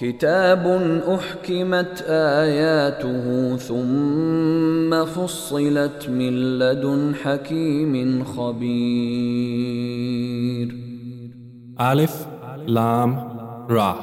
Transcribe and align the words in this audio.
كتاب 0.00 0.66
أحكمت 1.08 2.04
آياته 2.08 3.56
ثم 3.56 5.04
فصلت 5.04 6.08
من 6.08 6.58
لدن 6.58 7.14
حكيم 7.14 8.24
خبير 8.24 9.56
Alif, 11.78 12.26
Lam, 12.66 13.16
Ra. 13.68 13.94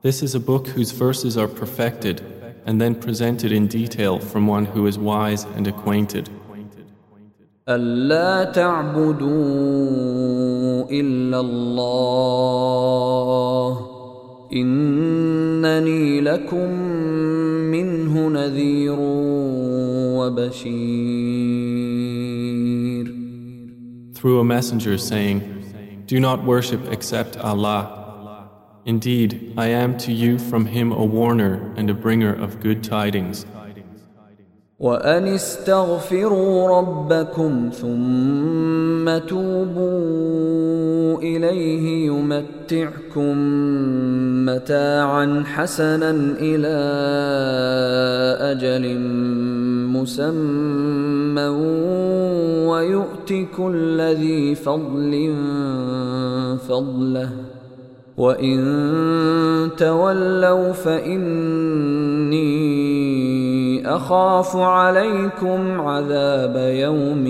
This 0.00 0.22
is 0.22 0.34
a 0.34 0.40
book 0.40 0.68
whose 0.68 0.90
verses 0.90 1.36
are 1.36 1.48
perfected 1.48 2.22
and 2.64 2.80
then 2.80 2.94
presented 2.94 3.52
in 3.52 3.66
detail 3.66 4.18
from 4.18 4.46
one 4.46 4.64
who 4.64 4.86
is 4.86 4.98
wise 4.98 5.44
and 5.56 5.66
acquainted. 5.66 6.30
ألا 7.68 8.44
تعبدوا 8.44 9.26
إلا 10.90 11.40
الله 11.40 12.56
إنني 14.52 16.20
لكم 16.20 16.70
منه 17.70 18.28
نذير 18.28 18.96
وبشير 20.18 21.16
Through 24.14 24.40
a 24.40 24.44
messenger 24.44 24.96
saying, 24.98 26.04
Do 26.06 26.18
not 26.20 26.42
worship 26.44 26.80
except 26.90 27.36
Allah. 27.36 28.48
Indeed, 28.86 29.52
I 29.58 29.66
am 29.68 29.98
to 29.98 30.12
you 30.12 30.38
from 30.38 30.66
him 30.66 30.92
a 30.92 31.04
warner 31.04 31.72
and 31.76 31.90
a 31.90 31.94
bringer 31.94 32.32
of 32.32 32.60
good 32.60 32.82
tidings. 32.82 33.44
وأن 34.81 35.27
استغفروا 35.27 36.79
ربكم 36.79 37.69
ثم 37.73 39.17
توبوا 39.27 41.17
إليه 41.21 42.07
يمتعكم 42.07 43.37
متاعا 44.45 45.43
حسنا 45.45 46.09
إلى 46.39 46.77
أجل 48.41 48.99
مسمى 49.93 51.47
ويؤت 52.67 53.33
كل 53.57 54.01
ذي 54.01 54.55
فضل 54.55 55.35
فضله 56.67 57.29
وإن 58.17 58.59
تولوا 59.77 60.71
فإني 60.71 62.31
أخاف 63.86 64.56
عليكم 64.56 65.80
عذاب 65.80 66.56
يوم 66.56 67.24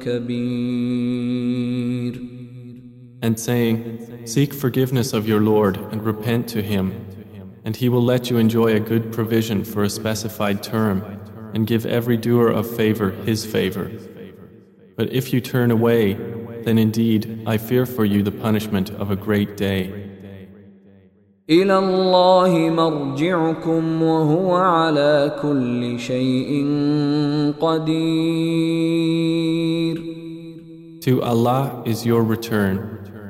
كبير 0.00 1.48
And 3.20 3.38
saying, 3.38 4.26
Seek 4.26 4.54
forgiveness 4.54 5.12
of 5.12 5.26
your 5.26 5.40
Lord 5.40 5.76
and 5.90 6.04
repent 6.04 6.48
to 6.50 6.62
him, 6.62 6.92
and 7.64 7.74
he 7.74 7.88
will 7.88 8.02
let 8.02 8.30
you 8.30 8.38
enjoy 8.38 8.74
a 8.74 8.80
good 8.80 9.12
provision 9.12 9.64
for 9.64 9.82
a 9.82 9.90
specified 9.90 10.62
term 10.62 11.02
and 11.52 11.66
give 11.66 11.84
every 11.84 12.16
doer 12.16 12.48
of 12.48 12.76
favor 12.76 13.10
his 13.10 13.44
favor. 13.44 13.90
But 14.96 15.12
if 15.12 15.32
you 15.32 15.40
turn 15.40 15.70
away, 15.70 16.14
then 16.64 16.78
indeed 16.78 17.42
I 17.46 17.56
fear 17.56 17.86
for 17.86 18.04
you 18.04 18.22
the 18.22 18.32
punishment 18.32 18.90
of 18.90 19.10
a 19.10 19.16
great 19.16 19.56
day. 19.56 20.01
إلى 21.49 21.77
الله 21.77 22.69
مرجعكم 22.69 24.03
وهو 24.03 24.55
على 24.55 25.35
كل 25.41 25.99
شيء 25.99 26.65
قدير 27.61 28.93
To 31.01 31.21
Allah 31.21 31.83
is 31.83 32.05
your 32.05 32.23
return, 32.23 32.79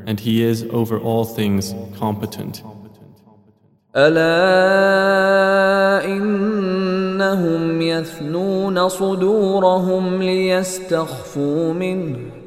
and 0.06 0.20
He 0.20 0.44
is 0.44 0.64
over 0.70 1.00
all 1.00 1.26
things 1.26 1.74
competent. 2.00 2.64
ألا 3.96 4.46
إنهم 6.06 7.82
يثنون 7.82 8.90
صدورهم 8.90 10.22
ليستخفوا 10.22 11.74
منه 11.74 12.43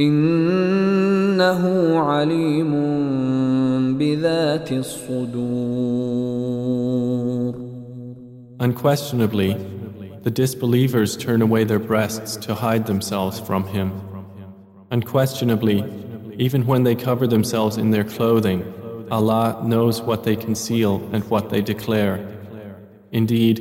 إنه 0.00 1.98
عليم 1.98 2.72
بذات 3.98 4.72
الصدور 4.72 6.04
Unquestionably, 8.60 9.56
the 10.22 10.30
disbelievers 10.30 11.16
turn 11.18 11.42
away 11.42 11.64
their 11.64 11.80
breasts 11.80 12.36
to 12.36 12.54
hide 12.54 12.86
themselves 12.86 13.38
from 13.38 13.66
Him. 13.66 13.92
Unquestionably, 14.90 15.84
even 16.38 16.66
when 16.66 16.84
they 16.84 16.94
cover 16.94 17.26
themselves 17.26 17.76
in 17.76 17.90
their 17.90 18.04
clothing, 18.04 18.62
Allah 19.10 19.60
knows 19.64 20.00
what 20.02 20.24
they 20.24 20.36
conceal 20.36 21.02
and 21.12 21.22
what 21.30 21.50
they 21.50 21.60
declare. 21.60 22.16
Indeed, 23.12 23.58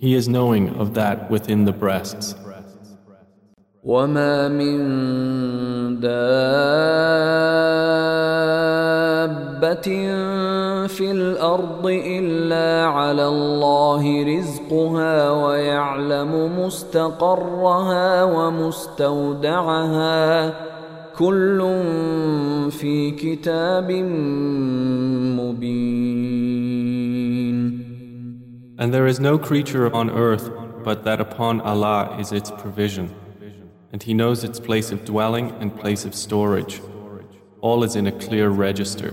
He 0.00 0.14
is 0.14 0.28
knowing 0.28 0.70
of 0.76 0.94
that 0.94 1.30
within 1.30 1.64
the 1.64 1.72
breasts. 1.72 2.34
وما 3.84 4.48
من 4.48 4.78
دابة 6.00 6.10
في 10.86 11.10
الأرض 11.10 11.86
إلا 11.86 12.84
على 12.86 13.26
الله 13.26 14.24
رزقها 14.24 15.30
ويعلم 15.30 16.60
مستقرها 16.60 18.24
ومستودعها 18.24 19.70
كل 21.16 21.60
في 22.70 23.10
كتاب 23.10 23.92
مبين 25.40 26.10
And 28.78 28.94
there 28.94 29.06
is 29.06 29.20
no 29.20 29.36
creature 29.38 29.92
on 29.92 30.08
earth 30.08 30.50
but 30.84 31.04
that 31.04 31.20
upon 31.20 31.60
Allah 31.60 32.16
is 32.18 32.32
its 32.32 32.50
provision. 32.50 33.14
And 33.92 34.02
He 34.02 34.14
knows 34.14 34.44
its 34.44 34.58
place 34.58 34.90
of 34.90 35.04
dwelling 35.04 35.50
and 35.60 35.76
place 35.76 36.04
of 36.04 36.14
storage. 36.14 36.80
All 37.60 37.84
is 37.84 37.96
in 37.96 38.06
a 38.06 38.12
clear 38.12 38.48
register. 38.48 39.12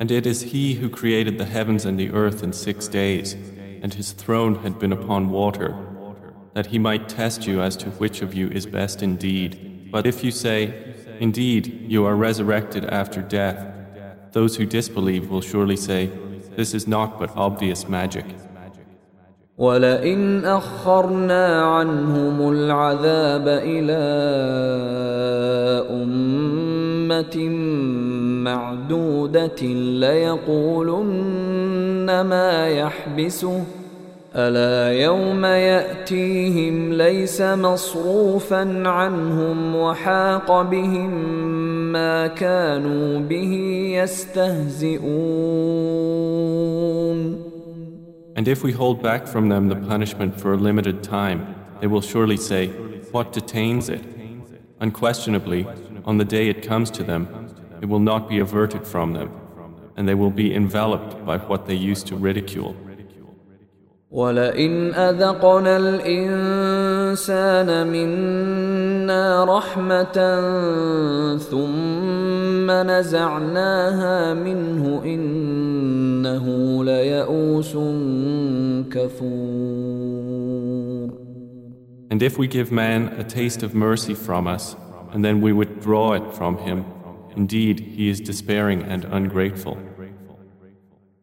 And 0.00 0.10
it 0.10 0.26
is 0.26 0.42
He 0.42 0.74
who 0.74 0.88
created 0.88 1.38
the 1.38 1.44
heavens 1.44 1.84
and 1.84 1.98
the 1.98 2.10
earth 2.10 2.42
in 2.42 2.52
six 2.52 2.88
days, 2.88 3.34
and 3.82 3.94
His 3.94 4.12
throne 4.12 4.56
had 4.56 4.78
been 4.78 4.92
upon 4.92 5.30
water, 5.30 5.76
that 6.54 6.66
He 6.66 6.78
might 6.78 7.08
test 7.08 7.46
you 7.46 7.62
as 7.62 7.76
to 7.76 7.90
which 7.90 8.22
of 8.22 8.34
you 8.34 8.48
is 8.48 8.66
best 8.66 9.02
indeed. 9.02 9.90
But 9.92 10.06
if 10.06 10.24
you 10.24 10.30
say, 10.30 10.92
Indeed, 11.20 11.86
you 11.86 12.04
are 12.04 12.16
resurrected 12.16 12.84
after 12.86 13.22
death, 13.22 13.64
those 14.32 14.56
who 14.56 14.66
disbelieve 14.66 15.30
will 15.30 15.40
surely 15.40 15.76
say, 15.76 16.10
This 16.56 16.74
is 16.74 16.88
naught 16.88 17.18
but 17.18 17.36
obvious 17.36 17.88
magic. 17.88 18.26
ولئن 19.58 20.44
أخرنا 20.44 21.62
عنهم 21.62 22.52
العذاب 22.52 23.48
إلى 23.48 24.02
أمة 25.90 27.36
معدودة 28.46 29.62
ليقولن 30.02 31.40
ما 32.20 32.68
يحبسه 32.68 33.64
ألا 34.36 35.02
يوم 35.02 35.44
يأتيهم 35.44 36.92
ليس 36.92 37.40
مصروفا 37.40 38.88
عنهم 38.88 39.76
وحاق 39.76 40.62
بهم 40.62 41.10
ما 41.92 42.26
كانوا 42.26 43.18
به 43.20 43.54
يستهزئون 44.02 45.12
And 48.34 48.48
if 48.48 48.64
we 48.64 48.72
hold 48.72 49.02
back 49.02 49.26
from 49.26 49.50
them 49.50 49.68
the 49.68 49.76
punishment 49.76 50.40
for 50.40 50.54
a 50.54 50.56
limited 50.56 51.02
time, 51.02 51.54
they 51.80 51.86
will 51.86 52.00
surely 52.00 52.38
say, 52.38 52.68
What 53.12 53.32
detains 53.34 53.90
it? 53.90 54.02
Unquestionably, 54.80 55.66
on 56.06 56.16
the 56.16 56.24
day 56.24 56.48
it 56.48 56.66
comes 56.66 56.90
to 56.92 57.02
them, 57.04 57.28
it 57.80 57.88
will 57.88 58.00
not 58.00 58.28
be 58.28 58.38
averted 58.38 58.86
from 58.86 59.12
them, 59.12 59.30
and 59.96 60.08
they 60.08 60.14
will 60.14 60.30
be 60.30 60.54
enveloped 60.54 61.24
by 61.24 61.38
what 61.38 61.66
they 61.66 61.74
used 61.74 62.06
to 62.08 62.16
ridicule. 62.16 62.76
ولئن 64.12 64.94
أذقنا 64.94 65.76
الإنسان 65.76 67.68
منا 67.86 69.44
رحمة 69.44 70.12
ثم 71.38 72.70
نزعناها 72.70 74.34
منه 74.34 75.02
إنه 75.04 76.44
ليئوس 76.84 77.76
كفور 78.92 80.22
And 82.10 82.22
if 82.22 82.36
we 82.36 82.46
give 82.46 82.70
man 82.70 83.08
a 83.18 83.24
taste 83.24 83.62
of 83.62 83.74
mercy 83.74 84.12
from 84.12 84.46
us, 84.46 84.76
and 85.12 85.24
then 85.24 85.40
we 85.40 85.54
withdraw 85.54 86.12
it 86.12 86.34
from 86.34 86.58
him, 86.58 86.84
indeed 87.37 87.79
he 87.79 88.09
is 88.09 88.19
despairing 88.19 88.81
and 88.83 89.05
ungrateful. 89.05 89.77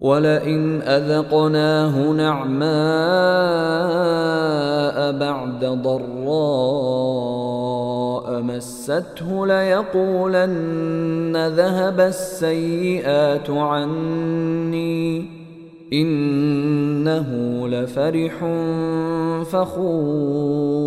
ولئن 0.01 0.83
أذقناه 0.83 2.13
نعماء 2.13 2.69
بعد 5.19 5.65
ضراء 5.65 6.05
مسته 8.43 9.47
ليقولن 9.47 11.37
ذهب 11.47 12.01
السيئات 12.01 13.51
عني 13.51 15.27
إنه 15.93 17.29
لفرح 17.69 18.45
فخور 19.45 20.85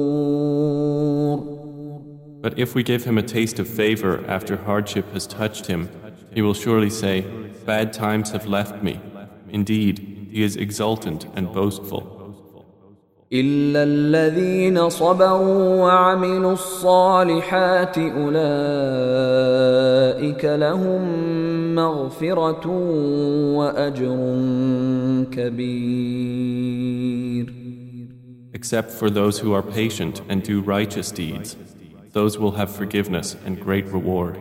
But 2.47 2.59
if 2.59 2.75
we 2.75 2.83
give 2.83 3.05
him 3.05 3.19
a 3.19 3.23
taste 3.23 3.59
of 3.59 3.69
favor 3.69 4.25
after 4.27 4.57
hardship 4.57 5.13
has 5.13 5.27
touched 5.27 5.67
him, 5.67 5.89
he 6.35 6.43
will 6.43 6.55
surely 6.55 6.91
say, 6.91 7.21
Bad 7.65 7.93
times 7.93 8.31
have 8.31 8.47
left 8.47 8.83
me. 8.83 9.01
Indeed, 9.49 10.29
he 10.33 10.43
is 10.43 10.57
exultant 10.57 11.27
and 11.37 11.53
boastful. 11.53 12.19
إلا 13.33 13.83
الذين 13.83 14.89
صبروا 14.89 15.83
وعملوا 15.83 16.53
الصالحات 16.53 17.99
أولئك 17.99 18.45
لهم 20.45 21.03
مغفرة 21.75 22.67
وأجر 23.57 24.17
كبير 25.33 26.83
Except 28.55 28.91
for 28.91 29.09
those 29.11 29.39
who 29.39 29.53
are 29.55 29.63
patient 29.63 30.21
and 30.29 30.43
do 30.43 30.61
righteous 30.61 31.11
deeds, 31.11 31.57
those 32.18 32.36
will 32.40 32.56
have 32.62 32.72
forgiveness 32.82 33.28
and 33.46 33.54
great 33.68 33.86
reward. 33.98 34.36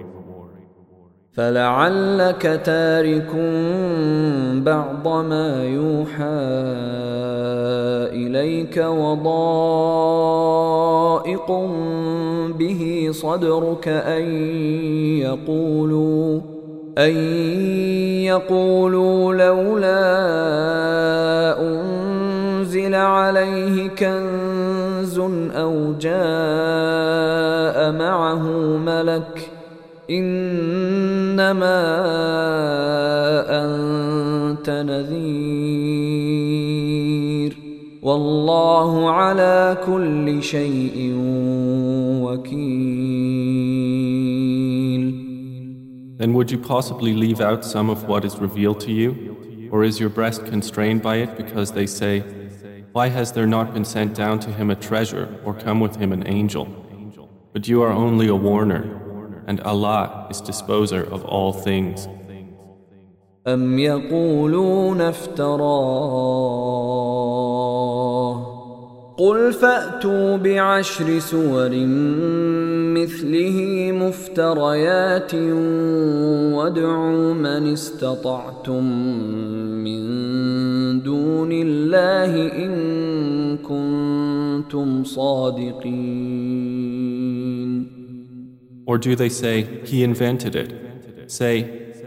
فلعلك 1.33 2.43
تارك 2.65 3.31
بعض 4.65 5.09
ما 5.09 5.65
يوحى 5.65 6.47
إليك 8.23 8.77
وضائق 8.79 9.29
به 12.59 13.09
صدرك 13.13 13.89
أن 13.89 14.25
يقولوا 15.21 16.41
أن 16.99 17.17
يقولوا 18.25 19.35
لولا 19.35 20.01
أنزل 21.61 22.95
عليه 22.95 23.89
كنز 23.89 25.19
أو 25.57 25.93
جاء 26.01 26.86
معه 28.16 28.44
ملك 28.78 29.52
إنما 30.10 31.82
أنت 33.50 34.70
نذير 34.70 36.42
والله 38.02 39.10
على 39.12 39.78
كل 39.86 40.44
شيء 40.44 41.14
وكيل 42.24 43.12
Then 46.18 46.34
would 46.36 46.52
you 46.52 46.60
possibly 46.60 47.14
leave 47.14 47.42
out 47.42 47.66
some 47.66 47.90
of 47.90 48.08
what 48.08 48.24
is 48.24 48.38
revealed 48.38 48.80
to 48.82 48.92
you? 48.92 49.70
Or 49.72 49.84
is 49.84 50.00
your 50.00 50.10
breast 50.10 50.46
constrained 50.46 51.02
by 51.02 51.16
it 51.16 51.36
because 51.36 51.72
they 51.72 51.88
say, 51.88 52.20
Why 52.92 53.08
has 53.08 53.32
there 53.32 53.48
not 53.48 53.74
been 53.74 53.86
sent 53.86 54.14
down 54.14 54.40
to 54.42 54.52
him 54.52 54.70
a 54.70 54.76
treasure 54.76 55.40
or 55.44 55.56
come 55.56 55.80
with 55.80 55.96
him 55.96 56.12
an 56.12 56.28
angel? 56.28 56.68
But 57.56 57.68
you 57.68 57.82
are 57.84 57.92
only 57.92 58.28
a 58.28 58.36
warner, 58.36 58.84
and 59.48 59.60
Allah 59.62 60.28
is 60.30 60.42
disposer 60.42 61.04
of 61.04 61.26
all 61.26 61.52
things. 61.54 62.08
أم 63.48 63.80
يقولون 63.80 65.02
افتراه 65.02 66.52
قل 69.18 69.54
فأتوا 69.54 70.38
بعشر 70.38 71.20
سور 71.20 71.70
مثله 72.96 73.92
مفتريات 73.92 75.34
وادعوا 76.56 77.34
من 77.34 77.74
استطعتم 77.74 78.84
من 79.84 80.02
دون 81.04 81.52
الله 81.52 82.34
إن 82.66 83.58
كنتم 83.58 85.04
صادقين 85.04 86.62
Or 88.88 88.98
do 88.98 89.16
they 89.16 89.30
say, 89.30 89.64
He 89.86 90.04
invented 90.04 90.56
it? 90.56 90.70
Say, 91.32 91.56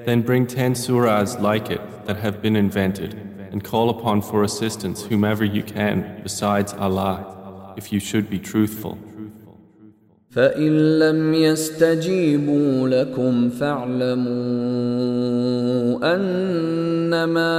then 0.05 0.23
bring 0.23 0.47
ten 0.47 0.75
surahs 0.75 1.41
like 1.41 1.71
it 1.71 1.81
that 2.07 2.17
have 2.17 2.43
been 2.43 2.57
invented, 2.57 3.28
And 3.60 3.68
call 3.68 3.90
upon 3.90 4.22
for 4.22 4.44
assistance 4.44 5.04
whomever 5.04 5.44
you 5.44 5.64
can 5.64 6.22
besides 6.24 6.72
Allah, 6.74 7.74
if 7.76 7.92
you 7.92 8.00
should 8.00 8.30
be 8.30 8.40
truthful. 8.40 8.98
فإن 10.30 11.00
لم 11.00 11.34
يستجيبوا 11.34 12.90
لكم 12.90 13.50
فاعلموا 13.50 14.30
أنما 16.16 17.56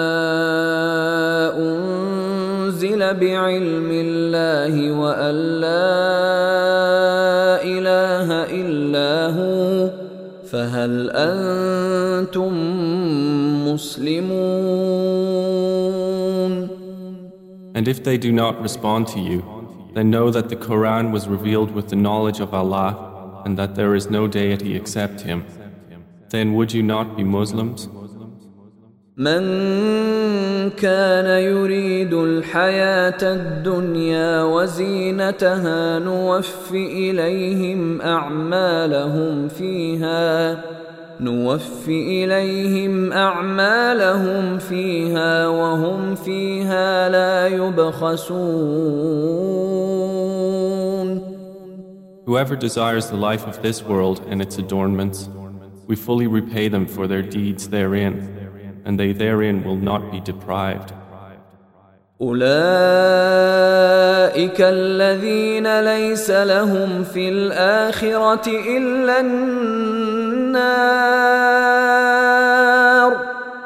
أنزل 1.59 3.15
بعلم 3.15 3.91
الله 3.91 4.93
وأن 4.93 5.35
لا 5.61 6.03
إله 7.63 8.29
إلا 8.61 9.27
هو 9.35 9.91
فهل 10.47 11.11
أنتم 11.11 12.53
مسلمون 13.67 15.40
And 17.80 17.88
if 17.88 18.04
they 18.04 18.18
do 18.18 18.32
not 18.32 18.62
respond 18.62 19.08
to 19.10 19.20
you, 19.20 19.44
then 19.94 20.10
know 20.10 20.30
that 20.32 20.50
the 20.50 20.56
Quran 20.56 21.12
was 21.12 21.28
revealed 21.28 21.72
with 21.72 21.90
the 21.90 21.96
knowledge 21.96 22.40
of 22.40 22.54
Allah 22.54 23.42
and 23.46 23.58
that 23.58 23.76
there 23.76 23.96
is 23.96 24.10
no 24.10 24.28
deity 24.28 24.76
except 24.76 25.22
Him. 25.22 25.46
Then 26.30 26.54
would 26.56 26.74
you 26.74 26.84
not 26.84 27.16
be 27.18 27.24
Muslims? 27.24 27.90
من 29.18 29.42
كان 30.70 31.26
يريد 31.26 32.14
الحياة 32.14 33.24
الدنيا 33.24 34.44
وزينتها 34.44 36.00
نوف 36.00 36.72
إليهم 36.74 38.02
أعمالهم 38.02 39.48
فيها 39.48 40.56
نوف 41.21 41.89
إليهم 41.89 43.13
أعمالهم 43.13 44.59
فيها 44.59 45.49
وهم 45.49 46.15
فيها 46.15 47.09
لا 47.09 47.47
يبخسون 47.47 48.81
Whoever 52.27 52.55
desires 52.57 53.11
the 53.11 53.17
life 53.17 53.47
of 53.47 53.61
this 53.61 53.83
world 53.83 54.21
and 54.31 54.41
its 54.41 54.57
adornments, 54.59 55.29
we 55.89 55.97
fully 55.97 56.29
repay 56.29 56.69
them 56.69 56.87
for 56.87 57.07
their 57.09 57.23
deeds 57.23 57.69
therein, 57.69 58.15
and 58.85 59.01
they 59.01 59.13
therein 59.13 59.65
will 59.65 59.81
not 59.91 60.13
be 60.13 60.21
deprived. 60.21 60.93
أولئك 62.21 63.51
أولئك 64.31 64.61
الذين 64.61 65.81
ليس 65.81 66.31
لهم 66.31 67.05
في 67.05 67.29
الآخرة 67.29 68.49
إلا 68.49 69.21
النار 69.21 70.40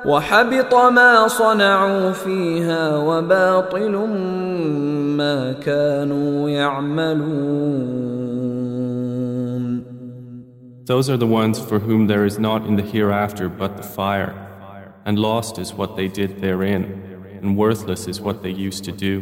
وحبط 0.05 0.73
ما 0.75 1.27
صنعوا 1.27 2.11
فيها 2.11 2.97
وباطل 2.97 3.95
ما 5.17 5.53
كانوا 5.53 6.49
يعملون 6.49 7.99
Those 10.85 11.07
are 11.07 11.17
the 11.17 11.27
ones 11.27 11.59
for 11.59 11.77
whom 11.77 12.07
there 12.07 12.25
is 12.25 12.39
not 12.39 12.65
in 12.65 12.75
the 12.75 12.81
hereafter 12.81 13.47
but 13.47 13.77
the 13.77 13.83
fire, 13.83 14.33
and 15.05 15.19
lost 15.19 15.59
is 15.59 15.71
what 15.71 15.95
they 15.95 16.07
did 16.07 16.41
therein, 16.41 16.83
and 17.39 17.55
worthless 17.55 18.07
is 18.07 18.19
what 18.19 18.41
they 18.41 18.49
used 18.49 18.83
to 18.85 18.91
do. 18.91 19.21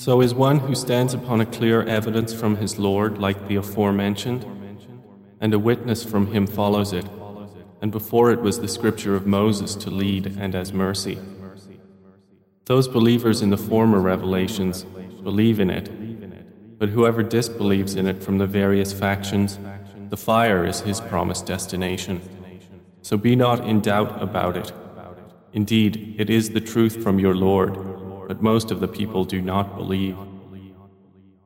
So 0.00 0.22
is 0.22 0.32
one 0.32 0.60
who 0.60 0.74
stands 0.74 1.12
upon 1.12 1.42
a 1.42 1.44
clear 1.44 1.82
evidence 1.82 2.32
from 2.32 2.56
his 2.56 2.78
Lord 2.78 3.18
like 3.18 3.48
the 3.48 3.56
aforementioned, 3.56 4.46
and 5.42 5.52
a 5.52 5.58
witness 5.58 6.02
from 6.02 6.28
him 6.28 6.46
follows 6.46 6.94
it, 6.94 7.04
and 7.82 7.92
before 7.92 8.30
it 8.30 8.40
was 8.40 8.60
the 8.60 8.66
scripture 8.66 9.14
of 9.14 9.26
Moses 9.26 9.74
to 9.74 9.90
lead 9.90 10.38
and 10.38 10.54
as 10.54 10.72
mercy. 10.72 11.18
Those 12.64 12.88
believers 12.88 13.42
in 13.42 13.50
the 13.50 13.58
former 13.58 14.00
revelations 14.00 14.84
believe 15.22 15.60
in 15.60 15.68
it, 15.68 16.78
but 16.78 16.88
whoever 16.88 17.22
disbelieves 17.22 17.94
in 17.94 18.06
it 18.06 18.22
from 18.22 18.38
the 18.38 18.46
various 18.46 18.94
factions, 18.94 19.58
the 20.08 20.16
fire 20.16 20.64
is 20.64 20.80
his 20.80 20.98
promised 20.98 21.44
destination. 21.44 22.22
So 23.02 23.18
be 23.18 23.36
not 23.36 23.68
in 23.68 23.82
doubt 23.82 24.22
about 24.22 24.56
it. 24.56 24.72
Indeed, 25.52 26.14
it 26.16 26.30
is 26.30 26.48
the 26.48 26.60
truth 26.62 27.02
from 27.02 27.18
your 27.18 27.34
Lord 27.34 27.89
but 28.30 28.38
most 28.40 28.70
of 28.70 28.78
the 28.78 28.86
people 28.86 29.24
do 29.24 29.42
not 29.42 29.76
believe. 29.76 30.16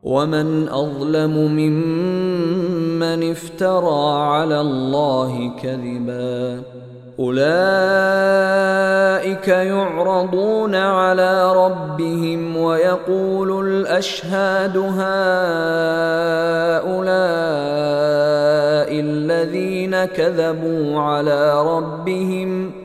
ومن 0.02 0.68
أظلم 0.68 1.36
ممن 1.56 3.30
افترى 3.30 4.12
على 4.12 4.60
الله 4.60 5.56
كذبا 5.62 6.62
أولئك 7.18 7.48
يعرضون 9.48 10.74
على 10.74 11.52
ربهم 11.52 12.56
ويقول 12.56 13.66
الأشهاد 13.66 14.76
هؤلاء 14.76 14.94
الذين 19.00 20.04
كذبوا 20.04 21.00
على 21.00 21.62
ربهم 21.62 22.70
ۖ 22.80 22.83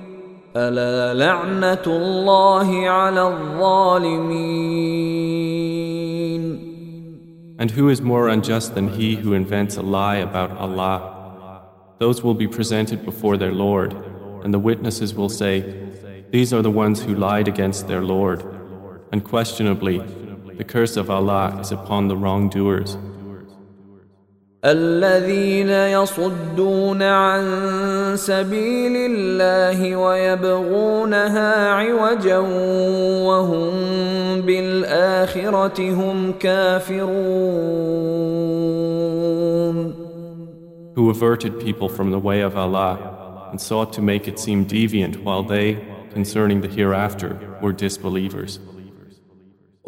ألا 0.59 1.15
لعنة 1.15 1.83
الله 1.87 2.89
على 2.89 3.23
الظالمين 3.29 4.75
And 7.57 7.71
who 7.71 7.89
is 7.89 8.01
more 8.03 8.29
unjust 8.29 8.75
than 8.75 8.89
he 8.89 9.17
who 9.17 9.33
invents 9.33 9.77
a 9.77 9.83
lie 9.83 10.17
about 10.17 10.51
Allah? 10.59 11.63
Those 11.99 12.23
will 12.23 12.35
be 12.35 12.49
presented 12.49 13.05
before 13.05 13.37
their 13.37 13.53
Lord, 13.53 13.95
and 14.43 14.53
the 14.53 14.59
witnesses 14.59 15.15
will 15.15 15.29
say, 15.29 15.65
These 16.31 16.53
are 16.53 16.63
the 16.63 16.71
ones 16.71 17.03
who 17.03 17.15
lied 17.15 17.49
against 17.49 17.87
their 17.87 18.03
Lord. 18.03 18.45
Unquestionably, 19.13 19.99
the 20.57 20.65
curse 20.65 20.97
of 20.97 21.11
Allah 21.11 21.59
is 21.61 21.73
upon 21.73 22.09
the 22.09 22.17
wrongdoers. 22.17 22.97
الذين 24.66 25.70
يصدون 25.70 27.02
عن 27.02 27.44
سبيل 28.16 29.12
الله 29.12 29.96
ويبغونها 29.96 31.70
عوجا 31.70 32.38
وهم 33.28 33.72
بالآخرة 34.42 35.92
هم 35.92 36.34
كافرون 36.40 37.60
Who 40.96 41.10
averted 41.10 41.62
people 41.62 41.88
from 41.88 42.12
the 42.12 42.20
way 42.20 42.42
of 42.42 42.58
Allah 42.58 43.50
and 43.52 43.62
sought 43.62 43.94
to 43.94 44.02
make 44.02 44.28
it 44.28 44.38
seem 44.38 44.66
deviant 44.66 45.24
while 45.24 45.44
they, 45.44 45.78
concerning 46.12 46.60
the 46.60 46.68
hereafter, 46.68 47.40
were 47.62 47.72
disbelievers. 47.72 48.60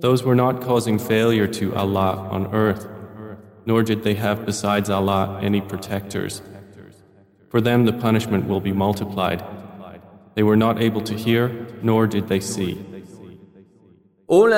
Those 0.00 0.22
were 0.22 0.34
not 0.34 0.60
causing 0.60 0.98
failure 0.98 1.46
to 1.46 1.74
Allah 1.74 2.28
on 2.30 2.52
earth, 2.54 2.86
nor 3.64 3.82
did 3.82 4.02
they 4.02 4.14
have 4.14 4.44
besides 4.44 4.90
Allah 4.90 5.38
any 5.40 5.60
protectors. 5.60 6.42
For 7.48 7.60
them 7.60 7.84
the 7.84 7.92
punishment 7.92 8.46
will 8.46 8.60
be 8.60 8.72
multiplied. 8.72 9.42
They 10.34 10.42
were 10.42 10.56
not 10.56 10.82
able 10.82 11.00
to 11.02 11.14
hear, 11.14 11.68
nor 11.82 12.06
did 12.06 12.28
they 12.28 12.40
see. 12.40 12.84
أولئك 14.30 14.54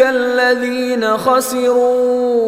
الذين 0.00 1.16
خسروا 1.16 2.46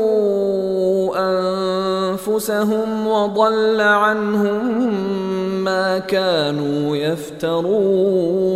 أنفسهم 2.10 3.06
وضل 3.06 3.80
عنهم 3.80 4.84
ما 5.64 5.98
كانوا 5.98 6.96
يفترون 6.96 8.48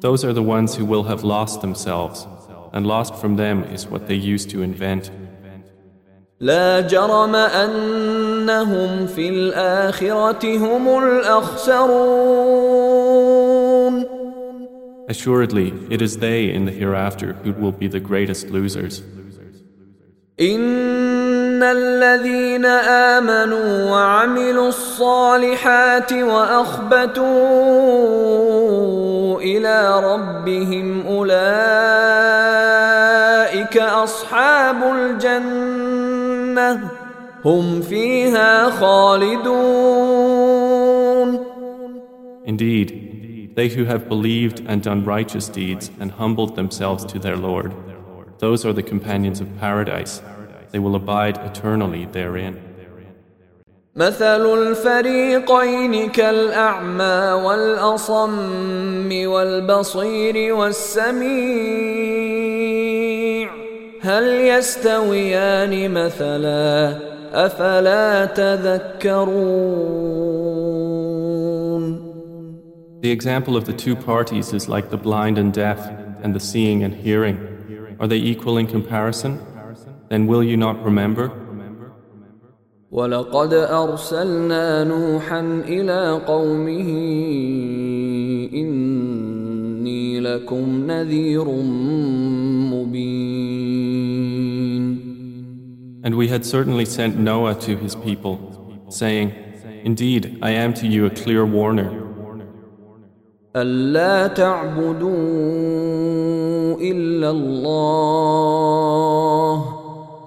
Those 0.00 0.24
are 0.24 0.32
the 0.32 0.42
ones 0.42 0.74
who 0.74 0.84
will 0.84 1.04
have 1.04 1.22
lost 1.22 1.60
themselves, 1.60 2.26
and 2.72 2.86
lost 2.86 3.14
from 3.14 3.36
them 3.36 3.64
is 3.64 3.86
what 3.86 4.08
they 4.08 4.14
used 4.14 4.50
to 4.50 4.62
invent. 4.62 5.10
لا 6.40 6.80
جرم 6.80 7.34
أنهم 7.34 9.06
في 9.06 9.28
الآخرة 9.28 10.56
هم 10.56 10.98
الأخسرون 11.04 12.52
Assuredly, 15.08 15.72
it 15.90 16.00
is 16.00 16.18
they 16.18 16.50
in 16.50 16.64
the 16.64 16.72
hereafter 16.72 17.34
who 17.44 17.52
will 17.52 17.72
be 17.72 17.86
the 17.86 18.00
greatest 18.00 18.50
losers. 18.50 19.02
إن 20.40 21.25
الذين 21.62 22.64
آمنوا 23.16 23.90
وعملوا 23.90 24.68
الصالحات 24.68 26.12
وأخبتوا 26.12 27.22
إلى 29.40 30.00
ربهم 30.04 31.06
أولئك 31.06 31.32
أصحاب 33.78 34.82
الجنة 34.96 36.80
هم 37.44 37.80
فيها 37.80 38.70
خالدون 38.70 40.32
Indeed, 42.44 43.52
they 43.54 43.68
who 43.68 43.84
have 43.84 44.08
believed 44.08 44.62
and 44.66 44.82
done 44.82 45.04
righteous 45.04 45.48
deeds 45.48 45.92
and 46.00 46.10
humbled 46.10 46.56
themselves 46.56 47.04
to 47.04 47.20
their 47.20 47.36
Lord, 47.36 47.72
those 48.38 48.66
are 48.66 48.72
the 48.72 48.82
companions 48.82 49.40
of 49.40 49.46
paradise. 49.60 50.20
They 50.76 50.78
will 50.78 50.96
abide 50.96 51.38
eternally 51.38 52.06
therein. 52.06 52.72
مثل 53.96 54.46
الفريقين 54.58 56.08
كالأعمى 56.10 57.42
والأصم 57.44 59.26
والبصير 59.26 60.54
والسميع 60.54 61.22
هل 64.00 64.40
يستويان 64.40 65.90
مثلا 65.90 66.98
أفلا 67.32 68.24
تذكرون 68.24 69.72
The 73.02 73.10
example 73.10 73.56
of 73.56 73.64
the 73.64 73.72
two 73.72 73.96
parties 73.96 74.52
is 74.52 74.68
like 74.68 74.90
the 74.90 74.96
blind 74.96 75.36
and 75.36 75.52
deaf 75.52 75.90
and 76.22 76.34
the 76.34 76.40
seeing 76.40 76.84
and 76.84 76.94
hearing. 76.94 77.36
Are 77.98 78.06
they 78.06 78.16
equal 78.16 78.58
in 78.58 78.68
comparison? 78.68 79.40
Then 80.08 80.26
will 80.26 80.42
you 80.42 80.56
not 80.56 80.84
remember? 80.84 81.30
ولقد 82.92 83.54
أرسلنا 83.54 84.84
نوحا 84.84 85.40
إلى 85.68 86.20
قومه 86.26 86.88
إني 88.52 90.20
لكم 90.20 90.86
نذير 90.86 91.44
مبين 92.72 93.32
And 96.04 96.16
we 96.16 96.28
had 96.28 96.44
certainly 96.44 96.84
sent 96.84 97.16
Noah 97.16 97.54
to 97.60 97.76
his 97.76 97.94
people, 97.94 98.36
saying, 98.88 99.32
Indeed, 99.84 100.38
I 100.42 100.50
am 100.50 100.74
to 100.74 100.86
you 100.88 101.06
a 101.06 101.10
clear 101.10 101.46
warner. 101.46 102.02
ألا 103.56 104.26
تعبدوا 104.26 105.12
إلا 106.80 107.30
الله 107.30 108.65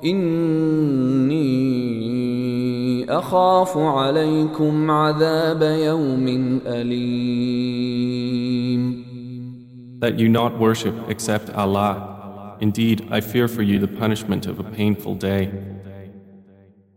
إني 0.04 1.56
أخاف 3.10 3.78
عليكم 3.78 4.92
عذاب 4.92 5.62
يوم 5.62 6.60
أليم 6.66 8.26
That 10.00 10.20
you 10.20 10.28
not 10.30 10.60
worship 10.60 10.94
except 11.08 11.50
Allah. 11.52 12.58
Indeed, 12.60 13.08
I 13.10 13.22
fear 13.22 13.48
for 13.48 13.64
you 13.64 13.80
the 13.80 13.88
punishment 13.88 14.46
of 14.46 14.60
a 14.60 14.64
painful 14.64 15.16
day. 15.16 15.52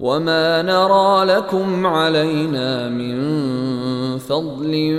وما 0.00 0.62
نرى 0.62 1.24
لكم 1.24 1.86
علينا 1.86 2.88
من 2.88 3.16
فضل 4.18 4.98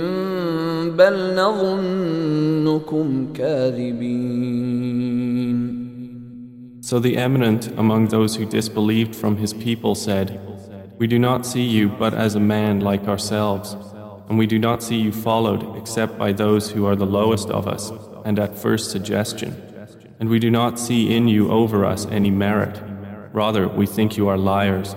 بل 0.96 1.34
نظنكم 1.34 3.32
كاذبين 3.34 4.58
So 6.80 6.98
the 6.98 7.18
eminent 7.18 7.68
among 7.76 8.08
those 8.08 8.36
who 8.36 8.46
disbelieved 8.46 9.14
from 9.14 9.36
his 9.36 9.52
people 9.52 9.94
said, 9.94 10.40
We 10.98 11.06
do 11.06 11.18
not 11.18 11.44
see 11.44 11.64
you 11.64 11.90
but 11.90 12.14
as 12.14 12.34
a 12.34 12.40
man 12.40 12.80
like 12.80 13.06
ourselves, 13.06 13.76
and 14.28 14.38
we 14.38 14.46
do 14.46 14.58
not 14.58 14.82
see 14.82 14.96
you 14.96 15.12
followed 15.12 15.76
except 15.76 16.16
by 16.16 16.32
those 16.32 16.70
who 16.70 16.86
are 16.86 16.96
the 16.96 17.04
lowest 17.04 17.50
of 17.50 17.68
us 17.68 17.92
and 18.24 18.38
at 18.38 18.58
first 18.58 18.90
suggestion. 18.90 19.50
And 20.18 20.30
we 20.30 20.38
do 20.38 20.50
not 20.50 20.78
see 20.78 21.14
in 21.14 21.28
you 21.28 21.50
over 21.50 21.84
us 21.84 22.06
any 22.06 22.30
merit. 22.30 22.80
Rather, 23.32 23.68
we 23.68 23.86
think 23.86 24.16
you 24.16 24.28
are 24.28 24.38
liars. 24.38 24.96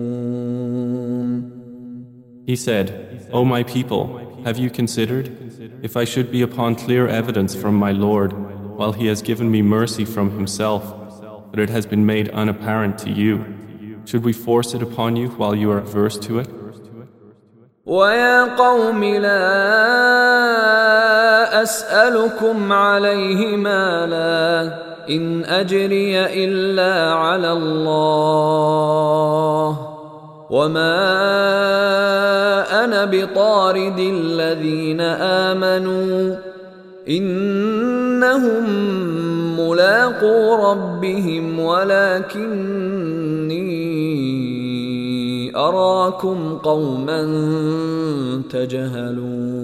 He 2.50 2.56
said, 2.56 3.28
O 3.32 3.44
my 3.44 3.62
people, 3.62 4.42
have 4.44 4.58
you 4.58 4.70
considered? 4.70 5.26
If 5.82 5.96
I 5.96 6.04
should 6.04 6.30
be 6.30 6.42
upon 6.42 6.76
clear 6.76 7.08
evidence 7.08 7.54
from 7.54 7.74
my 7.74 7.92
Lord, 7.92 8.32
while 8.76 8.92
He 8.92 9.06
has 9.06 9.22
given 9.22 9.50
me 9.50 9.62
mercy 9.62 10.04
from 10.04 10.30
Himself, 10.30 10.82
but 11.50 11.58
it 11.58 11.70
has 11.70 11.86
been 11.86 12.06
made 12.06 12.28
unapparent 12.30 12.98
to 12.98 13.10
you, 13.10 13.44
should 14.04 14.24
we 14.24 14.32
force 14.32 14.74
it 14.74 14.82
upon 14.82 15.16
you 15.16 15.28
while 15.30 15.54
you 15.54 15.70
are 15.72 15.78
averse 15.78 16.18
to 16.20 16.38
it? 16.38 16.48
ويا 17.86 18.44
قوم 18.56 19.04
لا 19.04 19.62
أسألكم 21.62 22.72
عليه 22.72 23.56
مالا 23.56 24.72
إن 25.08 25.44
أجري 25.44 26.44
إلا 26.44 27.12
على 27.12 27.52
الله 27.52 28.66
وما 30.51 30.99
أنا 32.83 33.05
بطارد 33.05 33.99
الذين 33.99 35.01
آمنوا 35.47 36.35
إنهم 37.09 38.63
ملاقو 39.59 40.71
ربهم 40.71 41.59
ولكني 41.59 43.11
أراكم 45.55 46.57
قوما 46.57 47.21
تجهلون 48.49 49.61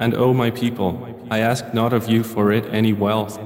And 0.00 0.14
O 0.16 0.34
my 0.34 0.50
people, 0.50 0.98
I 1.30 1.38
ask 1.38 1.72
not 1.72 1.92
of 1.92 2.08
you 2.08 2.24
for 2.24 2.50
it 2.50 2.64
any 2.72 2.92
wealth. 2.92 3.38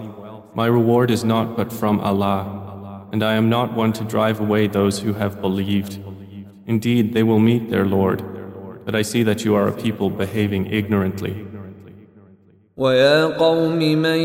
My 0.54 0.64
reward 0.64 1.10
is 1.10 1.22
not 1.22 1.54
but 1.54 1.70
from 1.70 2.00
Allah, 2.00 2.65
and 3.15 3.23
I 3.23 3.33
am 3.33 3.49
not 3.49 3.73
one 3.73 3.93
to 3.93 4.03
drive 4.03 4.39
away 4.39 4.67
those 4.67 4.99
who 4.99 5.13
have 5.13 5.41
believed. 5.41 5.99
Indeed, 6.67 7.13
they 7.13 7.23
will 7.23 7.39
meet 7.39 7.69
their 7.69 7.85
Lord, 7.85 8.23
but 8.85 8.95
I 8.95 9.01
see 9.01 9.23
that 9.23 9.43
you 9.43 9.55
are 9.55 9.67
a 9.67 9.73
people 9.73 10.09
behaving 10.09 10.67
ignorantly. 10.67 11.47
ويا 12.77 13.25
قوم 13.37 13.77
من 13.77 14.19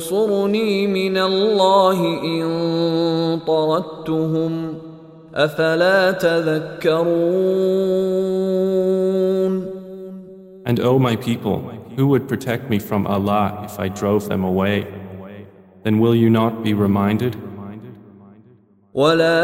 ينصرني 0.00 0.86
من 0.86 1.16
الله 1.16 2.22
إن 2.24 2.48
طردتهم 3.46 4.74
أفلا 5.34 6.12
تذكرون 6.12 7.66
And 10.64 10.80
O 10.80 10.98
my 10.98 11.14
people, 11.14 11.58
who 11.96 12.08
would 12.08 12.26
protect 12.28 12.68
me 12.70 12.78
from 12.78 13.06
Allah 13.06 13.62
if 13.64 13.78
I 13.78 13.88
drove 13.88 14.28
them 14.28 14.42
away? 14.42 14.86
Then 15.83 15.99
will 15.99 16.15
you 16.15 16.29
not 16.29 16.63
be 16.63 16.73
reminded? 16.73 17.35
ولا 18.93 19.41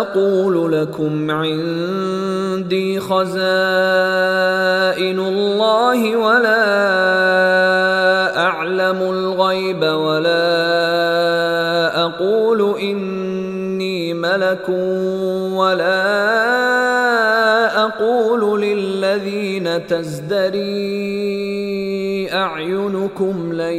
أقول 0.00 0.72
لكم 0.72 1.30
عندي 1.30 3.00
خزائن 3.00 3.38
الله 5.18 6.16
ولا 6.16 6.66
أعلم 8.38 8.96
الغيب 8.96 9.82
ولا 9.82 10.40
أقول 12.04 12.80
إني 12.80 14.14
ملك 14.14 14.68
ولا 15.52 16.00
أقول 17.84 18.62
للذين 18.62 19.86
تزدري 19.86 21.49
أعينكم 22.39 23.53
لن 23.53 23.77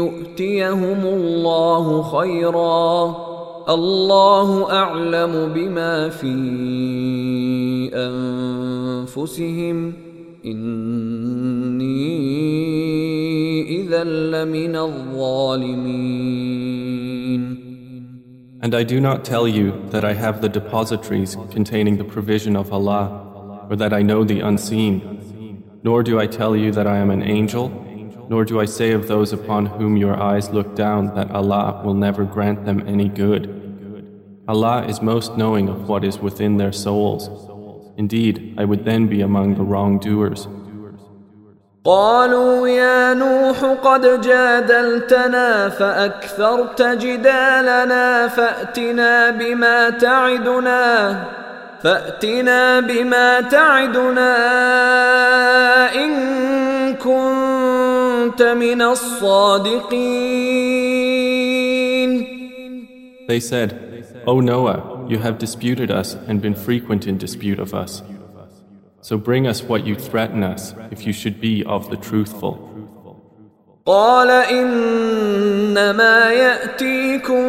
يؤتيهم 0.00 1.00
الله 1.04 2.02
خيرا 2.02 3.16
الله 3.68 4.72
أعلم 4.72 5.52
بما 5.54 6.08
في 6.08 6.34
أنفسهم 7.94 9.92
إني 10.44 12.02
إذا 13.80 14.04
لمن 14.04 14.76
الظالمين 14.76 16.42
And 18.64 18.76
I 18.76 18.84
do 18.84 19.00
not 19.00 19.24
tell 19.24 19.48
you 19.48 19.72
that 19.90 20.04
I 20.04 20.12
have 20.12 20.40
the 20.40 20.48
depositories 20.48 21.36
containing 21.50 21.96
the 21.96 22.04
provision 22.04 22.54
of 22.54 22.72
Allah, 22.72 23.66
or 23.68 23.74
that 23.74 23.92
I 23.92 24.02
know 24.02 24.22
the 24.22 24.38
unseen. 24.38 25.00
Nor 25.82 26.02
do 26.02 26.20
I 26.20 26.26
tell 26.26 26.54
you 26.56 26.70
that 26.72 26.86
I 26.86 26.98
am 26.98 27.10
an 27.10 27.22
angel, 27.22 27.68
nor 28.28 28.44
do 28.44 28.60
I 28.60 28.66
say 28.66 28.92
of 28.92 29.08
those 29.08 29.32
upon 29.32 29.66
whom 29.66 29.96
your 29.96 30.16
eyes 30.16 30.50
look 30.50 30.74
down 30.74 31.14
that 31.14 31.30
Allah 31.30 31.82
will 31.84 31.94
never 31.94 32.24
grant 32.24 32.64
them 32.64 32.86
any 32.86 33.08
good. 33.08 33.42
Allah 34.48 34.86
is 34.86 35.02
most 35.02 35.36
knowing 35.36 35.68
of 35.68 35.88
what 35.88 36.04
is 36.04 36.18
within 36.18 36.56
their 36.56 36.72
souls. 36.72 37.28
Indeed, 37.96 38.54
I 38.58 38.64
would 38.64 38.84
then 38.84 39.06
be 39.06 39.20
among 39.20 39.54
the 39.54 39.62
wrongdoers. 39.62 40.48
قالوا 41.84 42.68
يا 42.68 43.14
نوح 43.14 43.64
قد 43.64 44.20
جادلتنا 44.20 45.68
فأكثرت 45.68 46.82
جدالنا 46.82 48.28
فأتنا 48.28 49.30
بما 49.30 49.90
تعدنا 49.90 51.14
فأتنا 51.82 52.80
بما 52.80 53.40
تعدنا 53.40 54.34
إن 55.94 56.12
كنت 56.94 58.42
من 58.42 58.82
الصادقين 58.82 60.02
They 63.28 63.40
said, 63.40 63.70
O 64.26 64.40
Noah, 64.40 65.06
you 65.08 65.18
have 65.18 65.38
disputed 65.38 65.90
us 65.90 66.14
and 66.26 66.40
been 66.42 66.54
frequent 66.54 67.06
in 67.06 67.18
dispute 67.18 67.58
of 67.58 67.74
us. 67.74 68.02
So 69.00 69.16
bring 69.16 69.46
us 69.46 69.62
what 69.62 69.86
you 69.86 69.94
threaten 69.96 70.42
us 70.42 70.74
if 70.90 71.06
you 71.06 71.12
should 71.12 71.40
be 71.40 71.64
of 71.64 71.88
the 71.90 71.96
truthful. 71.96 72.68
قال 73.86 74.30
إنما 74.30 76.30
يأتيكم 76.30 77.44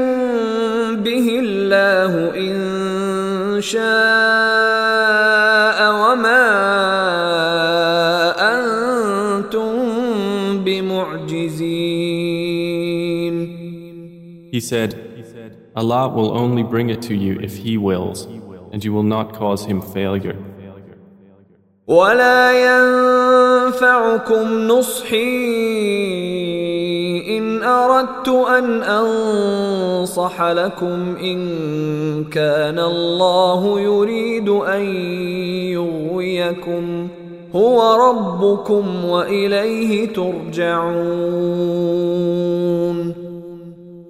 به 1.04 1.40
الله 1.40 2.36
إن 2.38 2.77
شاء 3.62 3.84
وما 6.02 6.46
أنتم 8.54 9.74
بمعجزين 10.64 12.14
He 14.52 14.60
said, 14.60 14.92
Allah 15.76 16.08
will 16.10 16.38
only 16.38 16.62
bring 16.62 16.90
it 16.92 17.02
to 17.10 17.16
you 17.16 17.40
if 17.42 17.58
He 17.58 17.78
wills, 17.78 18.28
and 18.72 18.84
you 18.86 18.94
will 18.94 19.10
not 19.16 19.34
cause 19.34 19.66
Him 19.66 19.82
failure. 19.82 20.38
ولا 21.88 22.52
ينفعكم 23.64 24.68
نصحي 24.68 26.37
إن 27.68 27.68
أردت 27.68 28.28
أن 28.30 28.84
أنصح 28.84 30.42
لكم 30.42 31.16
إن 31.16 31.40
كان 32.24 32.80
الله 32.80 33.80
يريد 33.80 34.50
أن 34.50 34.82
يغويكم 35.76 37.08
هو 37.56 38.10
ربكم 38.10 39.06
وإليه 39.06 40.14
ترجعون 40.14 41.44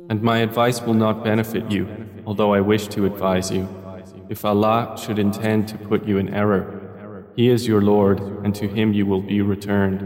And 0.09 0.21
my 0.21 0.37
advice 0.39 0.79
will 0.85 0.93
not 0.93 1.23
benefit 1.23 1.71
you, 1.71 1.87
although 2.27 2.53
I 2.53 2.61
wish 2.61 2.87
to 2.89 3.05
advise 3.05 3.49
you. 3.51 3.67
If 4.29 4.45
Allah 4.45 4.95
should 4.95 5.17
intend 5.17 5.67
to 5.69 5.77
put 5.89 6.05
you 6.05 6.17
in 6.19 6.27
error, 6.33 6.63
He 7.35 7.49
is 7.49 7.67
your 7.67 7.81
Lord, 7.81 8.19
and 8.43 8.53
to 8.53 8.67
Him 8.67 8.93
you 8.93 9.07
will 9.07 9.21
be 9.21 9.41
returned. 9.41 10.01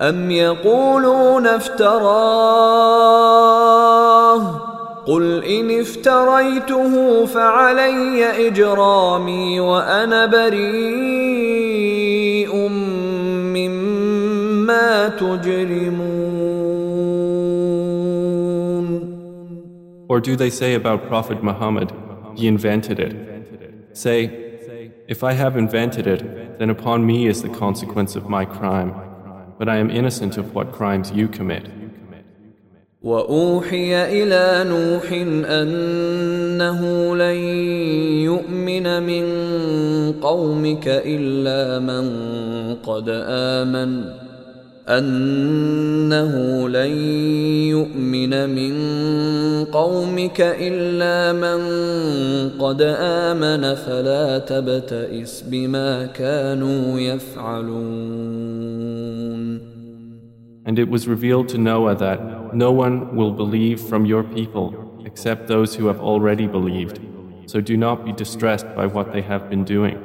أم 0.00 0.30
يقولون 0.30 1.46
افتراه 1.46 3.04
قل 5.06 5.44
إن 5.44 5.80
افتريته 5.80 7.26
فعلي 7.26 8.46
إجرامي 8.48 9.60
وأنا 9.60 10.26
بريء 10.26 11.74
مما 13.54 15.08
تجرمون 15.08 16.34
Or 20.06 20.20
do 20.20 20.36
they 20.36 20.50
say 20.50 20.74
about 20.74 21.08
Prophet 21.08 21.42
Muhammad, 21.42 21.90
he 22.36 22.46
invented 22.46 23.00
it? 23.00 23.16
Say, 23.94 24.30
if 25.08 25.24
I 25.24 25.32
have 25.32 25.56
invented 25.56 26.06
it, 26.06 26.58
then 26.58 26.68
upon 26.70 27.06
me 27.06 27.26
is 27.26 27.42
the 27.42 27.48
consequence 27.48 28.14
of 28.14 28.28
my 28.28 28.44
crime, 28.44 28.92
but 29.58 29.68
I 29.68 29.76
am 29.76 29.90
innocent 29.90 30.36
of 30.36 30.54
what 30.54 30.72
crimes 30.72 31.10
you 31.12 31.28
commit. 31.28 31.68
وأوحي 33.04 34.22
إلى 34.22 34.64
نوح 34.70 35.12
أنه 35.50 36.80
لن 37.16 37.36
يؤمن 38.24 39.02
من 39.02 39.24
قومك 40.12 40.84
إلا 40.88 41.78
من 41.78 42.04
قد 42.74 43.04
آمن 43.28 44.04
أنه 44.88 46.68
لن 46.68 46.96
يؤمن 47.68 48.50
من 48.50 48.74
قومك 49.64 50.40
إلا 50.40 51.32
من 51.32 51.60
قد 52.58 52.82
آمن 52.98 53.74
فلا 53.74 54.38
تبتئس 54.38 55.44
بما 55.48 56.06
كانوا 56.06 57.00
يفعلون 57.00 58.64
And 60.65 60.77
it 60.77 60.89
was 60.89 61.07
revealed 61.07 61.49
to 61.49 61.57
Noah 61.57 61.95
that 61.95 62.53
no 62.53 62.71
one 62.71 63.15
will 63.15 63.31
believe 63.31 63.79
from 63.79 64.05
your 64.05 64.23
people 64.23 64.67
except 65.05 65.47
those 65.47 65.75
who 65.75 65.87
have 65.87 65.99
already 65.99 66.47
believed. 66.47 66.99
So 67.45 67.61
do 67.61 67.75
not 67.77 68.05
be 68.05 68.11
distressed 68.13 68.67
by 68.75 68.85
what 68.85 69.11
they 69.13 69.21
have 69.21 69.49
been 69.49 69.63
doing. 69.63 69.97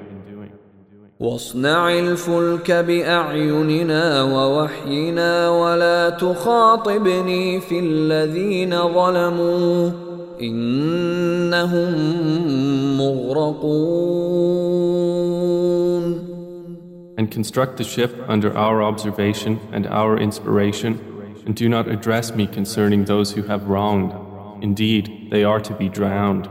واصنع 1.21 1.99
الفلك 1.99 2.71
بأعيننا 2.71 4.23
ووحينا 4.23 5.51
ولا 5.51 6.11
تخاطبني 6.11 7.61
في 7.61 7.79
الذين 7.79 8.79
ظلموا 8.95 9.91
إنهم 10.41 11.95
مغرقون 12.99 14.65
And 17.19 17.31
construct 17.31 17.77
the 17.77 17.85
ship 17.85 18.13
under 18.29 18.57
our 18.57 18.83
observation 18.83 19.61
and 19.73 19.87
our 19.87 20.19
inspiration, 20.19 20.93
and 21.47 21.55
do 21.55 21.69
not 21.69 21.89
address 21.89 22.35
me 22.35 22.47
concerning 22.47 23.05
those 23.05 23.33
who 23.33 23.43
have 23.43 23.69
wronged. 23.69 24.13
Indeed, 24.63 25.29
they 25.31 25.45
are 25.45 25.61
to 25.61 25.75
be 25.75 25.89
drowned. 25.89 26.49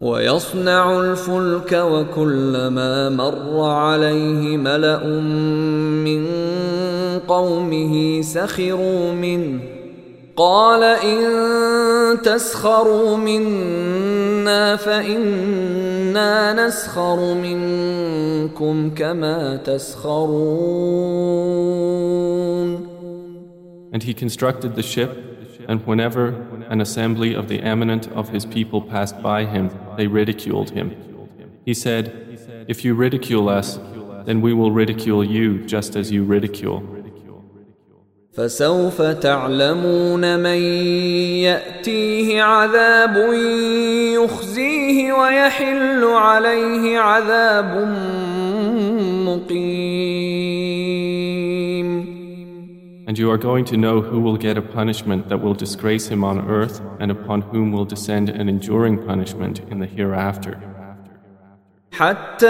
ويصنع 0.00 1.00
الفلك 1.00 1.72
وكلما 1.72 3.08
مر 3.08 3.60
عليه 3.60 4.56
ملأ 4.56 5.04
من 6.04 6.26
قومه 7.28 8.22
سخروا 8.22 9.12
منه 9.12 9.75
قال 10.36 10.82
إن 10.82 12.22
تسخروا 12.22 13.16
منا 13.16 14.76
فإنا 14.76 16.52
نسخر 16.66 17.34
منكم 17.34 18.90
كما 18.94 19.56
تسخرون 19.56 20.92
And 23.92 24.02
he 24.04 24.14
constructed 24.14 24.74
the 24.74 24.82
ship, 24.82 25.10
and 25.68 25.86
whenever 25.86 26.34
an 26.70 26.80
assembly 26.80 27.34
of 27.34 27.48
the 27.48 27.60
eminent 27.60 28.08
of 28.12 28.30
his 28.30 28.46
people 28.46 28.80
passed 28.80 29.20
by 29.20 29.44
him, 29.44 29.70
they 29.98 30.06
ridiculed 30.06 30.70
him. 30.70 30.96
He 31.66 31.74
said, 31.74 32.10
If 32.68 32.86
you 32.86 32.94
ridicule 32.94 33.50
us, 33.50 33.78
then 34.24 34.40
we 34.40 34.54
will 34.54 34.72
ridicule 34.72 35.22
you 35.22 35.66
just 35.66 35.94
as 35.94 36.10
you 36.10 36.24
ridicule. 36.24 36.95
فسوف 38.36 39.02
تعلمون 39.02 40.38
من 40.38 40.58
يأتيه 41.48 42.42
عذاب 42.42 43.16
يخزيه 44.14 45.12
ويحل 45.12 46.04
عليه 46.04 46.98
عذاب 46.98 47.88
مقيم 49.26 50.72
And 53.04 53.18
you 53.18 53.30
are 53.30 53.36
going 53.36 53.66
to 53.66 53.76
know 53.76 54.00
who 54.00 54.20
will 54.20 54.38
get 54.38 54.56
a 54.56 54.62
punishment 54.62 55.28
that 55.28 55.42
will 55.42 55.52
disgrace 55.52 56.08
him 56.08 56.24
on 56.24 56.48
earth 56.48 56.80
and 56.98 57.10
upon 57.10 57.42
whom 57.42 57.70
will 57.70 57.84
descend 57.84 58.30
an 58.30 58.48
enduring 58.48 59.04
punishment 59.04 59.60
in 59.70 59.80
the 59.80 59.86
hereafter. 59.86 60.56
حتى 61.91 62.47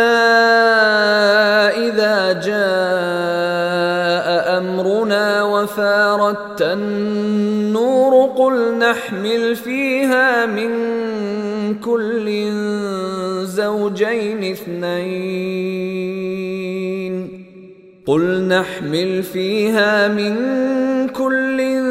إذا 1.88 2.34
جاء 2.34 4.28
أمرنا 4.58 5.44
وفارت 5.44 6.62
النور 6.62 8.30
قل 8.38 8.78
نحمل 8.78 9.56
فيها 9.56 10.46
من 10.46 10.72
كل 11.80 12.52
زوجين 13.44 14.52
اثنين. 14.52 16.17
قل 18.08 18.48
نحمل 18.48 19.24
فيها 19.24 20.08
من 20.08 20.34
كل 21.10 21.82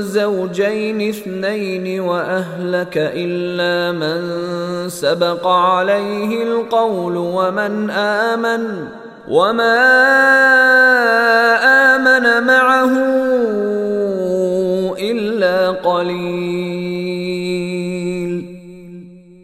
زوجين 0.00 1.08
اثنين 1.08 2.00
واهلك 2.00 2.92
الا 2.96 3.92
من 3.92 4.18
سبق 4.88 5.46
عليه 5.46 6.42
القول 6.42 7.16
ومن 7.16 7.90
امن 7.90 8.88
وما 9.28 9.78
آمن 11.96 12.46
معه 12.46 12.92
إلا 14.98 15.70
قليل 15.70 16.58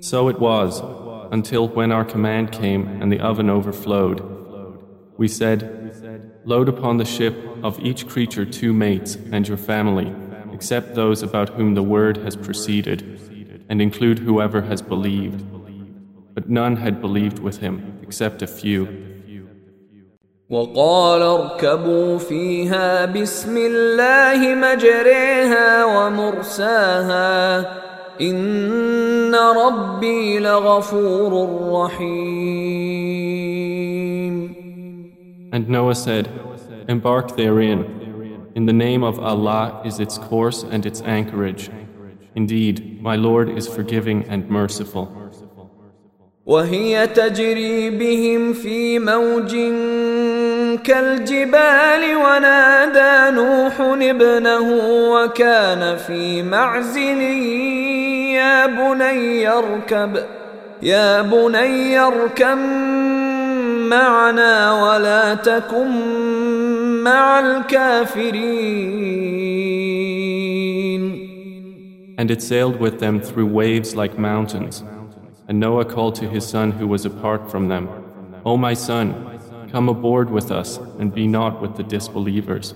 So 0.00 0.28
it 0.28 0.38
was, 0.38 0.82
until 1.32 1.66
when 1.68 1.90
our 1.90 2.04
command 2.04 2.52
came 2.52 2.86
and 3.00 3.10
the 3.10 3.20
oven 3.20 3.48
overflowed. 3.48 4.22
We 5.16 5.28
said, 5.28 5.84
Load 6.45 6.69
upon 6.69 6.97
the 6.97 7.05
ship 7.05 7.36
of 7.63 7.79
each 7.79 8.08
creature 8.08 8.45
two 8.45 8.73
mates 8.73 9.17
and 9.32 9.47
your 9.47 9.58
family, 9.58 10.13
except 10.53 10.95
those 10.95 11.21
about 11.21 11.49
whom 11.49 11.75
the 11.75 11.84
word 11.84 12.17
has 12.17 12.36
proceeded, 12.36 12.99
and 13.69 13.82
include 13.82 14.19
whoever 14.19 14.62
has 14.62 14.82
believed. 14.82 15.43
But 16.34 16.49
none 16.49 16.77
had 16.77 17.01
believed 17.01 17.39
with 17.39 17.58
him, 17.58 17.99
except 18.01 18.41
a 18.41 18.47
few. 18.47 18.88
وقال 20.49 21.21
اركبوا 21.21 22.17
فيها 22.17 23.05
بسم 23.05 23.58
الله 23.58 24.55
مجريها 24.55 25.86
ومرساها 25.86 27.60
إن 28.21 29.36
ربي 29.36 30.39
لغفور 30.39 31.32
رحيم 31.71 33.33
And 35.53 35.67
Noah 35.67 35.95
said, 35.95 36.27
Embark 36.88 37.36
therein. 37.36 37.79
In 38.55 38.65
the 38.65 38.73
name 38.73 39.03
of 39.03 39.19
Allah 39.19 39.82
is 39.86 39.99
its 39.99 40.17
course 40.17 40.63
and 40.63 40.86
its 40.86 41.01
anchorage. 41.01 41.69
Indeed, 42.36 43.01
my 43.01 43.15
Lord 43.15 43.49
is 43.49 43.67
forgiving 43.67 44.23
and 44.29 44.49
merciful. 44.49 45.15
وهي 46.45 47.08
تجري 47.08 47.89
بهم 47.89 48.53
في 48.53 48.99
موج 48.99 49.55
كالجبال 50.84 52.15
ونادى 52.15 53.36
نوح 53.36 53.82
ابنه 53.82 54.67
وكان 55.12 55.97
في 55.97 56.43
معزل 56.43 57.21
يا 58.34 58.65
بني 58.65 59.47
اركب 59.49 60.25
يا 60.82 61.21
بني 61.21 61.99
اركب 61.99 62.58
معنا 63.89 64.84
ولا 64.84 65.36
تكن 65.36 65.89
مع 67.03 67.39
الكافرين 67.39 68.60
And 72.17 72.29
it 72.32 72.41
sailed 72.41 72.82
with 72.82 72.99
them 72.99 73.21
through 73.21 73.45
waves 73.45 73.95
like 73.95 74.19
mountains. 74.19 74.84
And 75.47 75.58
Noah 75.60 75.86
called 75.86 76.15
to 76.15 76.27
his 76.27 76.45
son 76.45 76.71
who 76.71 76.86
was 76.86 77.05
apart 77.05 77.49
from 77.49 77.69
them, 77.69 77.88
O 78.45 78.58
my 78.58 78.73
son, 78.73 79.39
come 79.71 79.88
aboard 79.88 80.29
with 80.29 80.51
us 80.51 80.77
and 80.99 81.13
be 81.13 81.27
not 81.27 81.62
with 81.62 81.77
the 81.77 81.84
disbelievers. 81.84 82.75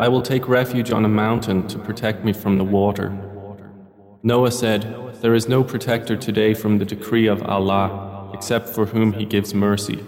I 0.00 0.08
will 0.08 0.22
take 0.22 0.48
refuge 0.48 0.90
on 0.90 1.04
a 1.04 1.08
mountain 1.08 1.66
to 1.68 1.78
protect 1.78 2.24
me 2.24 2.32
from 2.32 2.58
the 2.58 2.64
water. 2.64 3.10
Noah 4.22 4.50
said, 4.50 4.82
There 5.20 5.34
is 5.34 5.48
no 5.48 5.62
protector 5.62 6.16
today 6.16 6.54
from 6.54 6.78
the 6.78 6.84
decree 6.84 7.26
of 7.26 7.42
Allah 7.42 8.30
except 8.32 8.68
for 8.68 8.86
whom 8.86 9.12
He 9.12 9.24
gives 9.24 9.54
mercy. 9.54 10.02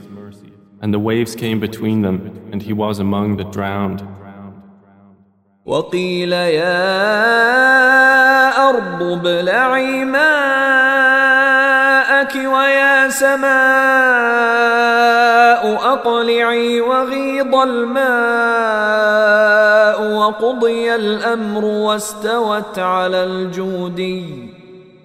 And 0.80 0.92
the 0.92 0.98
waves 0.98 1.34
came 1.34 1.58
between 1.60 2.02
them, 2.02 2.48
and 2.52 2.62
he 2.62 2.72
was 2.72 2.98
among 2.98 3.36
the 3.36 3.44
drowned. 3.44 4.02
وقيل 5.66 6.32
يا 6.32 6.68
أرض 8.68 9.02
ابلعي 9.02 10.04
ماءك 10.04 10.26
ويا 12.34 13.08
سماء 13.08 13.46
أقلعي 15.92 16.80
وغيض 16.80 17.54
الماء 17.54 19.26
وقضي 20.00 20.94
الأمر 20.94 21.64
واستوت 21.64 22.78
على 22.78 23.24
الجودي 23.24 24.24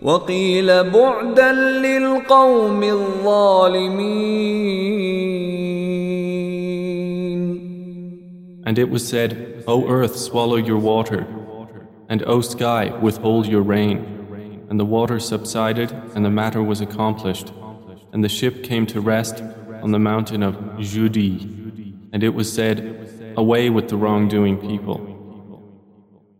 وقيل 0.02 0.84
بعدا 0.84 1.52
للقوم 1.52 2.84
الظالمين 2.84 4.42
And 8.64 8.78
it 8.78 8.90
was 8.90 9.06
said, 9.06 9.64
O 9.68 9.88
earth, 9.90 10.16
swallow 10.16 10.56
your 10.56 10.78
water, 10.78 11.26
and 12.08 12.24
O 12.24 12.42
sky, 12.42 12.96
withhold 13.02 13.48
your 13.48 13.64
rain. 13.64 14.66
And 14.70 14.80
the 14.80 14.86
water 14.86 15.20
subsided, 15.20 15.92
and 16.16 16.24
the 16.24 16.30
matter 16.30 16.64
was 16.64 16.80
accomplished. 16.80 17.52
And 18.14 18.24
the 18.24 18.30
ship 18.30 18.64
came 18.64 18.86
to 18.88 19.02
rest 19.02 19.44
on 19.84 19.92
the 19.92 20.00
mountain 20.00 20.44
of 20.44 20.56
Judi. 20.78 21.34
And 22.14 22.24
it 22.24 22.34
was 22.34 22.54
said, 22.54 23.05
Away 23.38 23.70
with 23.70 23.88
the 23.90 23.98
wrongdoing 23.98 24.58
people. 24.58 25.12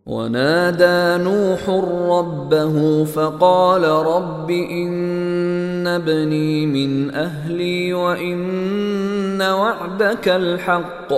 ونادى 0.06 1.24
نوح 1.24 1.70
ربه 2.10 3.06
فقال 3.06 3.84
رب 3.84 4.52
إن 4.52 5.88
ابني 5.88 6.66
من 6.66 7.12
أهلي 7.16 7.94
وإن 7.94 9.42
وعدك 9.42 10.28
الحق 10.28 11.14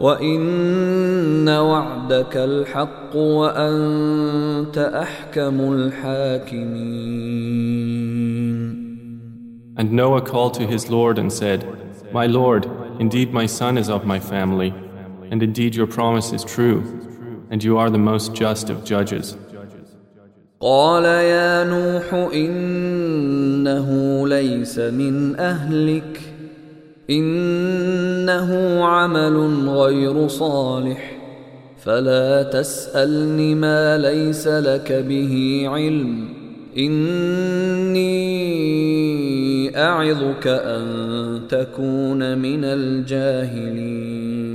وإن 0.00 1.48
وعدك 1.48 2.36
الحق 2.36 3.16
وأنت 3.16 4.78
أحكم 4.78 5.72
الحاكمين 5.72 7.12
And 9.74 9.92
Noah 9.92 10.20
called 10.20 10.54
to 10.54 10.66
his 10.66 10.90
Lord 10.90 11.18
and 11.18 11.32
said, 11.32 11.64
My 12.12 12.26
Lord, 12.26 12.68
indeed 13.00 13.32
my 13.32 13.46
son 13.46 13.78
is 13.78 13.88
of 13.88 14.04
my 14.04 14.20
family, 14.20 14.74
and 15.30 15.42
indeed 15.42 15.74
your 15.74 15.86
promise 15.86 16.32
is 16.32 16.44
true, 16.44 16.82
and 17.50 17.62
you 17.64 17.78
are 17.78 17.90
the 17.90 17.98
most 17.98 18.34
just 18.34 18.70
of 18.70 18.84
judges. 18.84 19.36
قال 20.60 21.04
يا 21.04 21.64
نوح 21.64 22.14
إنه 22.34 23.88
ليس 24.28 24.78
من 24.78 25.36
أهلك 25.36 26.20
إنه 27.10 28.84
عمل 28.84 29.68
غير 29.68 30.28
صالح 30.28 31.18
فلا 31.78 32.42
تسألني 32.42 33.54
ما 33.54 33.98
ليس 33.98 34.48
لك 34.48 34.92
به 34.92 35.64
علم 35.66 36.28
إني 36.78 38.12
أعظك 39.78 40.46
أن 40.46 41.40
تكون 41.48 42.38
من 42.38 42.64
الجاهلين 42.64 44.45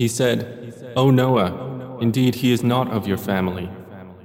He 0.00 0.08
said, 0.08 0.92
O 0.96 1.10
Noah, 1.10 1.98
indeed 2.00 2.36
he 2.36 2.52
is 2.52 2.62
not 2.62 2.90
of 2.90 3.06
your 3.06 3.16
family. 3.16 3.70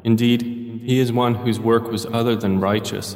Indeed, 0.04 0.42
he 0.84 1.00
is 1.00 1.12
one 1.12 1.36
whose 1.36 1.60
work 1.60 1.90
was 1.92 2.06
other 2.08 2.36
than 2.36 2.60
righteous. 2.60 3.16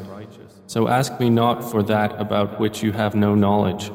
So 0.67 0.87
ask 0.87 1.19
me 1.19 1.29
not 1.29 1.63
for 1.69 1.83
that 1.83 2.19
about 2.19 2.59
which 2.59 2.81
you 2.83 2.91
have 2.91 3.15
no 3.15 3.35
knowledge. 3.35 3.91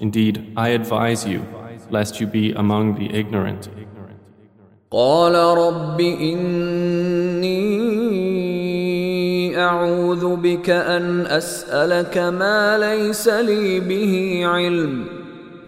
Indeed, 0.00 0.52
I 0.56 0.68
advise 0.70 1.26
you, 1.26 1.46
lest 1.90 2.20
you 2.20 2.26
be 2.26 2.52
among 2.52 2.94
the 2.96 3.12
ignorant. 3.14 3.68
قال 4.90 5.34
رب 5.34 6.00
إني 6.00 7.52
أعوذ 9.58 10.36
بك 10.36 10.70
أن 10.70 11.26
أسألك 11.26 12.18
ما 12.18 12.78
ليس 12.78 13.28
لي 13.28 13.80
به 13.80 14.42
علم 14.46 15.15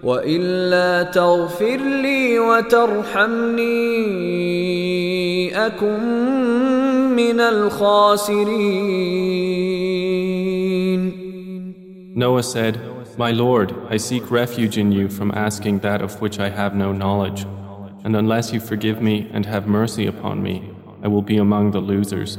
وإلا 0.02 1.02
تغفر 1.02 1.76
لي 1.76 2.38
وترحمني 2.38 3.64
أكن 5.66 6.00
من 7.16 7.40
الخاسرين 7.40 8.94
Noah 12.16 12.44
said, 12.44 12.78
My 13.18 13.32
Lord, 13.32 13.74
I 13.90 13.96
seek 13.96 14.30
refuge 14.30 14.78
in 14.78 14.92
you 14.92 15.08
from 15.08 15.32
asking 15.32 15.80
that 15.80 16.00
of 16.00 16.20
which 16.20 16.38
I 16.38 16.48
have 16.48 16.72
no 16.76 16.92
knowledge. 16.92 17.44
And 18.04 18.14
unless 18.14 18.52
you 18.52 18.60
forgive 18.60 19.02
me 19.02 19.28
and 19.32 19.44
have 19.46 19.66
mercy 19.66 20.06
upon 20.06 20.40
me, 20.40 20.70
I 21.02 21.08
will 21.08 21.22
be 21.22 21.38
among 21.38 21.72
the 21.72 21.80
losers. 21.80 22.38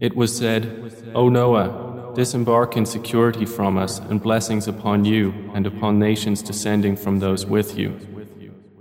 It 0.00 0.14
was 0.14 0.36
said, 0.36 0.62
O 1.14 1.28
Noah, 1.28 2.12
disembark 2.14 2.76
in 2.76 2.86
security 2.86 3.46
from 3.46 3.78
us 3.78 3.98
and 3.98 4.22
blessings 4.22 4.68
upon 4.68 5.04
you 5.04 5.32
and 5.54 5.66
upon 5.66 5.98
nations 5.98 6.42
descending 6.42 6.96
from 6.96 7.18
those 7.18 7.46
with 7.46 7.78
you. 7.78 7.90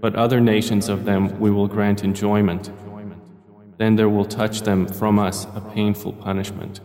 But 0.02 0.16
other 0.16 0.40
nations 0.40 0.90
of 0.90 1.06
them 1.06 1.40
we 1.40 1.52
will 1.52 1.68
grant 1.68 2.04
enjoyment. 2.04 2.70
Then 3.78 3.96
there 3.96 4.10
will 4.10 4.26
touch 4.26 4.62
them 4.62 4.88
from 4.88 5.20
us 5.20 5.48
a 5.56 5.62
painful 5.62 6.14
punishment. 6.14 6.82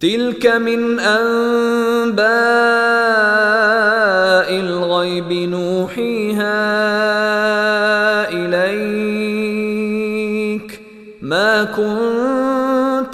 تلك 0.00 0.46
من 0.46 0.98
أنباء 0.98 2.20
الغيب 4.60 5.32
نوحيها 5.32 6.58
إليك 8.32 9.20
ما 11.22 11.64
كنت 11.64 12.53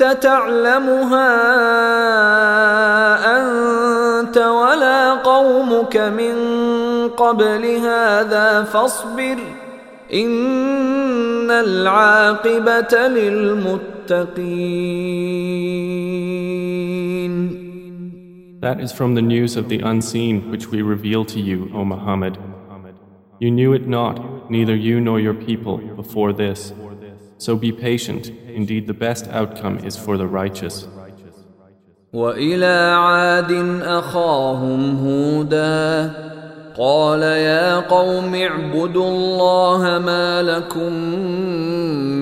تعلمها 0.03 1.33
أنت 3.37 4.39
ولا 4.39 5.15
قومك 5.15 5.97
من 5.97 6.35
قبل 7.09 7.65
هذا 7.65 8.63
فاصبر 8.63 9.37
إن 10.13 11.51
العاقبة 11.51 13.09
للمتقين 13.09 14.57
That 18.61 18.81
is 18.81 18.91
from 18.91 19.15
the 19.15 19.23
news 19.23 19.57
of 19.57 19.69
the 19.69 19.81
unseen 19.81 20.51
which 20.51 20.69
we 20.69 20.81
reveal 20.83 21.25
to 21.27 21.39
you, 21.39 21.71
O 21.75 21.85
Muhammad. 21.85 22.39
You 23.39 23.51
knew 23.51 23.75
it 23.75 23.87
not, 23.87 24.51
neither 24.51 24.75
you 24.75 25.01
nor 25.01 25.21
your 25.21 25.35
people, 25.35 25.77
before 25.77 26.33
this. 26.33 26.73
So 27.41 27.57
be 27.57 27.71
patient, 27.73 28.31
indeed 28.49 28.87
the 28.87 28.95
best 28.95 29.29
outcome 29.29 29.79
is 29.79 29.97
for 29.97 30.17
the 30.17 30.27
righteous. 30.27 30.89
وإلى 32.13 32.95
عاد 32.97 33.53
أخاهم 33.83 34.97
هودا 34.97 36.11
قال 36.79 37.23
يا 37.23 37.81
قوم 37.81 38.35
اعبدوا 38.35 39.09
الله 39.09 39.99
ما 39.99 40.43
لكم 40.43 40.93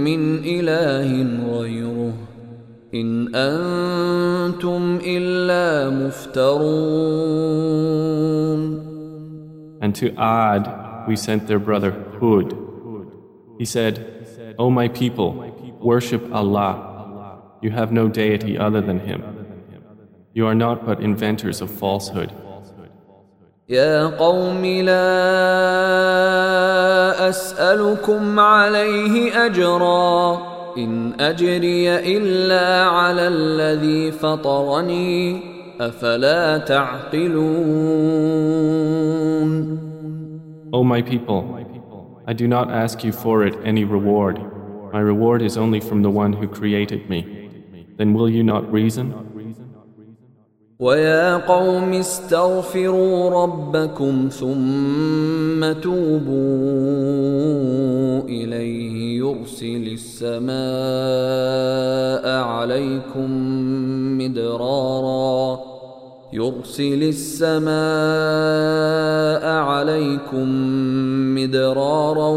من 0.05 0.39
إله 0.45 1.27
غيره 1.59 2.13
إن 2.95 3.35
أنتم 3.35 4.99
إلا 5.07 5.91
مفترون 5.91 7.35
And 9.81 9.95
to 9.97 10.15
Ad 10.17 10.85
we 11.07 11.17
sent 11.17 11.47
their 11.47 11.59
brother 11.59 11.93
Hud. 12.19 12.57
He 13.59 13.65
said, 13.67 14.18
O 14.59 14.71
my 14.71 14.89
people, 14.89 15.31
worship 15.81 16.23
Allah. 16.33 16.73
You 17.63 17.71
have 17.71 17.93
no 17.93 18.09
deity 18.09 18.59
other 18.59 18.81
than 18.81 19.01
Him. 19.01 19.23
You 20.33 20.47
are 20.47 20.55
not 20.55 20.85
but 20.87 21.01
inventors 21.01 21.61
of 21.61 21.71
falsehood. 21.71 22.31
يا 23.69 24.07
قوم 24.07 24.65
لا 24.65 25.05
أسألكم 27.29 28.41
عليه 28.41 29.47
أجرا 29.47 30.39
إن 30.77 31.21
أجري 31.21 32.17
إلا 32.17 32.85
على 32.85 33.29
الذي 33.29 34.13
فطرني 34.13 35.41
أفلا 35.81 36.59
تعقلون 36.59 38.15
O 40.73 40.83
my 40.83 41.01
people, 41.03 41.45
I 42.29 42.33
do 42.33 42.49
not 42.49 42.71
ask 42.71 43.05
you 43.05 43.13
for 43.13 43.45
it 43.45 43.55
any 43.65 43.85
reward. 43.85 44.39
My 44.93 45.01
reward 45.01 45.43
is 45.43 45.57
only 45.57 45.81
from 45.81 46.03
the 46.03 46.11
one 46.11 46.33
who 46.33 46.49
created 46.49 47.11
me. 47.11 47.21
Then 47.97 48.15
will 48.15 48.31
you 48.31 48.43
not 48.43 48.73
reason? 48.73 49.15
ويا 50.79 51.37
قوم 51.37 51.93
استغفروا 51.93 53.31
ربكم 53.43 54.29
ثم 54.29 55.73
توبوا 55.73 56.35
إليه 58.29 59.19
يرسل 59.19 59.93
السماء 59.93 60.55
عليكم 62.43 63.31
مدرارا 64.19 65.68
يرسل 66.33 67.03
السماء 67.03 67.75
عليكم 69.47 70.49
مدرارا 71.35 72.31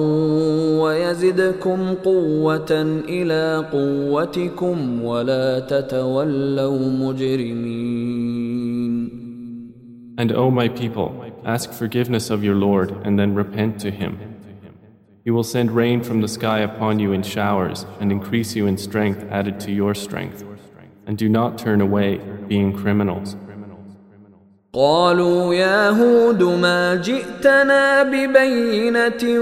ويزدكم 0.82 1.94
قوة 1.94 2.72
إلى 3.10 3.66
قوتكم 3.72 5.04
ولا 5.04 5.60
تتولوا 5.60 6.90
مجرمين 6.90 8.18
And 10.20 10.32
O 10.32 10.50
my 10.50 10.68
people, 10.68 11.32
ask 11.46 11.72
forgiveness 11.72 12.32
of 12.32 12.44
your 12.44 12.56
Lord 12.56 12.90
and 13.06 13.20
then 13.20 13.36
repent 13.36 13.80
to 13.82 13.92
Him. 13.92 14.18
He 15.24 15.32
will 15.32 15.44
send 15.44 15.72
rain 15.72 16.02
from 16.02 16.22
the 16.22 16.28
sky 16.28 16.60
upon 16.60 17.00
you 17.00 17.12
in 17.14 17.22
showers 17.22 17.86
and 18.00 18.12
increase 18.12 18.56
you 18.56 18.66
in 18.66 18.78
strength 18.78 19.24
added 19.30 19.60
to 19.60 19.72
your 19.72 19.94
strength. 19.94 20.44
And 21.06 21.18
do 21.18 21.30
not 21.30 21.58
turn 21.58 21.82
away, 21.82 22.18
being 22.48 22.74
criminals. 22.74 23.36
قالوا 24.75 25.55
يا 25.55 25.91
هود 25.91 26.43
ما 26.43 26.95
جئتنا 26.95 28.03
ببينة 28.03 29.41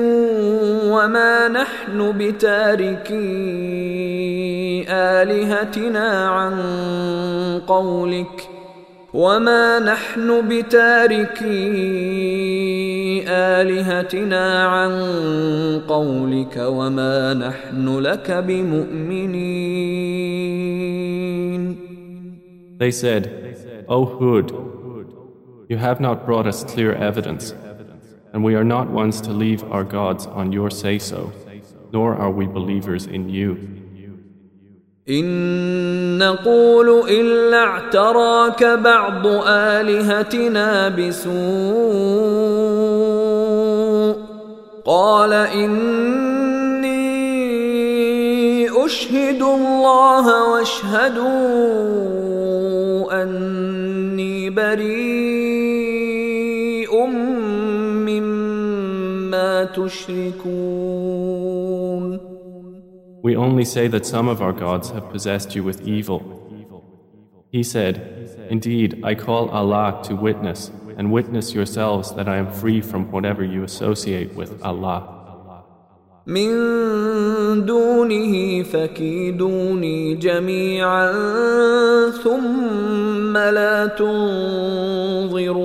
وما 0.91 1.49
نحن 1.49 2.13
بتاركي 2.19 3.15
آلهتنا 4.89 6.29
عن 6.29 6.55
قولك 7.67 8.49
وما 9.15 9.79
نحن 9.79 10.49
بتاركي 10.49 11.49
آلهتنا 13.29 14.67
عن 14.67 14.93
قولك 15.89 16.57
وما 16.57 17.35
نحن 17.35 17.99
لك 17.99 18.31
بمؤمنين. 18.31 19.71
They 22.81 22.91
said, 22.91 23.31
O 23.87 24.05
Hud, 24.07 24.80
you 25.70 25.78
have 25.78 26.00
not 26.00 26.26
brought 26.26 26.48
us 26.48 26.64
clear 26.64 26.94
evidence, 26.94 27.54
and 28.34 28.44
we 28.44 28.56
are 28.56 28.64
not 28.64 28.90
ones 28.90 29.22
to 29.22 29.32
leave 29.32 29.64
our 29.72 29.84
gods 29.84 30.26
on 30.28 30.52
your 30.52 30.70
say 30.70 31.00
so, 31.00 31.32
nor 31.92 32.16
are 32.16 32.32
we 32.32 32.46
believers 32.46 33.06
in 33.06 33.30
you. 33.30 33.58
إن 35.10 36.18
نقول 36.18 37.10
إلا 37.10 37.64
اعتراك 37.64 38.64
بعض 38.64 39.28
آلهتنا 39.48 40.90
بسوء 40.90 41.36
قال 44.86 45.34
إني 45.34 46.96
أشهد 48.86 49.42
الله 49.42 50.52
واشهدوا 50.52 51.34
أني 53.24 54.50
بريء 54.50 55.39
تشركون 59.76 61.36
We 63.24 63.36
only 63.36 63.66
say 63.66 63.88
that 63.88 64.06
some 64.06 64.28
of 64.28 64.40
our 64.40 64.54
gods 64.54 64.92
have 64.92 65.10
possessed 65.10 65.56
you 65.56 65.64
with 65.64 65.88
evil. 65.96 66.22
He 67.56 67.64
said, 67.64 67.94
Indeed, 68.56 69.02
I 69.04 69.16
call 69.16 69.50
Allah 69.50 69.90
to 70.08 70.14
witness, 70.16 70.70
and 70.98 71.12
witness 71.12 71.48
yourselves 71.58 72.14
that 72.18 72.28
I 72.28 72.38
am 72.38 72.50
free 72.62 72.82
from 72.82 73.12
whatever 73.12 73.44
you 73.44 73.64
associate 73.64 74.32
with 74.36 74.52
Allah. 74.62 75.00
من 76.28 76.50
دونه 77.66 78.64
فكيدوني 78.64 80.16
جميعا 80.16 81.12
ثم 82.24 83.38
لا 83.38 83.86
تنظرون 83.86 85.56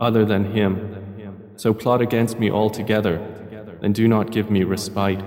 Other 0.00 0.24
than 0.24 0.44
Him. 0.52 0.72
So 1.56 1.72
plot 1.72 2.00
against 2.02 2.38
me 2.38 2.50
altogether, 2.50 3.16
and 3.82 3.94
do 3.94 4.06
not 4.08 4.30
give 4.30 4.50
me 4.50 4.62
respite. 4.64 5.22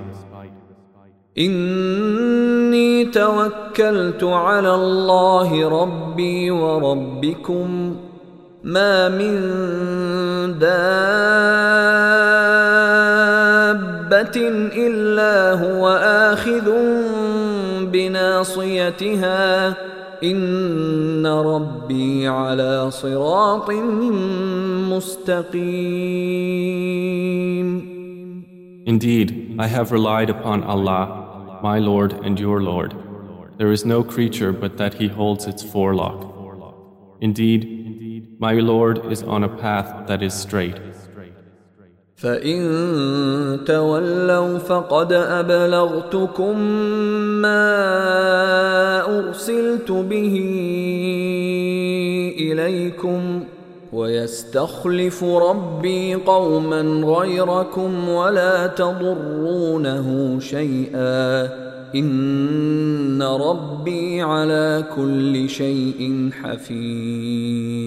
إني 1.38 3.05
توكلت 3.05 4.24
على 4.24 4.76
الله 4.76 5.70
ربي 5.82 6.51
وربكم 6.51 7.95
ما 8.63 9.09
من 9.09 9.39
دابة 10.59 10.89
إلا 14.88 15.53
هو 15.53 15.89
آخذ 16.32 16.72
بناصيتها 17.91 19.74
إن 20.24 21.26
ربي 21.26 22.28
على 22.28 22.91
صراط 22.91 23.72
مستقيم 24.91 26.49
Indeed, 28.86 29.55
I 29.59 29.67
have 29.67 29.91
relied 29.91 30.30
upon 30.32 30.63
Allah, 30.63 31.59
my 31.61 31.78
Lord 31.78 32.13
and 32.26 32.39
your 32.39 32.59
Lord. 32.63 32.95
There 33.59 33.72
is 33.72 33.86
no 33.86 34.03
creature 34.03 34.51
but 34.51 34.78
that 34.78 34.95
He 34.95 35.07
holds 35.07 35.45
its 35.45 35.61
forelock. 35.61 36.26
Indeed, 37.22 38.38
my 38.39 38.53
Lord 38.53 39.11
is 39.11 39.22
on 39.22 39.43
a 39.43 39.49
path 39.49 40.07
that 40.07 40.24
is 40.24 40.34
straight. 40.34 40.80
فإن 42.25 43.64
تولوا 43.66 44.59
فقد 44.59 45.12
أبلغتكم 45.12 46.59
ما 47.45 47.66
أرسلت 49.18 49.93
به 49.93 50.37
إليكم 52.39 53.45
ويستخلف 53.93 55.25
ربي 55.25 56.14
قوما 56.14 56.81
غيركم 57.05 58.09
ولا 58.09 58.66
تضرونه 58.66 60.39
شيئا 60.41 61.49
إن 61.95 63.22
ربي 63.22 64.22
على 64.22 64.85
كل 64.97 65.49
شيء 65.49 66.31
حفيظ. 66.43 67.85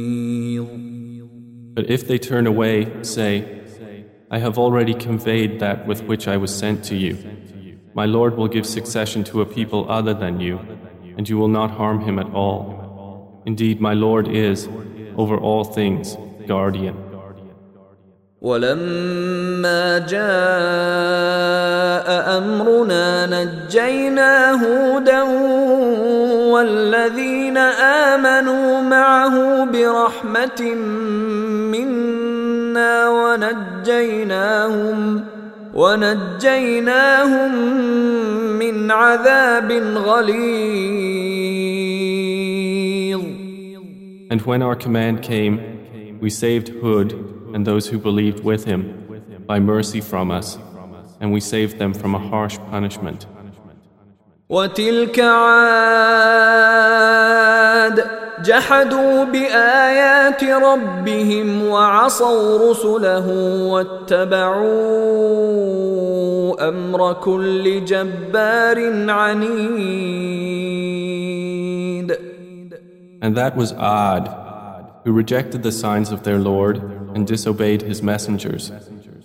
But 1.76 1.90
if 1.90 2.08
they 2.08 2.18
turn 2.18 2.48
away, 2.48 2.88
say, 3.04 3.57
I 4.30 4.39
have 4.39 4.59
already 4.59 4.95
conveyed 4.95 5.61
that 5.61 5.87
with 5.87 6.05
which 6.05 6.26
I 6.26 6.37
was 6.39 6.55
sent 6.55 6.85
to 6.85 6.97
you. 6.97 7.18
My 7.95 8.07
Lord 8.07 8.37
will 8.37 8.49
give 8.49 8.64
succession 8.66 9.24
to 9.24 9.43
a 9.43 9.47
people 9.47 9.91
other 9.91 10.14
than 10.14 10.41
you, 10.41 10.59
and 11.16 11.28
you 11.28 11.37
will 11.37 11.49
not 11.49 11.70
harm 11.70 12.01
him 12.01 12.18
at 12.18 12.33
all. 12.33 13.43
Indeed, 13.45 13.80
my 13.80 13.93
Lord 13.93 14.28
is, 14.28 14.68
over 15.16 15.37
all 15.37 15.64
things, 15.64 16.16
guardian. 16.47 16.97
ولما 18.43 19.99
جاء 19.99 20.22
امرنا 22.39 23.26
نجينا 23.26 24.51
هودا 24.53 25.22
والذين 26.53 27.57
امنوا 27.59 28.80
معه 28.80 29.64
برحمه 29.64 30.74
منا 30.74 30.95
ونجيناهم 33.87 35.24
ونجيناهم 35.74 37.53
من 38.59 38.91
عذاب 38.91 39.72
غليظ 39.97 41.22
And 44.30 44.41
when 44.47 44.62
our 44.62 44.74
command 44.74 45.20
came, 45.22 45.61
we 46.18 46.30
saved 46.30 46.70
Hud 46.83 47.12
and 47.55 47.66
those 47.66 47.89
who 47.89 47.99
believed 47.99 48.43
with 48.43 48.64
him 48.64 48.80
by 49.47 49.61
mercy 49.61 50.01
from 50.01 50.30
us, 50.30 50.57
and 51.20 51.30
we 51.35 51.41
saved 51.41 51.78
them 51.78 51.93
from 51.93 52.14
a 52.14 52.18
harsh 52.30 52.57
punishment. 52.70 53.26
وتلك 54.49 55.20
عاد 55.20 57.16
جحدوا 58.45 59.24
بآيات 59.24 60.45
ربهم 60.45 61.68
وعصوا 61.68 62.70
رسله 62.70 63.28
واتبعوا 63.66 64.62
أمر 66.68 67.12
كل 67.12 67.85
جبار 67.85 69.11
عنيد 69.11 70.12
And 73.24 73.37
that 73.37 73.55
was 73.57 73.72
Ad, 73.74 74.28
who 75.05 75.12
rejected 75.12 75.62
the 75.62 75.70
signs 75.70 76.11
of 76.11 76.24
their 76.24 76.41
Lord 76.41 76.83
and 77.14 77.24
disobeyed 77.24 77.83
his 77.83 78.03
messengers, 78.03 78.72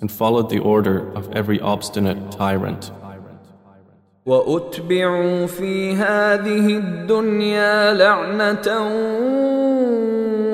and 0.02 0.12
followed 0.12 0.52
the 0.52 0.60
order 0.60 1.12
of 1.16 1.32
every 1.34 1.60
obstinate 1.60 2.32
tyrant. 2.32 2.92
وأتبعوا 4.27 5.47
في 5.47 5.95
هذه 5.95 6.77
الدنيا 6.77 7.95
لعنة 7.95 8.79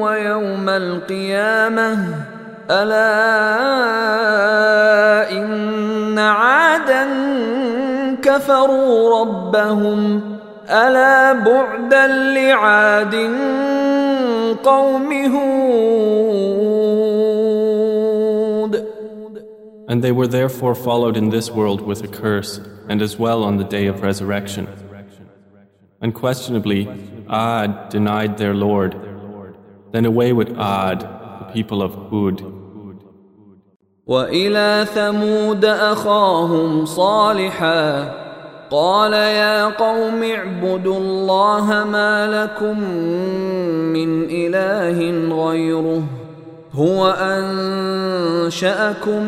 ويوم 0.00 0.68
القيامة. 0.68 1.98
ألا 2.70 3.22
إن 5.32 6.18
عادا 6.18 7.06
كفروا 8.22 9.20
ربهم. 9.20 10.20
ألا 10.70 11.32
بعدا 11.32 12.06
لعاد 12.06 13.30
قوم 14.64 15.12
هود. 15.12 15.58
And 19.87 20.03
they 20.03 20.11
were 20.11 20.27
therefore 20.27 20.75
followed 20.75 21.17
in 21.17 21.29
this 21.29 21.51
world 21.51 21.81
with 21.81 22.03
a 22.03 22.07
curse, 22.07 22.59
and 22.89 23.01
as 23.01 23.17
well 23.19 23.43
on 23.43 23.57
the 23.57 23.63
day 23.63 23.87
of 23.87 24.01
resurrection. 24.01 24.67
Unquestionably, 26.01 26.81
Ad 27.29 27.89
denied 27.89 28.37
their 28.37 28.53
Lord. 28.53 28.95
Then 29.91 30.05
away 30.05 30.33
with 30.33 30.57
Ad, 30.57 30.99
the 31.01 31.49
people 31.53 31.81
of 31.81 31.93
Hud. 32.09 32.63
والى 34.07 34.85
ثمود 34.93 35.65
اخاهم 35.65 36.85
صالحا 36.85 38.13
قال 38.71 39.13
يا 39.13 39.65
قوم 39.67 40.23
اعبدوا 40.23 40.97
الله 40.97 41.83
ما 41.83 42.27
لكم 42.27 42.79
من 43.93 44.23
اله 44.29 44.99
غيره 45.45 46.03
هو 46.78 47.06
أنشأكم 48.46 49.22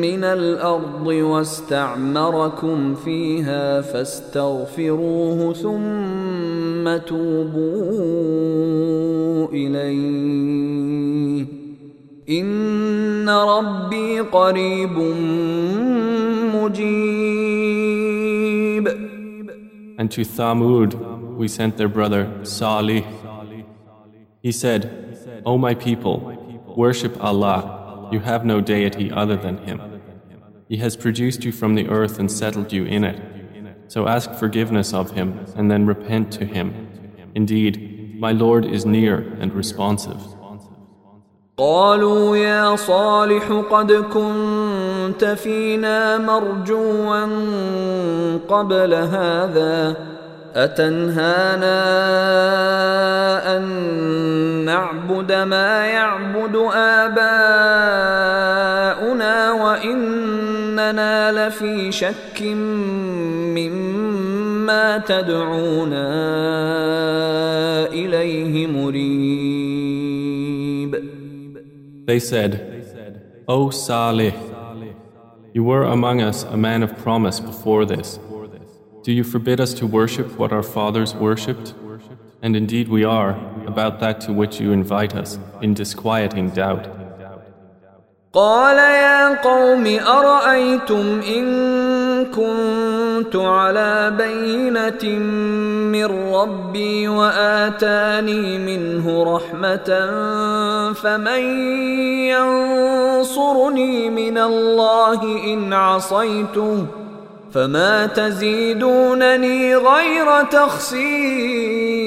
من 0.00 0.24
الأرض 0.24 1.06
واستعمركم 1.06 2.94
فيها 2.94 3.80
فاستغفروه 3.80 5.52
ثم 5.52 6.96
توبوا 7.06 7.58
إليه 9.52 11.46
إن 12.28 13.28
ربي 13.28 14.20
قريب 14.20 14.98
مجيب 16.54 17.68
And 19.98 20.10
to 20.12 20.22
Thamud 20.24 20.94
we 21.36 21.46
sent 21.48 21.76
their 21.76 21.88
brother 21.88 22.28
Salih. 22.42 23.04
He 24.42 24.52
said, 24.52 24.82
O 25.44 25.58
my 25.58 25.74
people, 25.74 26.37
worship 26.77 27.21
Allah. 27.23 28.09
You 28.11 28.19
have 28.19 28.45
no 28.45 28.61
deity 28.61 29.11
other 29.11 29.35
than 29.35 29.57
Him. 29.59 30.01
He 30.69 30.77
has 30.77 30.95
produced 30.95 31.43
you 31.43 31.51
from 31.51 31.75
the 31.75 31.87
earth 31.89 32.19
and 32.19 32.31
settled 32.31 32.71
you 32.71 32.85
in 32.85 33.03
it. 33.03 33.19
So 33.87 34.07
ask 34.07 34.31
forgiveness 34.33 34.93
of 34.93 35.11
Him 35.11 35.45
and 35.55 35.69
then 35.69 35.85
repent 35.85 36.31
to 36.33 36.45
Him. 36.45 36.89
Indeed, 37.35 38.19
my 38.19 38.31
Lord 38.31 38.65
is 38.65 38.85
near 38.85 39.17
and 39.39 39.53
responsive. 39.53 40.21
قالوا 41.57 42.37
يا 42.37 42.75
صالح 42.75 43.51
قد 43.71 43.91
كنت 43.91 45.25
فينا 45.25 46.17
مرجوا 46.17 47.25
قبل 48.47 48.93
هذا 48.93 49.95
أتنهانا 50.58 51.78
أن 53.56 53.62
نعبد 54.64 55.32
ما 55.32 55.86
يعبد 55.86 56.56
آباؤنا 56.74 57.22
وإننا 59.52 61.32
لفي 61.32 61.92
شك 61.92 62.42
مما 63.56 64.98
تدعونا 64.98 66.08
إليه 67.86 68.66
مريب 68.66 69.48
They 72.06 72.18
said, 72.20 72.52
O 73.46 73.68
Salih, 73.68 74.32
you 75.52 75.62
were 75.62 75.82
among 75.82 76.22
us 76.22 76.44
a 76.44 76.56
man 76.56 76.82
of 76.82 76.96
promise 76.96 77.38
before 77.38 77.84
this. 77.84 78.18
Do 79.07 79.11
you 79.11 79.23
forbid 79.23 79.59
us 79.59 79.73
to 79.75 79.85
worship 79.85 80.39
what 80.39 80.51
our 80.51 80.63
fathers 80.63 81.13
worshipped? 81.13 81.73
And 82.41 82.55
indeed 82.55 82.87
we 82.87 83.03
are, 83.03 83.31
about 83.65 83.99
that 83.99 84.21
to 84.21 84.33
which 84.33 84.59
you 84.59 84.71
invite 84.71 85.15
us, 85.15 85.39
in 85.61 85.73
disquieting 85.73 86.49
doubt. 86.49 86.87
قال 88.33 88.77
يا 88.77 89.41
قوم 89.41 89.85
أرأيتم 89.85 91.21
إن 91.21 91.45
كنت 92.25 93.03
كنت 93.23 93.35
على 93.35 94.13
بينة 94.17 95.19
من 95.91 96.33
ربي 96.33 97.07
وآتاني 97.07 98.57
منه 98.57 99.35
رحمة 99.35 99.89
فمن 100.93 101.41
ينصرني 102.29 104.09
من 104.09 104.37
الله 104.37 105.21
إن 105.53 105.73
عصيته 105.73 106.85
فما 107.51 108.05
تزيدونني 108.05 109.75
غير 109.75 110.43
تخسير 110.43 112.03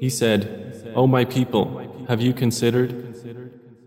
He 0.00 0.10
said, 0.10 0.92
O 0.94 1.06
my 1.06 1.24
people, 1.24 1.64
have 2.08 2.20
you 2.20 2.32
considered? 2.32 3.06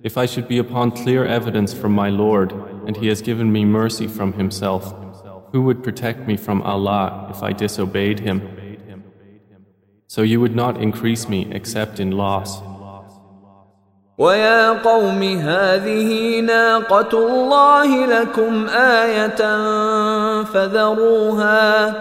If 0.02 0.18
I 0.18 0.26
should 0.26 0.48
be 0.48 0.58
upon 0.58 0.92
clear 0.92 1.26
evidence 1.26 1.74
from 1.74 1.92
my 1.92 2.10
Lord, 2.10 2.52
and 2.88 2.98
He 2.98 3.08
has 3.08 3.22
given 3.22 3.52
me 3.52 3.64
mercy 3.66 4.08
from 4.08 4.34
Himself, 4.34 4.94
who 5.52 5.62
would 5.64 5.84
protect 5.84 6.28
me 6.28 6.36
from 6.38 6.62
Allah 6.62 7.28
if 7.30 7.44
I 7.44 7.52
disobeyed 7.54 8.20
Him? 8.22 8.38
So 10.08 10.22
you 10.24 10.42
would 10.42 10.56
not 10.56 10.82
increase 10.82 11.30
me 11.30 11.48
except 11.52 12.00
in 12.00 12.12
loss. 12.12 12.62
ويا 14.19 14.71
قوم 14.71 15.23
هذه 15.23 16.41
ناقة 16.41 17.19
الله 17.19 18.07
لكم 18.07 18.67
آية 18.69 19.43
فذروها 20.43 21.95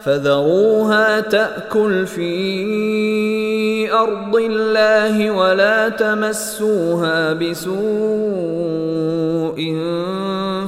فذروها 0.00 1.20
تأكل 1.20 2.06
في 2.06 3.92
أرض 3.92 4.36
الله 4.36 5.30
ولا 5.30 5.88
تمسوها 5.88 7.32
بسوء 7.32 7.80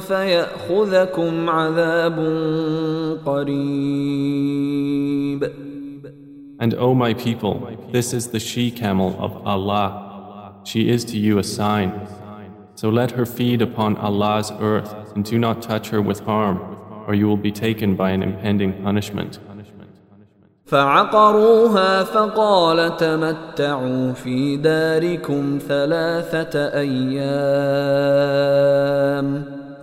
فيأخذكم 0.07 1.49
عذاب 1.49 2.17
قريب 3.25 4.23
And 6.59 6.75
O 6.75 6.93
my 6.93 7.13
people, 7.13 7.67
this 7.91 8.13
is 8.13 8.27
the 8.27 8.39
she 8.39 8.71
camel 8.71 9.17
of 9.19 9.45
Allah. 9.45 10.12
She 10.64 10.88
is 10.88 11.04
to 11.06 11.18
you 11.18 11.38
a 11.38 11.44
sign. 11.44 12.08
So 12.74 12.88
let 12.90 13.10
her 13.12 13.26
feed 13.26 13.60
upon 13.62 13.96
Allah's 13.96 14.52
earth 14.60 14.94
and 15.14 15.24
do 15.24 15.38
not 15.38 15.62
touch 15.62 15.88
her 15.88 16.00
with 16.00 16.20
harm, 16.20 16.58
or 17.06 17.14
you 17.14 17.26
will 17.26 17.36
be 17.36 17.52
taken 17.52 17.96
by 17.96 18.10
an 18.10 18.22
impending 18.22 18.72
punishment. 18.82 19.40
فعقروها 20.68 22.04
فقال 22.04 22.96
تمتعوا 22.96 24.12
في 24.12 24.56
داركم 24.56 25.58
ثلاثة 25.68 26.58
أيام 26.58 27.98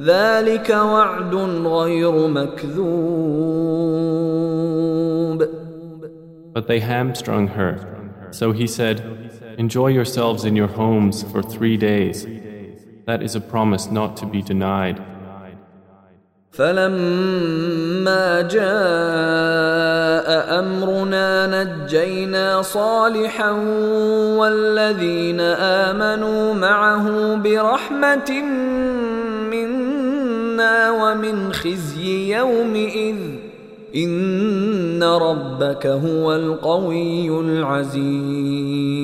ذلك 0.02 0.70
وعد 0.70 1.36
غير 1.66 2.28
مكذوب 2.28 3.56
But 6.54 6.68
they 6.68 6.80
hamstrung 6.80 7.48
her. 7.50 7.80
So 8.32 8.54
he 8.54 8.66
said, 8.68 9.19
Enjoy 9.60 9.88
yourselves 9.88 10.46
in 10.46 10.56
your 10.56 10.68
homes 10.68 11.24
for 11.24 11.42
three 11.42 11.78
days. 11.78 12.26
That 13.06 13.22
is 13.22 13.36
a 13.36 13.42
promise 13.42 13.92
not 13.92 14.18
to 14.18 14.26
be 14.26 14.42
denied. 14.42 15.00
فلما 16.56 18.42
جاء 18.42 20.28
امرنا 20.60 21.30
نجينا 21.64 22.62
صالحا 22.62 23.52
والذين 24.40 25.40
امنوا 25.40 26.54
معه 26.54 27.36
برحمه 27.36 28.42
منا 29.52 30.92
ومن 30.92 31.54
خزي 31.54 32.36
يومئذ 32.36 33.39
ان 33.96 35.04
ربك 35.04 35.88
هو 35.88 36.36
القوي 36.36 37.40
العزيز 37.40 38.96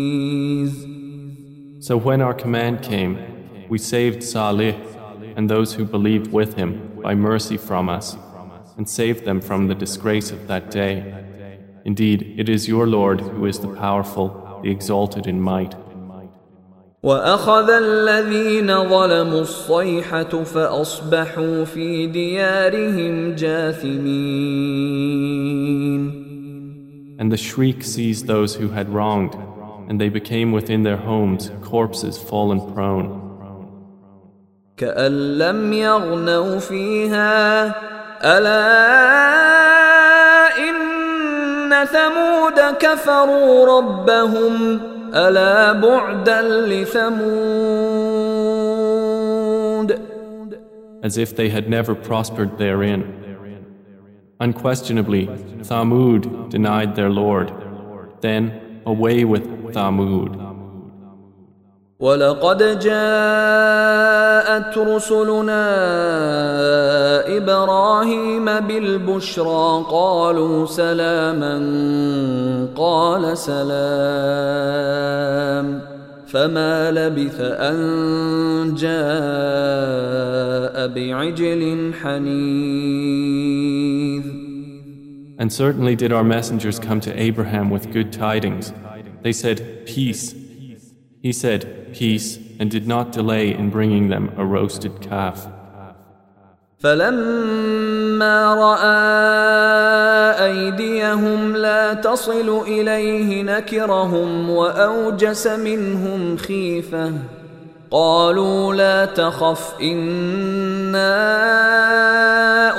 So 1.79 1.97
when 1.97 2.21
our 2.21 2.35
command 2.35 2.83
came, 2.83 3.17
we 3.67 3.79
saved 3.79 4.21
Salih 4.23 4.75
and 5.35 5.49
those 5.49 5.73
who 5.73 5.83
believed 5.83 6.31
with 6.31 6.53
him 6.55 6.69
by 7.01 7.15
mercy 7.15 7.57
from 7.57 7.89
us 7.89 8.15
and 8.77 8.87
saved 8.87 9.25
them 9.25 9.41
from 9.41 9.67
the 9.67 9.75
disgrace 9.75 10.29
of 10.31 10.47
that 10.47 10.69
day. 10.69 10.95
Indeed, 11.83 12.35
it 12.37 12.47
is 12.49 12.67
your 12.67 12.85
Lord 12.85 13.21
who 13.21 13.45
is 13.45 13.59
the 13.59 13.73
powerful, 13.85 14.59
the 14.63 14.69
exalted 14.69 15.25
in 15.25 15.41
might. 15.41 15.73
واخذ 17.06 17.70
الذين 17.70 18.88
ظلموا 18.88 19.40
الصيحه 19.40 20.42
فاصبحوا 20.42 21.64
في 21.64 22.06
ديارهم 22.06 23.34
جاثمين 23.34 24.66
And 27.18 27.30
the 27.32 27.36
shriek 27.36 27.84
seized 27.84 28.26
those 28.26 28.56
who 28.56 28.68
had 28.68 28.88
wronged, 28.92 29.34
and 29.88 30.00
they 30.00 30.08
became 30.08 30.50
within 30.50 30.82
their 30.82 30.96
homes 30.96 31.50
corpses 31.62 32.18
fallen 32.18 32.60
prone. 32.74 33.22
كأن 34.76 35.38
لم 35.38 35.72
يغنوا 35.72 36.58
فيها 36.58 37.66
ألا 38.24 38.66
إن 40.58 41.84
ثمود 41.84 42.60
كفروا 42.78 43.78
ربهم 43.78 44.80
ألا 45.15 45.73
بعدا 45.73 46.41
لثمود 46.67 48.11
as 51.03 51.17
if 51.17 51.35
they 51.35 51.49
had 51.49 51.67
never 51.69 51.95
prospered 51.95 52.57
therein. 52.57 53.01
Unquestionably, 54.39 55.27
Thamud 55.69 56.49
denied 56.49 56.95
their 56.95 57.09
Lord. 57.09 57.51
Then, 58.21 58.81
away 58.85 59.23
with 59.23 59.45
Thamud. 59.73 60.44
ولقد 62.00 62.78
جاءت 62.78 64.78
رسلنا 64.78 65.66
إبراهيم 67.36 68.44
بالبشرى 68.44 69.84
قالوا 69.90 70.66
سلاما 70.66 71.56
قال 72.76 73.38
سلام 73.38 73.66
فما 76.26 76.90
لبث 76.90 77.40
ان 77.40 78.74
جاء 78.74 78.96
بعجل 80.88 81.92
حنيذ 82.02 83.56
And 85.38 85.52
certainly 85.52 85.94
did 85.96 86.12
our 86.12 86.24
messengers 86.24 86.78
come 86.78 86.98
to 87.00 87.12
Abraham 87.12 87.68
with 87.68 87.92
good 87.92 88.10
tidings. 88.10 88.72
They 89.22 89.32
said, 89.32 89.84
Peace. 89.86 90.45
He 91.25 91.31
said, 91.31 91.93
Peace, 91.93 92.39
and 92.59 92.71
did 92.71 92.87
not 92.87 93.11
delay 93.11 93.53
in 93.53 93.69
bringing 93.69 94.09
them 94.09 94.33
a 94.37 94.45
roasted 94.45 95.01
calf. 95.01 95.47
فلما 96.81 98.53
راى 98.53 98.91
ايديهم 100.45 101.55
لا 101.55 101.93
تصل 101.93 102.63
اليه 102.67 103.43
نكرهم 103.43 104.49
واوجس 104.49 105.47
منهم 105.47 106.37
خيفه 106.37 107.13
قالوا 107.91 108.73
لا 108.73 109.05
تخف 109.05 109.73
انا 109.81 111.11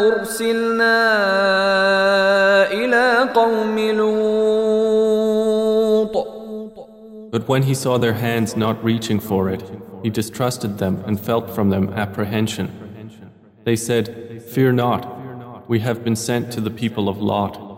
ارسلنا 0.08 1.02
الى 2.72 3.28
قوم 3.34 3.78
لوط 3.78 4.75
But 7.30 7.48
when 7.48 7.62
he 7.62 7.74
saw 7.74 7.98
their 7.98 8.12
hands 8.14 8.56
not 8.56 8.84
reaching 8.84 9.18
for 9.20 9.48
it, 9.48 9.62
he 10.02 10.10
distrusted 10.10 10.78
them 10.78 11.02
and 11.06 11.18
felt 11.18 11.50
from 11.50 11.70
them 11.70 11.92
apprehension. 11.94 12.68
They 13.64 13.76
said, 13.76 14.42
Fear 14.42 14.72
not, 14.72 15.68
we 15.68 15.80
have 15.80 16.04
been 16.04 16.16
sent 16.16 16.52
to 16.52 16.60
the 16.60 16.70
people 16.70 17.08
of 17.08 17.20
Lot. 17.22 17.72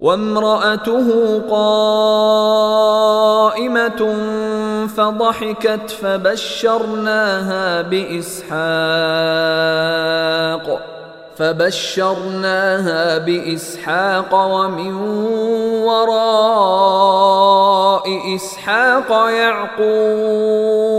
وامرأته 0.00 1.38
قائمة 1.50 2.80
فضحكت 4.86 5.90
فبشرناها 5.90 7.82
بإسحاق 7.82 8.54
فبشرناها 11.38 13.18
بإسحاق 13.18 14.34
ومن 14.34 14.94
وراء 15.82 17.14
إسحاق 18.36 19.10
يعقوب 19.30 20.94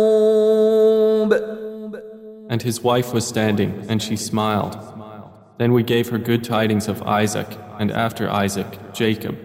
And 2.48 2.62
his 2.62 2.82
wife 2.84 3.12
was 3.12 3.26
standing, 3.28 3.86
and 3.90 4.02
she 4.02 4.16
smiled. 4.16 4.78
Then 5.58 5.74
we 5.74 5.82
gave 5.84 6.10
her 6.10 6.20
good 6.20 6.44
tidings 6.44 6.88
of 6.88 7.02
Isaac, 7.02 7.48
and 7.80 7.92
after 7.92 8.30
Isaac, 8.30 8.68
Jacob. 8.94 9.36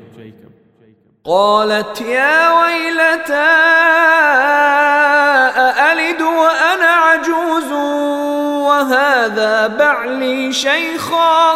قالت 1.24 2.00
يا 2.00 2.60
ويلتى 2.60 3.50
وهذا 8.74 9.66
بعلي 9.66 10.52
شيخا 10.52 11.54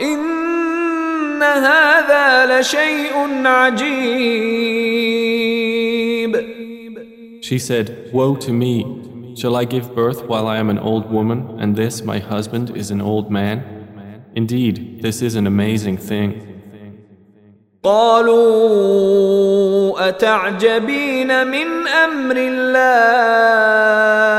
إن 0.00 1.42
هذا 1.42 2.60
لشيء 2.60 3.46
عجيب 3.46 5.00
She 7.42 7.58
said, 7.58 8.10
Woe 8.12 8.36
to 8.36 8.52
me! 8.52 8.84
Shall 9.34 9.56
I 9.56 9.64
give 9.64 9.94
birth 9.94 10.26
while 10.28 10.46
I 10.46 10.58
am 10.58 10.68
an 10.70 10.78
old 10.78 11.10
woman, 11.10 11.56
and 11.58 11.74
this, 11.74 12.02
my 12.02 12.18
husband, 12.18 12.76
is 12.76 12.90
an 12.90 13.00
old 13.00 13.30
man? 13.30 13.64
Indeed, 14.34 15.00
this 15.02 15.22
is 15.22 15.34
an 15.34 15.46
amazing 15.46 15.96
thing. 15.96 16.46
قالوا 17.82 20.08
أتعجبين 20.08 21.46
من 21.46 21.88
أمر 21.88 22.36
الله 22.36 24.33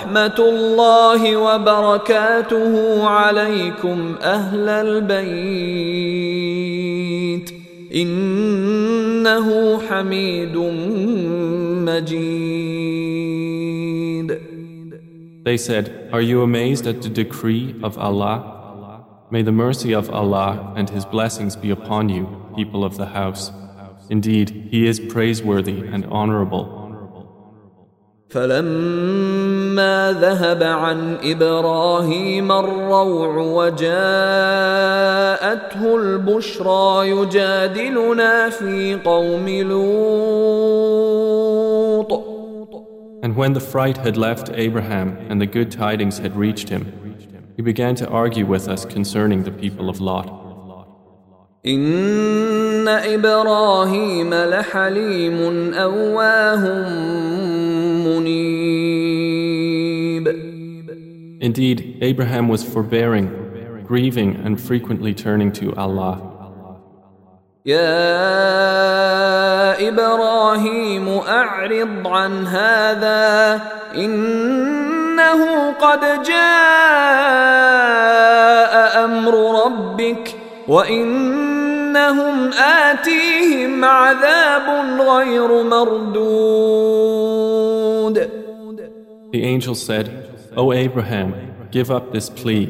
رحمة 0.00 0.34
الله 0.38 1.36
وبركاته 1.36 3.04
عليكم 3.08 4.14
أهل 4.22 4.68
البيت 4.68 5.76
إنه 7.94 9.78
حميد 9.88 10.56
مجيد 11.88 12.56
They 15.44 15.56
said, 15.56 16.08
Are 16.12 16.20
you 16.20 16.42
amazed 16.42 16.86
at 16.88 17.02
the 17.02 17.08
decree 17.08 17.76
of 17.80 17.96
Allah? 17.98 18.54
May 19.30 19.42
the 19.42 19.52
mercy 19.52 19.92
of 19.94 20.10
Allah 20.10 20.72
and 20.74 20.90
His 20.90 21.04
blessings 21.04 21.54
be 21.54 21.70
upon 21.70 22.08
you, 22.08 22.26
people 22.56 22.82
of 22.84 22.96
the 22.96 23.06
house. 23.06 23.52
Indeed, 24.10 24.68
He 24.72 24.88
is 24.88 24.98
praiseworthy 24.98 25.86
and 25.86 26.04
honorable. 26.06 26.86
فلما 28.28 29.59
ذهب 30.12 30.62
عن 30.62 31.16
ابراهيم 31.24 32.52
الروع 32.52 33.36
وجاءته 33.36 33.86
البشرى 35.96 37.10
يجادلنا 37.10 38.48
في 38.50 38.98
قوم 39.04 39.48
لوط 39.48 40.66
And 43.22 43.34
when 43.34 43.52
the 43.54 43.60
fright 43.60 43.96
had 43.96 44.16
left 44.16 44.50
Abraham 44.54 45.16
and 45.28 45.40
the 45.40 45.46
good 45.46 45.70
tidings 45.72 46.18
had 46.18 46.36
reached 46.36 46.68
him, 46.68 46.84
he 47.56 47.62
began 47.62 47.94
to 47.96 48.06
argue 48.08 48.46
with 48.46 48.68
us 48.68 48.84
concerning 48.84 49.42
the 49.42 49.50
people 49.50 49.88
of 49.88 50.00
Lot. 50.00 50.28
إن 51.66 52.88
إبراهيم 52.88 54.34
لحليم 54.34 55.74
أواه 55.74 56.64
منيب 58.06 58.59
Indeed, 61.40 61.98
Abraham 62.00 62.48
was 62.48 62.64
forbearing, 62.64 63.28
grieving, 63.86 64.36
and 64.44 64.60
frequently 64.60 65.12
turning 65.14 65.52
to 65.52 65.74
Allah. 65.74 66.36
يا 67.66 68.38
إبراهيم 69.88 71.08
أعرض 71.18 72.06
عن 72.06 72.46
هذا 72.46 73.60
إنه 73.94 75.72
قد 75.72 76.00
جاء 76.22 76.34
أمر 79.04 79.64
ربك 79.64 80.34
وإنهم 80.68 82.50
آتيهم 82.52 83.84
عذاب 83.84 85.00
غير 85.00 85.62
مردود 85.62 86.86
The 89.32 89.42
angel 89.42 89.74
said, 89.74 90.29
O 90.56 90.72
Abraham, 90.72 91.34
give 91.70 91.90
up 91.90 92.12
this 92.12 92.30
plea. 92.30 92.66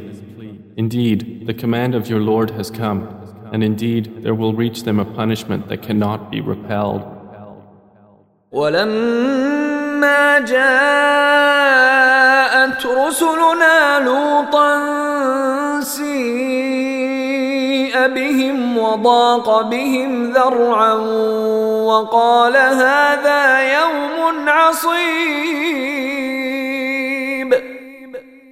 Indeed, 0.77 1.47
the 1.47 1.55
command 1.55 1.95
of 1.95 2.09
your 2.09 2.21
Lord 2.21 2.51
has 2.51 2.71
come, 2.71 3.09
and 3.53 3.62
indeed 3.64 4.23
there 4.23 4.35
will 4.35 4.53
reach 4.53 4.83
them 4.83 4.99
a 5.01 5.05
punishment 5.05 5.69
that 5.69 5.83
cannot 5.83 6.31
be 6.31 6.41
repelled. 6.41 7.03
ولما 8.53 10.39
جاءت 10.39 10.57
رسلنا 12.87 14.01
لوطا 14.05 14.81
سيء 15.81 16.87
بهم 18.14 18.79
وضاق 18.79 19.62
بهم 19.62 20.33
ذرعا 20.33 20.95
وقال 21.85 22.57
هذا 22.57 23.59
يوم 23.79 24.49
عصيب 24.49 25.77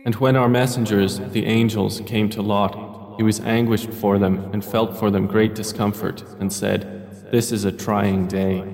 And 0.09 0.15
when 0.17 0.37
our 0.37 0.49
messengers, 0.49 1.19
the 1.19 1.47
angels, 1.47 2.01
came 2.07 2.29
to 2.31 2.43
Lot, 2.43 2.75
he 3.17 3.23
was 3.23 3.41
anguished 3.41 3.91
for 3.91 4.19
them 4.19 4.51
and 4.53 4.65
felt 4.65 4.97
for 4.99 5.11
them 5.11 5.27
great 5.27 5.55
discomfort, 5.55 6.25
and 6.41 6.53
said, 6.53 7.31
This 7.31 7.53
is 7.53 7.65
a 7.65 7.73
trying 7.73 8.27
day. 8.27 8.65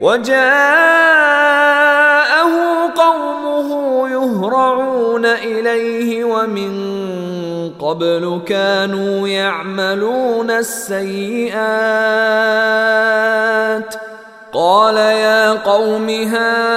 وجاءه 0.00 1.34
قومه 2.96 4.08
يهرعون 4.08 5.24
إليه 5.24 6.24
ومن 6.24 6.74
قبل 7.78 8.42
كانوا 8.46 9.28
يعملون 9.28 10.50
السيئات 10.50 11.54
قال 14.52 14.96
يا 14.96 15.52
قوم 15.52 16.10
هؤلاء 16.10 16.74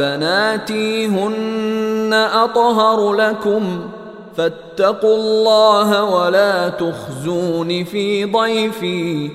بناتي 0.00 1.06
هن 1.06 2.12
أطهر 2.12 3.12
لكم 3.12 3.80
فاتقوا 4.36 5.16
الله 5.16 6.04
ولا 6.04 6.68
تخزون 6.68 7.84
في 7.84 8.24
ضيفي 8.24 9.30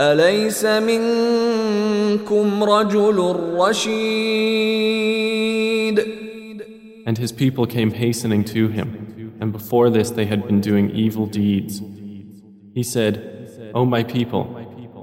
أليس 0.00 0.64
منكم 0.64 2.64
رجل 2.64 3.36
رشيد 3.58 4.92
And 7.04 7.18
his 7.18 7.32
people 7.32 7.66
came 7.66 7.90
hastening 7.90 8.44
to 8.44 8.68
him, 8.68 9.34
and 9.40 9.50
before 9.52 9.90
this 9.90 10.10
they 10.10 10.26
had 10.26 10.46
been 10.46 10.60
doing 10.60 10.88
evil 10.90 11.26
deeds. 11.26 11.82
He 12.74 12.84
said, 12.84 13.72
O 13.74 13.84
my 13.84 14.04
people, 14.04 14.44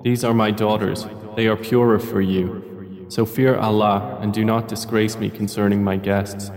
these 0.06 0.24
are 0.24 0.34
my 0.34 0.50
daughters, 0.50 1.06
they 1.36 1.48
are 1.48 1.58
purer 1.58 2.00
for 2.00 2.22
you. 2.22 2.73
So 3.10 3.26
fear 3.26 3.58
Allah 3.58 4.18
and 4.22 4.34
do 4.34 4.46
not 4.46 4.68
disgrace 4.68 5.18
me 5.18 5.30
concerning 5.30 5.84
my 5.84 5.98
guests. 5.98 6.52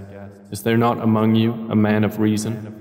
Is 0.51 0.63
there 0.63 0.77
not 0.77 1.01
among 1.01 1.35
you 1.35 1.53
a 1.71 1.77
man 1.77 2.05
of 2.05 2.19
reason? 2.19 2.73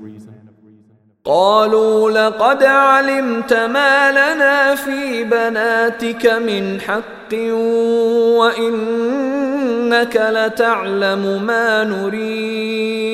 قالوا 1.26 2.12
لقد 2.12 2.64
علمت 2.64 3.54
ما 3.54 4.12
لنا 4.12 4.76
في 4.76 5.24
بناتك 5.24 6.26
من 6.26 6.82
حق 6.82 7.34
وإنك 8.40 10.16
لتعلم 10.18 11.44
ما 11.46 11.84
نريد 11.84 13.12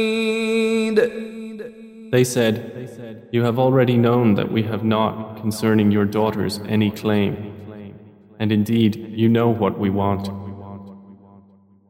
They 2.09 2.23
said, 2.23 3.27
You 3.33 3.43
have 3.43 3.59
already 3.59 3.97
known 3.97 4.35
that 4.35 4.49
we 4.49 4.63
have 4.63 4.85
not 4.85 5.35
concerning 5.41 5.91
your 5.91 6.05
daughters 6.05 6.61
any 6.69 6.89
claim. 6.89 7.50
And 8.41 8.51
indeed, 8.51 9.13
you 9.21 9.29
know 9.29 9.49
what 9.49 9.79
we 9.79 9.89
want. 9.89 10.29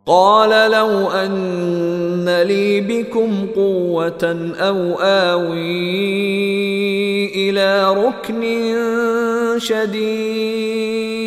قال 0.08 0.72
لو 0.72 1.10
أن 1.10 2.42
لي 2.42 2.82
بكم 2.82 3.48
قوة 3.56 4.54
أو 4.60 4.94
آوي 5.00 5.90
إلى 7.50 7.94
ركن 7.94 8.44
شديد 9.58 11.18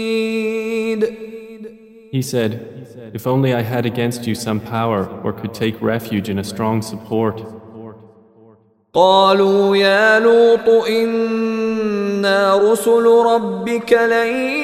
He 2.12 2.22
said, 2.22 2.50
If 3.12 3.26
only 3.26 3.54
I 3.54 3.60
had 3.62 3.84
against 3.86 4.26
you 4.26 4.34
some 4.34 4.60
power 4.60 5.06
or 5.24 5.32
could 5.32 5.52
take 5.52 5.80
refuge 5.82 6.28
in 6.30 6.38
a 6.38 6.44
strong 6.44 6.80
support. 6.82 7.42
قالوا 8.92 9.76
يا 9.76 10.18
لوط 10.20 10.68
إنا 10.88 12.56
رسل 12.56 13.06
ربك 13.26 13.92
لن 13.92 14.63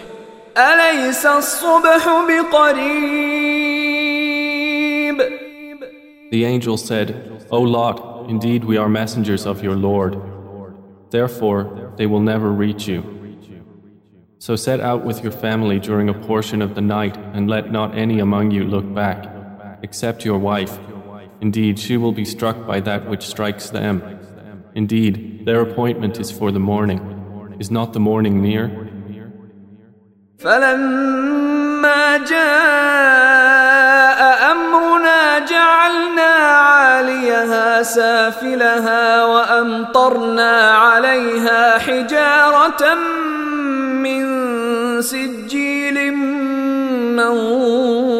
أليس 0.56 1.26
الصبح 1.26 2.08
بقريب 2.28 3.56
The 6.30 6.44
angel 6.44 6.76
said, 6.76 7.46
O 7.50 7.60
Lot, 7.60 8.28
indeed 8.28 8.64
we 8.64 8.76
are 8.76 8.88
messengers 8.88 9.46
of 9.46 9.62
your 9.62 9.76
Lord. 9.76 10.20
Therefore, 11.10 11.92
they 11.96 12.06
will 12.06 12.20
never 12.20 12.50
reach 12.50 12.88
you. 12.88 13.04
So 14.38 14.56
set 14.56 14.80
out 14.80 15.04
with 15.04 15.22
your 15.22 15.32
family 15.32 15.78
during 15.78 16.08
a 16.08 16.14
portion 16.14 16.62
of 16.62 16.74
the 16.74 16.80
night 16.80 17.16
and 17.32 17.48
let 17.48 17.70
not 17.70 17.96
any 17.96 18.18
among 18.18 18.50
you 18.50 18.64
look 18.64 18.92
back, 18.92 19.28
except 19.82 20.24
your 20.24 20.38
wife. 20.38 20.78
Indeed, 21.40 21.78
she 21.78 21.96
will 21.96 22.12
be 22.12 22.24
struck 22.24 22.66
by 22.66 22.80
that 22.80 23.08
which 23.08 23.26
strikes 23.26 23.70
them. 23.70 24.02
Indeed, 24.74 25.44
their 25.46 25.60
appointment 25.60 26.18
is 26.18 26.30
for 26.30 26.50
the 26.50 26.60
morning. 26.60 27.00
Is 27.58 27.70
not 27.70 27.92
the 27.92 28.00
morning 28.00 28.42
near? 28.42 28.88
فلما 30.43 32.17
جاء 32.17 32.51
أمرنا 34.51 35.39
جعلنا 35.39 36.21
عاليها 36.21 37.83
سافلها 37.83 39.25
وأمطرنا 39.25 40.71
عليها 40.71 41.77
حجارة 41.77 42.95
من 44.03 44.21
سجيل 45.01 46.13
منضود 47.15 48.11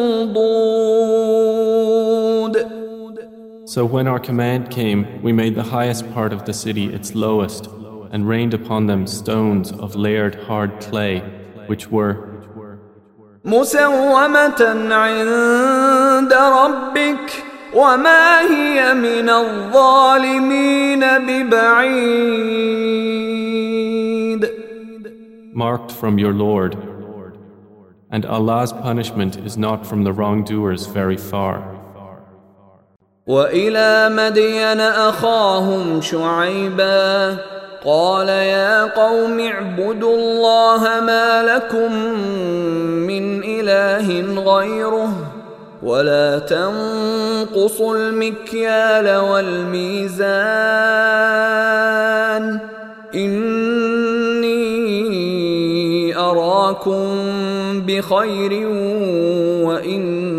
So 3.64 3.86
when 3.86 4.06
our 4.06 4.20
command 4.20 4.70
came, 4.70 5.22
we 5.22 5.32
made 5.32 5.54
the 5.54 5.62
highest 5.62 6.12
part 6.12 6.32
of 6.34 6.44
the 6.44 6.52
city 6.52 6.92
its 6.92 7.14
lowest 7.14 7.68
and 8.12 8.28
rained 8.28 8.52
upon 8.52 8.86
them 8.86 9.06
stones 9.06 9.72
of 9.72 9.96
layered 9.96 10.34
hard 10.34 10.78
clay, 10.80 11.22
which 11.67 11.91
were 11.91 12.15
مسومة 13.45 14.61
عند 14.91 16.33
ربك 16.33 17.43
وما 17.73 18.41
هي 18.41 18.93
من 18.93 19.29
الظالمين 19.29 20.99
ببعيد 21.17 22.57
marked 25.53 25.91
from 25.91 26.19
your 26.19 26.33
Lord. 26.33 26.77
And 28.11 28.25
Allah's 28.25 28.71
punishment 28.71 29.37
is 29.37 29.57
not 29.57 29.87
from 29.87 30.03
the 30.03 30.13
wrongdoers 30.13 30.85
very 30.85 31.17
far. 31.17 31.63
وإلى 33.27 34.09
مدين 34.09 34.79
أخاهم 34.79 36.01
شعيبا 36.01 37.37
قال 37.84 38.28
يا 38.28 38.84
قوم 38.84 39.40
اعبدوا 39.40 40.16
الله 40.16 41.00
ما 41.00 41.42
لكم 41.42 41.92
من 43.06 43.44
إله 43.44 44.42
غيره 44.54 45.12
ولا 45.82 46.38
تنقصوا 46.38 47.96
المكيال 47.96 49.16
والميزان 49.16 50.22
إني 53.14 54.52
أراكم 56.16 57.06
بخير 57.86 58.68
وإني 59.66 60.31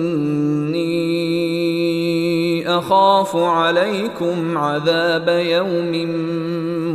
أخاف 2.93 3.37
عليكم 3.37 4.59
عذاب 4.59 5.29
يوم 5.29 5.93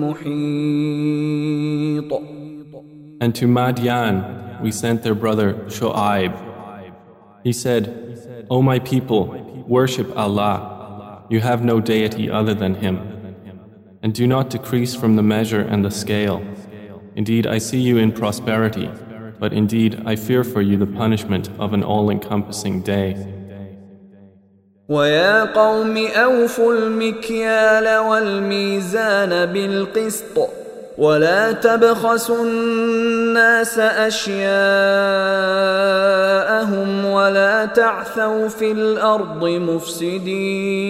محيط 0.03 1.33
And 3.21 3.33
to 3.35 3.47
Madian 3.47 4.61
we 4.61 4.71
sent 4.71 5.03
their 5.03 5.15
brother 5.15 5.53
Shu'aib. 5.75 6.33
He 7.43 7.53
said, 7.53 8.45
O 8.49 8.61
my 8.61 8.79
people, 8.79 9.25
worship 9.67 10.15
Allah. 10.17 11.25
You 11.29 11.39
have 11.39 11.63
no 11.63 11.79
deity 11.79 12.29
other 12.29 12.53
than 12.53 12.75
Him. 12.75 12.95
And 14.01 14.13
do 14.13 14.27
not 14.27 14.49
decrease 14.49 14.93
from 14.95 15.15
the 15.15 15.23
measure 15.23 15.61
and 15.61 15.83
the 15.83 15.91
scale. 15.91 16.41
Indeed, 17.15 17.47
I 17.47 17.57
see 17.57 17.79
you 17.79 17.97
in 17.97 18.11
prosperity, 18.11 18.89
but 19.39 19.53
indeed 19.53 20.01
I 20.05 20.15
fear 20.15 20.43
for 20.43 20.61
you 20.61 20.77
the 20.77 20.87
punishment 20.87 21.49
of 21.59 21.73
an 21.73 21.83
all-encompassing 21.83 22.81
day. 22.81 23.11
ويا 24.89 25.43
قوم 25.43 25.97
أوفوا 25.97 26.73
المكيال 26.73 27.97
والميزان 27.97 29.45
بالقسط 29.45 30.49
ولا 30.97 31.51
تبخسوا 31.51 32.45
الناس 32.45 33.79
أشياءهم 33.79 34.35
ولا 37.05 37.65
تعثوا 37.65 38.47
في 38.47 38.71
الأرض 38.71 39.45
مفسدين 39.45 40.83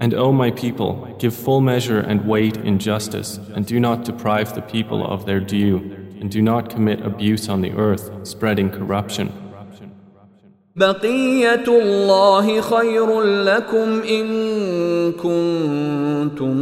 And 0.00 0.14
O 0.14 0.32
my 0.32 0.50
people, 0.50 1.06
give 1.20 1.32
full 1.32 1.60
measure 1.60 2.00
and 2.00 2.26
weight 2.26 2.56
in 2.56 2.80
justice, 2.80 3.38
and 3.54 3.64
do 3.64 3.78
not 3.78 4.04
deprive 4.04 4.52
the 4.52 4.62
people 4.62 5.06
of 5.06 5.26
their 5.26 5.38
due, 5.38 5.78
and 6.20 6.28
do 6.28 6.42
not 6.42 6.68
commit 6.68 7.06
abuse 7.06 7.48
on 7.48 7.60
the 7.60 7.70
earth, 7.76 8.10
spreading 8.24 8.68
corruption. 8.68 9.30
بقية 10.77 11.65
الله 11.67 12.61
خير 12.61 13.21
لكم 13.21 14.01
إن 14.01 14.27
كنتم 15.11 16.57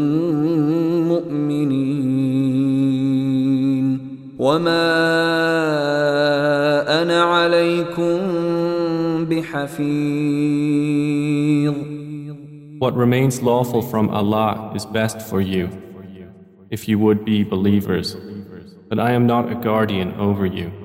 مؤمنين 1.08 2.66
وما 4.40 4.86
أنا 7.02 7.24
عليكم 7.24 8.20
بحفيظ 9.30 10.56
What 12.80 12.96
remains 12.96 13.42
lawful 13.42 13.82
from 13.82 14.10
Allah 14.10 14.72
is 14.76 14.86
best 14.86 15.22
for 15.30 15.42
you, 15.42 15.70
if 16.70 16.88
you 16.88 17.00
would 17.00 17.26
be 17.26 17.44
believers, 17.44 18.16
but 18.90 18.98
I 19.00 19.12
am 19.12 19.26
not 19.26 19.52
a 19.52 19.56
guardian 19.56 20.14
over 20.20 20.46
you. 20.46 20.85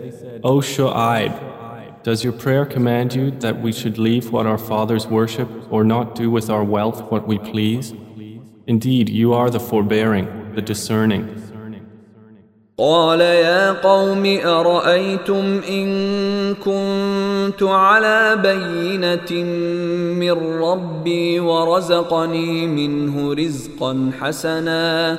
O 0.42 0.60
Shu'aib, 0.60 2.02
does 2.02 2.22
your 2.22 2.32
prayer 2.32 2.64
command 2.64 3.14
you 3.14 3.30
that 3.30 3.60
we 3.60 3.72
should 3.72 3.98
leave 3.98 4.32
what 4.32 4.46
our 4.46 4.58
fathers 4.58 5.06
worship 5.06 5.48
or 5.70 5.82
not 5.84 6.14
do 6.14 6.30
with 6.30 6.48
our 6.50 6.64
wealth 6.64 7.10
what 7.10 7.26
we 7.26 7.38
please? 7.38 7.94
Indeed, 8.66 9.08
you 9.08 9.32
are 9.32 9.50
the 9.50 9.60
forbearing, 9.60 10.54
the 10.54 10.62
discerning. 10.62 11.46
قال 12.78 13.20
يا 13.20 13.72
قوم 13.72 14.38
أرأيتم 14.44 15.60
إن 15.68 15.88
كنت 16.54 17.62
على 17.62 18.36
بينة 18.42 19.44
من 20.14 20.60
ربي 20.62 21.40
ورزقني 21.40 22.66
منه 22.66 23.34
رزقا 23.34 24.10
حسنا 24.20 25.18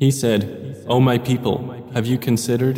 He 0.00 0.10
said, 0.10 0.84
O 0.88 1.00
my 1.00 1.18
people, 1.18 1.56
have 1.92 2.06
you 2.06 2.18
considered? 2.18 2.76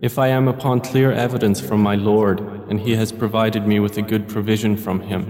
If 0.00 0.18
I 0.18 0.28
am 0.28 0.48
upon 0.48 0.80
clear 0.80 1.12
evidence 1.12 1.60
from 1.60 1.80
my 1.80 1.94
Lord, 1.94 2.40
and 2.68 2.80
He 2.80 2.96
has 2.96 3.12
provided 3.12 3.66
me 3.66 3.80
with 3.80 3.96
a 3.96 4.02
good 4.02 4.28
provision 4.28 4.76
from 4.76 5.00
Him, 5.00 5.22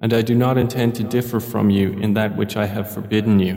and 0.00 0.12
I 0.12 0.22
do 0.22 0.34
not 0.34 0.58
intend 0.58 0.94
to 0.96 1.02
differ 1.02 1.40
from 1.40 1.70
you 1.70 1.92
in 1.92 2.14
that 2.14 2.36
which 2.36 2.56
I 2.56 2.66
have 2.66 2.92
forbidden 2.92 3.40
you, 3.40 3.56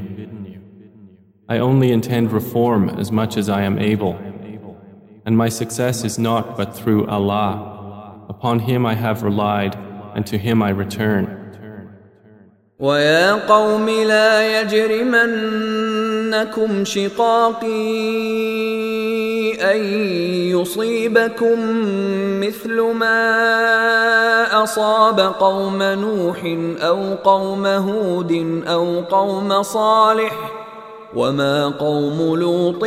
I 1.47 1.59
only 1.59 1.91
intend 1.91 2.31
reform 2.31 2.89
as 2.89 3.11
much 3.11 3.35
as 3.35 3.49
I 3.49 3.63
am 3.63 3.77
able, 3.77 4.15
and 5.25 5.37
my 5.37 5.49
success 5.49 6.03
is 6.05 6.17
not 6.17 6.55
but 6.55 6.73
through 6.73 7.05
Allah. 7.07 8.25
Upon 8.29 8.59
him 8.59 8.85
I 8.85 8.95
have 8.95 9.21
relied, 9.21 9.75
and 10.15 10.25
to 10.27 10.37
him 10.37 10.63
I 10.63 10.69
return. 10.69 11.37
ويا 12.79 13.33
قوم 13.33 13.89
لا 13.89 14.61
يجرمنكم 16.26 16.84
شقاقي 16.84 17.66
أن 19.54 19.80
يصيبكم 20.50 21.58
مثل 22.40 22.80
ما 22.80 24.62
أصاب 24.62 25.20
قوم 25.20 25.82
نوح 25.82 26.56
أو 26.80 27.14
قوم 27.14 27.66
هود 27.66 28.62
أو 28.66 29.00
قوم 29.00 29.62
صالح 29.62 30.52
وما 31.16 31.68
قوم 31.68 32.36
لوط 32.36 32.84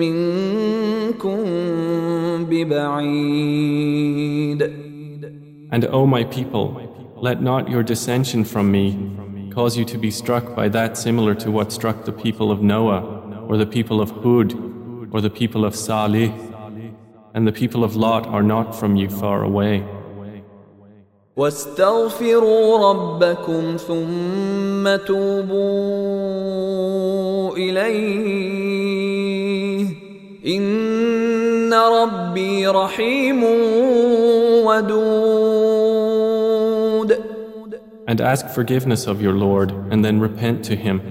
منكم 0.00 1.36
ببعيد. 2.50 3.82
And 5.72 5.86
O 5.86 6.06
my 6.06 6.24
people, 6.24 6.68
let 7.16 7.40
not 7.40 7.70
your 7.70 7.82
dissension 7.82 8.44
from 8.44 8.70
me. 8.70 9.21
cause 9.53 9.77
you 9.77 9.85
to 9.85 9.97
be 9.97 10.11
struck 10.11 10.55
by 10.55 10.67
that 10.69 10.97
similar 10.97 11.33
to 11.35 11.49
what 11.51 11.71
struck 11.71 12.05
the 12.05 12.11
people 12.11 12.51
of 12.51 12.61
Noah, 12.61 13.01
or 13.47 13.57
the 13.57 13.65
people 13.65 14.01
of 14.01 14.09
Hud, 14.23 14.53
or 15.13 15.19
the 15.21 15.29
people 15.29 15.65
of 15.65 15.75
Salih, 15.75 16.31
and 17.33 17.47
the 17.47 17.51
people 17.51 17.83
of 17.83 17.95
Lot 17.95 18.27
are 18.27 18.43
not 18.43 18.75
from 18.79 18.95
you 18.95 19.09
far 19.09 19.43
away. 19.43 19.83
واستغفروا 21.37 22.89
ربكم 22.89 23.77
ثم 23.77 24.95
توبوا 25.05 26.37
اليه 27.57 28.77
ان 30.45 31.73
ربي 31.73 32.67
رحيم 32.67 33.43
ودود 34.65 35.70
And 38.07 38.21
ask 38.21 38.47
forgiveness 38.47 39.07
of 39.07 39.21
your 39.21 39.33
Lord 39.33 39.71
and 39.91 40.03
then 40.05 40.19
repent 40.19 40.63
to 40.65 40.75
him. 40.75 41.01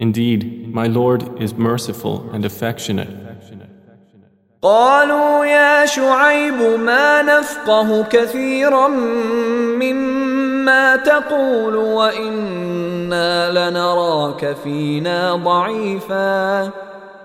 Indeed, 0.00 0.72
my 0.74 0.86
Lord 0.86 1.40
is 1.40 1.54
merciful 1.54 2.30
and 2.32 2.44
affectionate. 2.44 3.22
قالوا 4.62 5.44
يا 5.44 5.86
شعيب 5.86 6.78
ما 6.80 7.22
نفقه 7.22 8.02
كثيرا 8.02 8.88
مما 9.82 10.96
تقول 10.96 11.74
وانا 11.76 13.50
لنراك 13.50 14.56
فينا 14.64 15.34
ضعيفا 15.34 16.70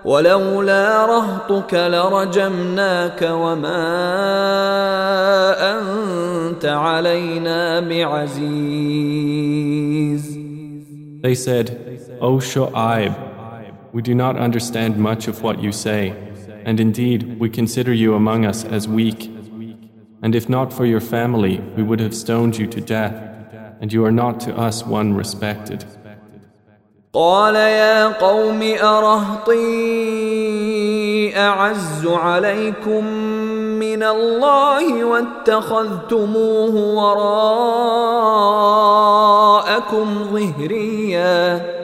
ولولا 0.04 1.06
رهطك 1.06 1.74
لرجمناك 1.74 3.22
وما 3.22 3.84
انت 5.78 6.64
علينا 6.64 7.80
بعزيز 7.80 9.28
They 11.20 11.34
said, 11.34 11.66
O 12.20 12.38
Shu'aib, 12.38 13.12
we 13.92 14.02
do 14.02 14.14
not 14.14 14.36
understand 14.36 14.96
much 14.98 15.26
of 15.26 15.42
what 15.42 15.60
you 15.60 15.72
say. 15.72 16.14
And 16.64 16.78
indeed, 16.78 17.40
we 17.40 17.50
consider 17.50 17.92
you 17.92 18.14
among 18.14 18.44
us 18.44 18.64
as 18.64 18.86
weak. 18.86 19.28
And 20.22 20.34
if 20.36 20.48
not 20.48 20.72
for 20.72 20.86
your 20.86 21.00
family, 21.00 21.58
we 21.76 21.82
would 21.82 21.98
have 21.98 22.14
stoned 22.14 22.56
you 22.56 22.68
to 22.68 22.80
death, 22.80 23.16
and 23.80 23.92
you 23.92 24.04
are 24.04 24.12
not 24.12 24.38
to 24.40 24.56
us 24.56 24.84
one 24.84 25.14
respected. 25.14 25.84
قال 27.13 27.55
يا 27.55 28.07
قوم 28.07 28.61
أرهطي 28.83 29.63
أعز 31.37 32.07
عليكم 32.07 33.05
من 33.79 34.03
الله 34.03 35.03
واتخذتموه 35.03 36.75
وراءكم 36.95 37.27
ظهرياً 40.33 41.83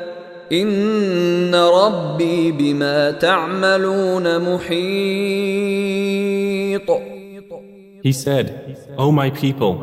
إن 0.51 1.55
ربي 1.55 2.51
بما 2.51 3.11
تعملون 3.11 4.53
محيط 4.53 4.89
He 8.01 8.13
said, 8.13 8.77
O 8.97 9.11
my 9.11 9.29
people, 9.29 9.75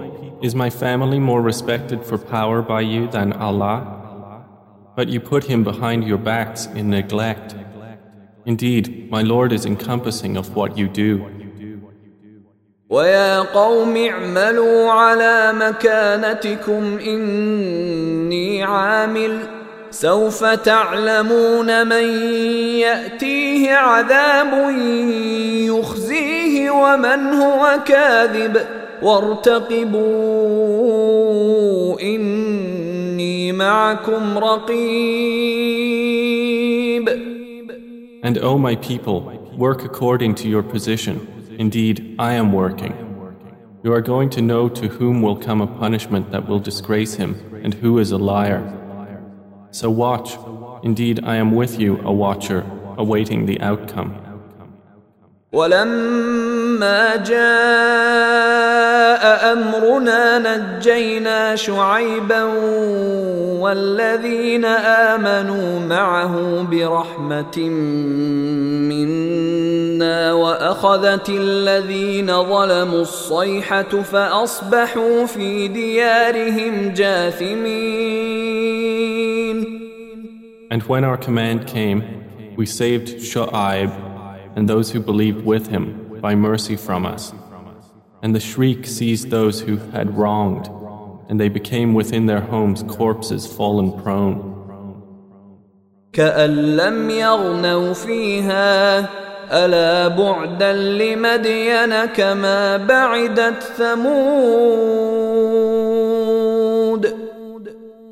is 0.42 0.54
my 0.54 0.70
family 0.70 1.18
more 1.18 1.42
respected 1.42 2.02
for 2.02 2.16
power 2.16 2.62
by 2.62 2.80
you 2.80 3.08
than 3.08 3.34
Allah? 3.34 3.95
But 4.95 5.09
you 5.09 5.19
put 5.19 5.45
him 5.45 5.63
behind 5.63 6.03
your 6.03 6.17
backs 6.17 6.65
in 6.67 6.89
neglect. 6.89 7.55
Indeed, 8.45 9.09
my 9.09 9.21
Lord 9.21 9.53
is 9.53 9.65
encompassing 9.65 10.37
of 10.37 10.55
what 10.55 10.77
you 10.77 10.87
do. 10.87 11.25
ويا 12.89 13.39
قوم 13.39 13.97
اعملوا 13.97 14.91
على 14.91 15.53
مكانتكم 15.53 16.99
إني 16.99 18.63
عامل 18.63 19.39
سوف 19.91 20.45
تعلمون 20.45 21.87
من 21.87 22.03
ياتيه 22.79 23.73
عذاب 23.73 24.69
يخزيه 25.69 26.71
ومن 26.71 27.33
هو 27.33 27.79
كاذب 27.85 28.57
وارتقبوا 29.01 30.01
اني 32.01 32.64
معكم 33.55 34.37
رقيب 34.37 35.41
And 38.23 38.37
O 38.37 38.57
my 38.57 38.75
people, 38.75 39.19
work 39.57 39.83
according 39.83 40.35
to 40.35 40.47
your 40.47 40.63
position. 40.63 41.15
Indeed, 41.57 42.15
I 42.19 42.33
am 42.33 42.53
working. 42.53 42.93
You 43.83 43.91
are 43.93 44.01
going 44.01 44.29
to 44.31 44.41
know 44.41 44.69
to 44.69 44.87
whom 44.87 45.23
will 45.23 45.35
come 45.35 45.59
a 45.59 45.65
punishment 45.65 46.31
that 46.31 46.47
will 46.47 46.59
disgrace 46.59 47.15
him 47.15 47.31
and 47.63 47.73
who 47.73 47.97
is 47.97 48.11
a 48.11 48.17
liar. 48.17 48.61
So 49.71 49.89
watch. 49.89 50.37
Indeed, 50.83 51.21
I 51.23 51.35
am 51.37 51.49
with 51.61 51.79
you, 51.79 51.99
a 52.03 52.13
watcher, 52.13 52.61
awaiting 52.97 53.45
the 53.47 53.59
outcome. 53.61 54.11
ولما 56.76 57.16
جاء 57.16 57.42
امرنا 59.52 60.38
نجينا 60.38 61.56
شعيبا 61.56 62.42
والذين 63.60 64.64
امنوا 64.64 65.80
معه 65.80 66.62
برحمه 66.70 67.58
منا 68.88 70.32
واخذت 70.32 71.28
الذين 71.28 72.26
ظلموا 72.26 73.00
الصيحه 73.00 73.82
فاصبحوا 73.82 75.26
في 75.26 75.68
ديارهم 75.68 76.92
جاثمين 76.92 78.36
And 80.68 80.82
when 80.82 81.04
our 81.04 81.16
command 81.16 81.68
came, 81.68 82.02
we 82.56 82.66
saved 82.66 83.08
Shu'aib 83.30 83.90
and 84.56 84.68
those 84.68 84.90
who 84.90 84.98
believed 85.00 85.46
with 85.46 85.68
him. 85.68 86.05
by 86.21 86.35
mercy 86.35 86.75
from 86.75 87.05
us. 87.05 87.33
And 88.23 88.35
the 88.35 88.39
shriek 88.39 88.85
seized 88.85 89.29
those 89.29 89.61
who 89.61 89.77
had 89.77 90.17
wronged, 90.17 90.69
and 91.29 91.39
they 91.39 91.49
became 91.49 91.93
within 91.93 92.25
their 92.25 92.41
homes 92.41 92.83
corpses 92.83 93.47
fallen 93.47 93.91
prone. 94.01 94.51
كأن 96.13 96.75
لم 96.75 97.09
يغنوا 97.09 97.93
فيها 97.93 98.99
ألا 99.51 100.07
بعدا 100.07 100.73
لمدين 100.73 102.05
كما 102.05 102.77
بعدت 102.77 103.63
ثمود 103.63 104.31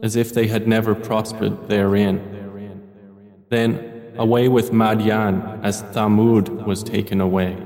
As 0.02 0.16
if 0.16 0.34
they 0.34 0.48
had 0.48 0.66
never 0.66 0.96
prospered 0.96 1.68
therein. 1.68 2.22
Then 3.50 3.90
away 4.18 4.48
with 4.48 4.72
Madian 4.72 5.60
as 5.64 5.84
Thamud 5.84 6.66
was 6.66 6.84
taken 6.84 7.20
away. 7.20 7.58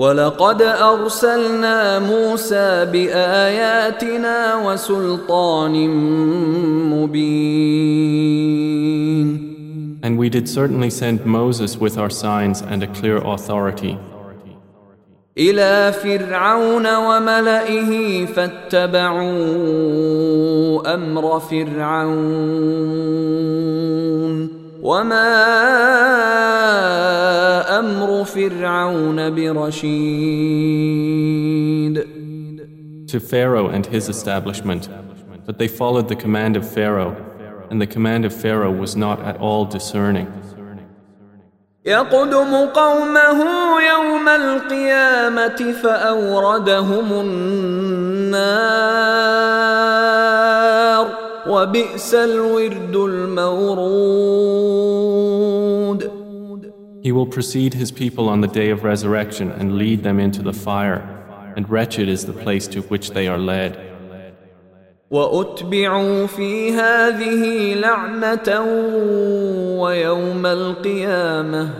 ولقد 0.00 0.62
أرسلنا 0.62 1.98
موسى 1.98 2.84
بآياتنا 2.92 4.56
وسلطان 4.66 5.88
مبين 6.94 8.40
And 10.02 10.16
we 10.16 10.30
did 10.30 10.48
certainly 10.48 10.88
send 10.88 11.26
Moses 11.26 11.76
with 11.76 11.98
our 11.98 12.08
signs 12.08 12.62
and 12.62 12.82
a 12.82 12.86
clear 12.86 13.18
authority. 13.18 13.98
إلى 15.38 15.92
فرعون 15.92 16.96
وملئه 16.96 18.26
فاتبعوا 18.26 19.34
أمر 20.94 21.40
فرعون 21.40 22.60
وما 24.82 25.30
أمر 27.78 28.24
فرعون 28.24 29.30
برشيد 29.34 31.00
to 33.06 33.18
Pharaoh 33.18 33.68
and 33.68 33.86
his 33.86 34.08
establishment 34.08 34.88
but 35.46 35.58
they 35.58 35.68
followed 35.68 36.08
the 36.08 36.16
command 36.16 36.56
of 36.56 36.64
Pharaoh 36.76 37.16
and 37.70 37.80
the 37.80 37.86
command 37.86 38.24
of 38.24 38.32
Pharaoh 38.32 38.72
was 38.72 38.96
not 38.96 39.20
at 39.20 39.36
all 39.38 39.64
discerning 39.64 40.28
يقدم 41.84 42.56
قومه 42.74 43.44
يوم 43.80 44.28
القيامة 44.28 45.72
فأوردهم 45.82 47.12
النار 47.20 48.30
وبئس 51.46 52.14
الورد 52.14 52.96
المورود 52.96 54.50
He 57.02 57.12
will 57.12 57.26
precede 57.26 57.72
his 57.74 57.90
people 57.90 58.28
on 58.28 58.42
the 58.42 58.46
day 58.46 58.68
of 58.70 58.84
resurrection 58.84 59.50
and 59.50 59.78
lead 59.78 60.02
them 60.02 60.20
into 60.20 60.42
the 60.42 60.52
fire, 60.52 61.02
and 61.56 61.66
wretched 61.70 62.08
is 62.10 62.26
the 62.26 62.34
place 62.44 62.68
to 62.68 62.82
which 62.82 63.12
they 63.12 63.26
are 63.26 63.38
led. 63.38 63.78
واتبعوا 65.10 66.26
في 66.26 66.72
هذه 66.72 67.74
لعنه 67.74 68.60
ويوم 69.80 70.46
القيامه 70.46 71.70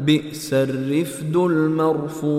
بئس 0.00 0.54
الرفد 0.54 1.36
المرفود 1.36 2.32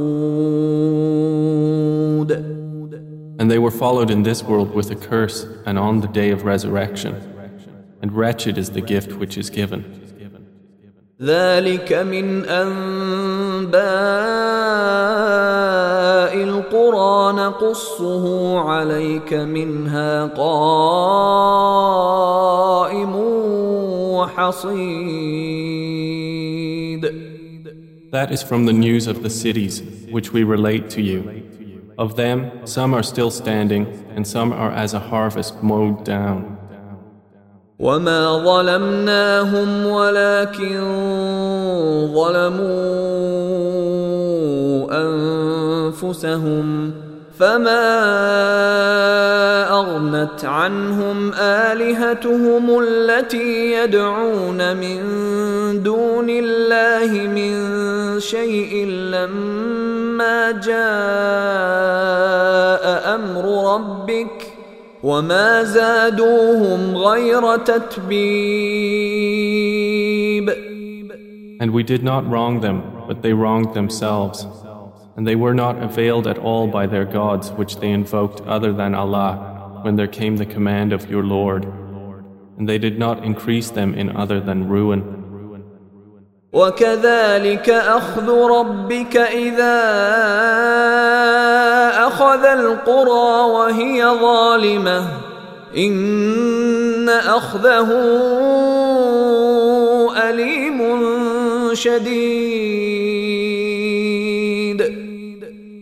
And 3.42 3.51
they 3.51 3.59
were 3.59 3.70
followed 3.70 4.11
in 4.11 4.22
this 4.24 4.42
world 4.42 4.74
with 4.74 4.90
a 4.90 4.96
curse 4.96 5.46
and 5.64 5.78
on 5.78 6.01
the 6.01 6.09
day 6.09 6.30
of 6.30 6.44
resurrection. 6.44 7.14
And 8.03 8.12
wretched 8.12 8.59
is 8.59 8.70
the 8.70 8.80
gift 8.80 9.12
which 9.12 9.36
is 9.38 9.51
given. 9.51 9.99
ذلك 11.22 11.92
من 11.92 12.44
أنباء 12.44 13.78
القرى 16.42 17.32
نقصه 17.32 18.59
عليك 18.59 19.34
منها 19.34 20.26
قائم 20.26 21.18
وحصيد 24.14 25.59
That 28.11 28.32
is 28.32 28.42
from 28.42 28.64
the 28.64 28.72
news 28.72 29.07
of 29.07 29.22
the 29.22 29.28
cities 29.28 29.82
which 30.11 30.32
we 30.32 30.42
relate 30.42 30.88
to 30.90 31.03
you. 31.03 31.42
Of 31.99 32.14
them, 32.14 32.64
some 32.64 32.94
are 32.94 33.03
still 33.03 33.30
standing, 33.30 33.86
and 34.14 34.26
some 34.26 34.53
are 34.53 34.70
as 34.70 34.94
a 34.94 35.01
harvest 35.01 35.62
mowed 35.62 36.05
down. 36.05 36.59
وما 37.78 38.44
ظلمناهم 38.44 39.86
ولكن 39.86 40.80
ظلموا 42.14 42.68
انفسهم 44.90 46.92
فما 47.38 47.88
اغنت 49.70 50.44
عنهم 50.44 51.32
الهتهم 51.38 52.80
التي 52.80 53.72
يدعون 53.72 54.76
من 54.76 55.03
دون 55.82 56.30
الله 56.30 57.28
من 57.28 57.55
شيء 58.20 58.86
لما 58.86 60.51
جاء 60.51 60.68
امر 60.68 61.61
ربك 63.72 64.53
وما 65.03 65.62
زادوهم 65.62 66.96
غير 66.96 67.57
تتبيب 67.57 69.09
And 71.61 71.72
we 71.72 71.82
did 71.82 72.05
not 72.05 72.24
wrong 72.30 72.61
them, 72.61 72.82
but 73.09 73.22
they 73.22 73.32
wronged 73.32 73.74
themselves. 73.74 74.46
And 75.16 75.26
they 75.26 75.34
were 75.34 75.55
not 75.55 75.82
availed 75.82 76.28
at 76.28 76.38
all 76.38 76.68
by 76.68 76.86
their 76.86 77.05
gods 77.05 77.51
which 77.51 77.78
they 77.80 77.90
invoked 77.90 78.40
other 78.42 78.72
than 78.72 78.94
Allah 78.94 79.80
when 79.82 79.96
there 79.96 80.07
came 80.07 80.36
the 80.36 80.46
command 80.46 80.92
of 80.92 81.11
your 81.11 81.24
Lord. 81.24 81.64
And 82.57 82.68
they 82.68 82.78
did 82.78 82.96
not 82.99 83.24
increase 83.24 83.70
them 83.70 83.94
in 83.94 84.16
other 84.16 84.40
than 84.40 84.68
ruin. 84.68 85.18
وكذلك 86.53 87.70
اخذ 87.70 88.30
ربك 88.30 89.16
اذا 89.16 89.78
اخذ 92.14 92.45
القرى 92.45 93.51
وهي 93.51 94.05
ظالمه 94.05 95.07
ان 95.78 97.09
اخذه 97.09 97.89
اليم 100.30 100.80
شديد 101.74 102.93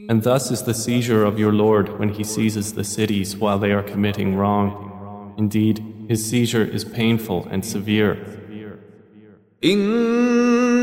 And 0.10 0.24
thus 0.24 0.52
is 0.52 0.64
the 0.64 0.74
seizure 0.74 1.24
of 1.24 1.40
your 1.40 1.54
Lord 1.54 1.98
when 2.00 2.10
he 2.10 2.24
seizes 2.24 2.74
the 2.74 2.84
cities 2.84 3.38
while 3.38 3.58
they 3.58 3.72
are 3.72 3.82
committing 3.82 4.36
wrong. 4.36 5.34
Indeed, 5.38 5.78
his 6.10 6.30
seizure 6.30 6.66
is 6.66 6.84
painful 6.84 7.48
and 7.50 7.64
severe. 7.66 8.18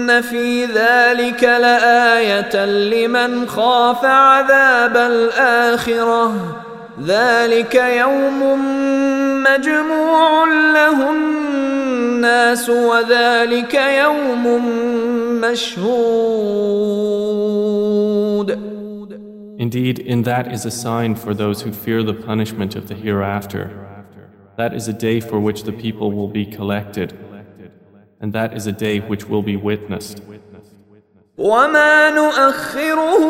إن 0.08 0.20
في 0.20 0.64
ذلك 0.64 1.44
لآية 1.44 2.64
لمن 2.64 3.48
خاف 3.48 4.04
عذاب 4.04 4.96
الآخرة 4.96 6.56
ذلك 7.02 7.74
يوم 7.74 8.40
مجموع 9.42 10.44
له 10.74 11.10
الناس 11.10 12.70
وذلك 12.70 13.74
يوم 13.74 14.44
مشهود 15.40 15.98
Indeed, 19.58 19.98
in 19.98 20.22
that 20.22 20.52
is 20.52 20.64
a 20.64 20.70
sign 20.70 21.14
for 21.16 21.34
those 21.34 21.62
who 21.62 21.72
fear 21.72 22.02
the 22.02 22.14
punishment 22.14 22.76
of 22.76 22.88
the 22.88 22.94
hereafter. 22.94 23.64
That 24.56 24.72
is 24.72 24.88
a 24.88 24.92
day 24.92 25.20
for 25.20 25.38
which 25.40 25.64
the 25.64 25.72
people 25.72 26.12
will 26.12 26.28
be 26.28 26.46
collected, 26.46 27.12
and 28.21 28.31
that 28.33 28.53
is 28.57 28.67
a 28.67 28.71
day 28.71 28.99
which 28.99 29.25
will 29.29 29.41
be 29.41 29.57
witnessed. 29.57 30.21
وما 31.37 32.09
نؤخره 32.09 33.23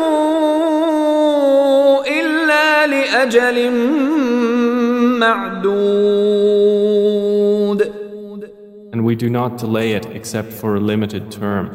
إلا 2.06 2.86
لأجل 2.86 3.70
معدود 6.44 6.84
And 8.92 9.04
we 9.04 9.16
do 9.16 9.28
not 9.28 9.58
delay 9.58 9.92
it 9.92 10.06
except 10.06 10.52
for 10.52 10.76
a 10.76 10.80
limited 10.80 11.30
term. 11.32 11.70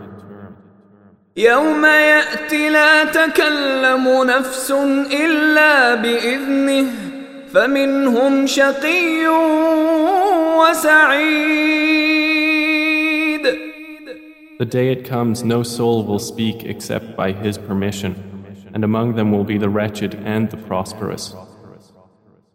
يوم 1.37 1.85
يأتي 1.85 2.69
لا 2.69 3.03
تكلم 3.03 4.23
نفس 4.23 4.71
إلا 5.11 5.95
بإذنه 5.95 6.85
فمنهم 7.53 8.47
شقي 8.47 9.27
وسعيد 10.59 12.22
The 14.59 14.65
day 14.65 14.91
it 14.91 15.05
comes, 15.05 15.43
no 15.43 15.63
soul 15.63 16.03
will 16.03 16.19
speak 16.19 16.63
except 16.63 17.15
by 17.15 17.31
His 17.31 17.57
permission, 17.57 18.13
and 18.73 18.83
among 18.83 19.15
them 19.15 19.31
will 19.31 19.45
be 19.45 19.57
the 19.57 19.69
wretched 19.69 20.15
and 20.15 20.49
the 20.49 20.57
prosperous. 20.57 21.33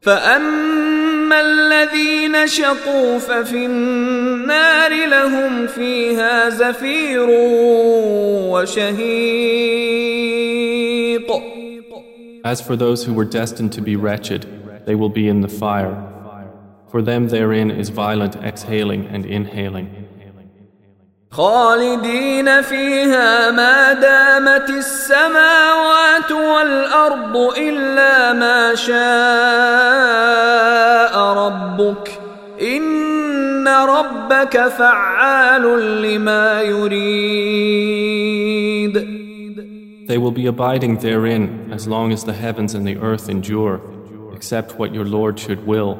فأما 0.03 1.41
الذين 1.41 2.47
شقوا 2.47 3.18
ففي 3.18 3.66
النار 3.66 5.07
لهم 5.09 5.66
فيها 5.66 6.49
زفير 6.49 7.27
وشهيق 8.53 10.05
As 12.45 12.61
for 12.61 12.77
those 12.77 13.05
who 13.05 13.14
were 13.14 13.25
destined 13.25 13.72
to 13.72 13.81
be 13.81 13.97
wretched, 13.97 14.45
they 14.85 14.95
will 14.95 15.09
be 15.09 15.29
in 15.29 15.41
the 15.41 15.49
fire. 15.49 15.97
For 16.91 17.01
them 17.01 17.29
therein 17.29 17.70
is 17.70 17.89
violent 17.89 18.37
exhaling 18.37 19.07
and 19.07 19.25
inhaling. 19.25 19.97
خالدين 21.31 22.62
فيها 22.62 23.51
ما 23.51 23.93
دامت 23.93 24.70
السماوات 24.70 26.33
والأرض 26.33 27.37
إلا 27.59 28.33
ما 28.33 28.75
شاء 28.75 28.95
ربك 31.18 32.20
إن 32.62 33.68
ربك 33.68 34.68
فعال 34.68 35.62
لما 36.03 36.62
يريد 36.62 37.95
They 40.07 40.18
will 40.18 40.31
be 40.31 40.47
abiding 40.47 40.99
therein 40.99 41.70
as 41.72 41.89
long 41.89 42.12
as 42.12 42.25
the 42.25 42.35
heavens 42.35 42.75
and 42.75 42.87
the 42.87 42.99
earth 42.99 43.31
endure, 43.31 43.81
except 44.35 44.79
what 44.79 44.93
your 44.95 45.07
Lord 45.07 45.41
should 45.41 45.66
will. 45.66 45.99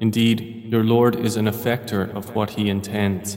Indeed, 0.00 0.66
your 0.68 0.84
Lord 0.84 1.16
is 1.16 1.36
an 1.36 1.46
effector 1.46 2.14
of 2.14 2.36
what 2.36 2.50
He 2.50 2.70
intends. 2.70 3.36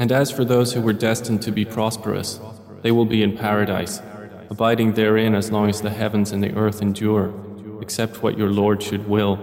And 0.00 0.12
as 0.12 0.30
for 0.30 0.44
those 0.44 0.74
who 0.74 0.82
were 0.82 0.92
destined 0.92 1.42
to 1.42 1.50
be 1.50 1.64
prosperous, 1.64 2.38
they 2.82 2.90
will 2.90 3.06
be 3.06 3.22
in 3.22 3.36
paradise, 3.36 4.02
abiding 4.50 4.92
therein 4.92 5.34
as 5.34 5.50
long 5.50 5.68
as 5.70 5.80
the 5.80 5.90
heavens 5.90 6.32
and 6.32 6.42
the 6.42 6.54
earth 6.54 6.82
endure, 6.82 7.32
except 7.80 8.22
what 8.22 8.36
your 8.36 8.50
Lord 8.50 8.82
should 8.82 9.08
will, 9.08 9.38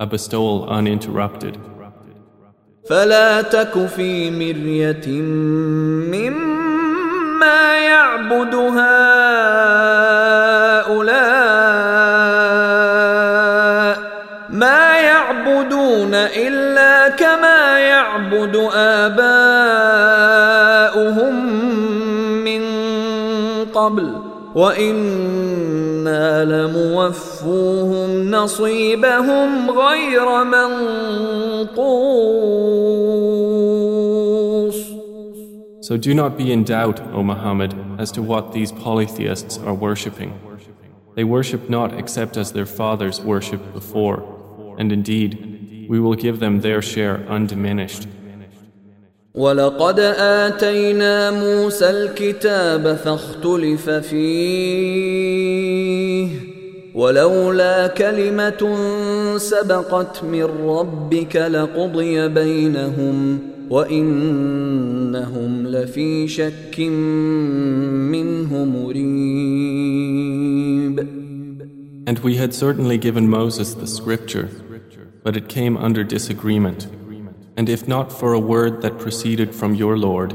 a 0.00 0.06
bestowal 0.06 0.68
uninterrupted. 0.68 1.58
فلا 2.88 3.42
تك 3.42 3.86
في 3.86 4.30
مرية 4.30 5.08
مما 6.12 7.78
يعبد 7.78 8.54
هؤلاء 8.54 8.98
ما 14.50 14.98
يعبدون 14.98 16.14
إلا 16.14 17.08
كما 17.08 17.78
يعبد 17.78 18.56
آباؤهم 18.74 19.51
قبل 24.52 24.60
وإنا 24.60 26.44
لموفوهم 26.44 28.30
نصيبهم 28.30 29.70
غير 29.70 30.44
منقوص 30.44 31.98
So 35.80 35.96
do 35.96 36.12
not 36.12 36.36
be 36.36 36.52
in 36.52 36.64
doubt, 36.64 37.00
O 37.14 37.22
Muhammad, 37.22 37.74
as 37.98 38.12
to 38.12 38.20
what 38.20 38.52
these 38.52 38.72
polytheists 38.72 39.56
are 39.56 39.72
worshipping. 39.72 40.38
They 41.14 41.24
worship 41.24 41.70
not 41.70 41.94
except 41.98 42.36
as 42.36 42.52
their 42.52 42.66
fathers 42.66 43.22
worshipped 43.22 43.72
before, 43.72 44.22
and 44.78 44.92
indeed, 44.92 45.86
we 45.88 45.98
will 45.98 46.14
give 46.14 46.40
them 46.40 46.60
their 46.60 46.82
share 46.82 47.26
undiminished. 47.26 48.06
ولقد 49.35 49.99
آتينا 50.19 51.31
موسى 51.31 51.89
الكتاب 51.89 52.95
فاختلف 52.95 53.89
فيه 53.89 55.33
ولولا 56.93 57.87
كلمة 57.87 58.77
سبقت 59.37 60.23
من 60.23 60.43
ربك 60.43 61.35
لقضي 61.35 62.27
بينهم 62.27 63.39
وإنهم 63.69 65.67
لفي 65.67 66.27
شك 66.27 66.79
منه 68.09 68.65
مريب 68.65 70.23
And 72.05 72.19
we 72.19 72.35
had 72.35 72.53
certainly 72.53 72.97
given 72.97 73.29
Moses 73.29 73.73
the 73.73 73.87
scripture, 73.87 74.49
but 75.23 75.37
it 75.37 75.47
came 75.47 75.77
under 75.77 76.03
disagreement. 76.03 76.87
And 77.56 77.68
if 77.68 77.88
not 77.88 78.12
for 78.12 78.32
a 78.32 78.38
word 78.38 78.82
that 78.82 78.98
proceeded 78.98 79.54
from 79.54 79.74
your 79.74 79.98
Lord, 79.98 80.34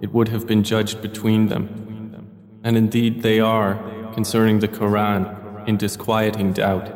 it 0.00 0.12
would 0.12 0.28
have 0.28 0.46
been 0.46 0.62
judged 0.62 1.02
between 1.02 1.48
them. 1.48 1.64
And 2.62 2.76
indeed 2.76 3.22
they 3.22 3.40
are, 3.40 3.74
concerning 4.14 4.60
the 4.60 4.68
Quran, 4.68 5.68
in 5.68 5.76
disquieting 5.76 6.52
doubt. 6.52 6.92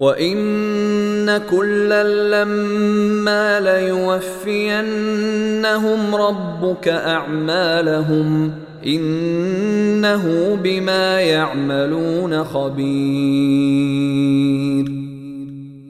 وإن 0.00 1.38
كلا 1.38 2.04
لما 2.44 3.60
ليوفينهم 3.60 4.84
ربك 6.14 6.88
أعمالهم 6.88 8.52
إنه 8.86 10.54
بما 10.54 11.20
يعملون 11.20 12.44
خبير 12.44 13.68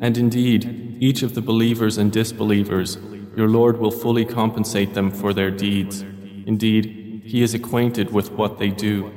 And 0.01 0.17
indeed, 0.17 0.82
each 1.03 1.23
of 1.23 1.35
the 1.35 1.43
believers 1.43 1.99
and 1.99 2.13
disbelievers, 2.13 2.99
your 3.37 3.49
Lord 3.49 3.79
will 3.79 3.91
fully 3.91 4.25
compensate 4.25 4.95
them 4.95 5.11
for 5.11 5.33
their 5.33 5.51
deeds. 5.51 6.03
Indeed, 6.47 7.23
He 7.25 7.43
is 7.43 7.55
acquainted 7.55 8.13
with 8.13 8.33
what 8.33 8.59
they 8.59 8.71
do. 8.71 9.13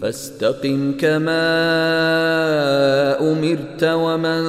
فاستقم 0.00 0.92
كما 0.96 1.42
أمرت 3.32 3.84
ومن 3.84 4.42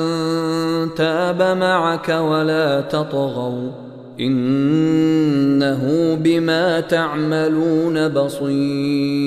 تاب 0.95 1.41
معك 1.57 2.09
ولا 2.09 2.81
تطغوا 2.81 3.71
إنه 4.19 6.15
بما 6.15 6.79
تعملون 6.79 8.07
بصير 8.07 9.21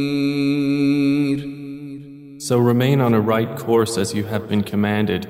So 2.38 2.58
remain 2.58 3.00
on 3.00 3.14
a 3.14 3.20
right 3.20 3.56
course 3.56 3.96
as 3.96 4.12
you 4.12 4.24
have 4.24 4.48
been 4.50 4.62
commanded, 4.62 5.26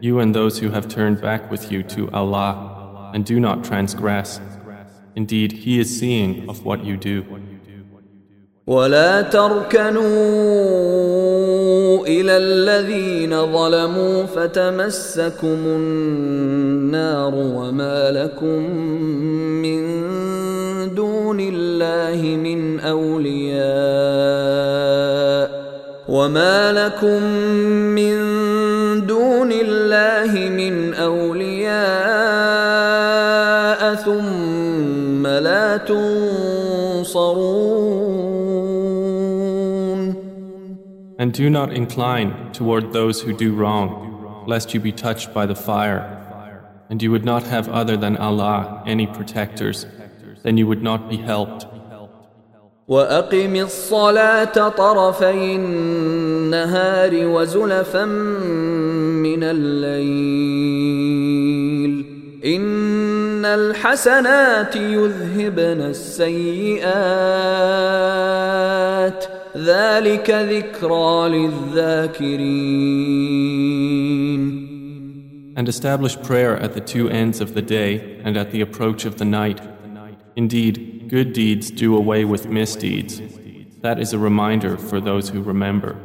you 0.00 0.20
and 0.20 0.34
those 0.34 0.58
who 0.58 0.70
have 0.70 0.88
turned 0.88 1.20
back 1.20 1.50
with 1.50 1.70
you 1.72 1.82
to 1.94 2.10
Allah, 2.12 3.10
and 3.14 3.24
do 3.24 3.40
not 3.40 3.64
transgress. 3.64 4.40
Indeed, 5.14 5.52
He 5.52 5.78
is 5.78 5.98
seeing 5.98 6.48
of 6.48 6.64
what 6.64 6.84
you 6.84 6.96
do. 6.96 7.24
ولا 8.68 9.22
تركنوا 9.22 10.04
إلى 12.06 12.36
الذين 12.36 13.46
ظلموا 13.52 14.24
فتمسكم 14.24 15.58
النار 15.66 17.34
وما 17.34 18.10
لكم 18.10 18.70
من 19.64 19.80
دون 20.94 21.40
الله 21.40 22.36
من 22.36 22.80
أولياء 22.80 23.58
وما 26.08 26.72
لكم 26.72 27.22
من 27.94 28.47
دون 29.07 29.51
الله 29.51 30.49
من 30.49 30.93
أولياء 30.93 31.73
ثم 33.95 35.27
لا 35.27 35.77
تنصرون 35.77 37.53
And 41.19 41.31
do 41.31 41.49
not 41.49 41.71
incline 41.71 42.51
toward 42.51 42.91
those 42.91 43.21
who 43.21 43.31
do 43.33 43.53
wrong, 43.53 44.43
lest 44.47 44.73
you 44.73 44.79
be 44.79 44.91
touched 44.91 45.33
by 45.33 45.45
the 45.45 45.55
fire. 45.55 46.19
And 46.89 47.01
you 47.01 47.11
would 47.11 47.23
not 47.23 47.43
have 47.43 47.69
other 47.69 47.95
than 47.95 48.17
Allah 48.17 48.83
any 48.85 49.07
protectors, 49.07 49.85
then 50.43 50.57
you 50.57 50.67
would 50.67 50.83
not 50.83 51.09
be 51.09 51.17
helped. 51.17 51.65
وأقم 52.88 53.56
الصلاة 53.56 54.68
طرفي 54.68 55.56
النهار 55.56 57.10
وزلفا 57.14 58.04
من 58.04 59.42
الليل. 59.42 60.78
إن 62.44 63.44
الحسنات 63.44 64.76
يذهبن 64.76 65.80
السيئات. 65.80 66.88
ذلك 69.56 70.30
ذكرى 70.30 71.28
للذاكرين. 71.28 72.38
And 75.56 75.68
establish 75.68 76.16
prayer 76.22 76.56
at 76.56 76.72
the 76.74 76.80
two 76.80 77.08
ends 77.08 77.40
of 77.40 77.54
the 77.54 77.62
day 77.62 78.00
and 78.24 78.36
at 78.36 78.50
the 78.52 78.60
approach 78.60 79.04
of 79.04 79.18
the 79.18 79.24
night. 79.24 79.77
Indeed, 80.37 81.09
good 81.09 81.33
deeds 81.33 81.69
do 81.69 81.95
away 81.95 82.25
with 82.25 82.47
misdeeds. 82.47 83.21
That 83.81 83.99
is 83.99 84.13
a 84.13 84.17
reminder 84.17 84.77
for 84.77 84.99
those 84.99 85.29
who 85.29 85.41
remember. 85.41 85.95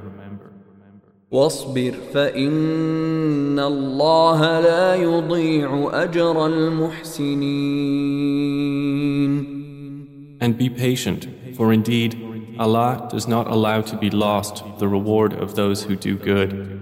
واصبر 1.31 1.95
فإن 2.15 3.59
الله 3.59 4.61
لا 4.61 4.95
يضيع 4.95 5.91
أجر 5.93 6.47
المحسنين 6.47 7.89
And 10.41 10.57
be 10.57 10.71
patient, 10.71 11.27
for 11.57 11.73
indeed, 11.73 12.17
Allah 12.59 13.09
does 13.11 13.29
not 13.29 13.47
allow 13.49 13.83
to 13.83 13.97
be 13.97 14.09
lost 14.09 14.63
the 14.79 14.89
reward 14.89 15.33
of 15.35 15.55
those 15.55 15.83
who 15.85 15.97
do 15.97 16.17
good. 16.17 16.82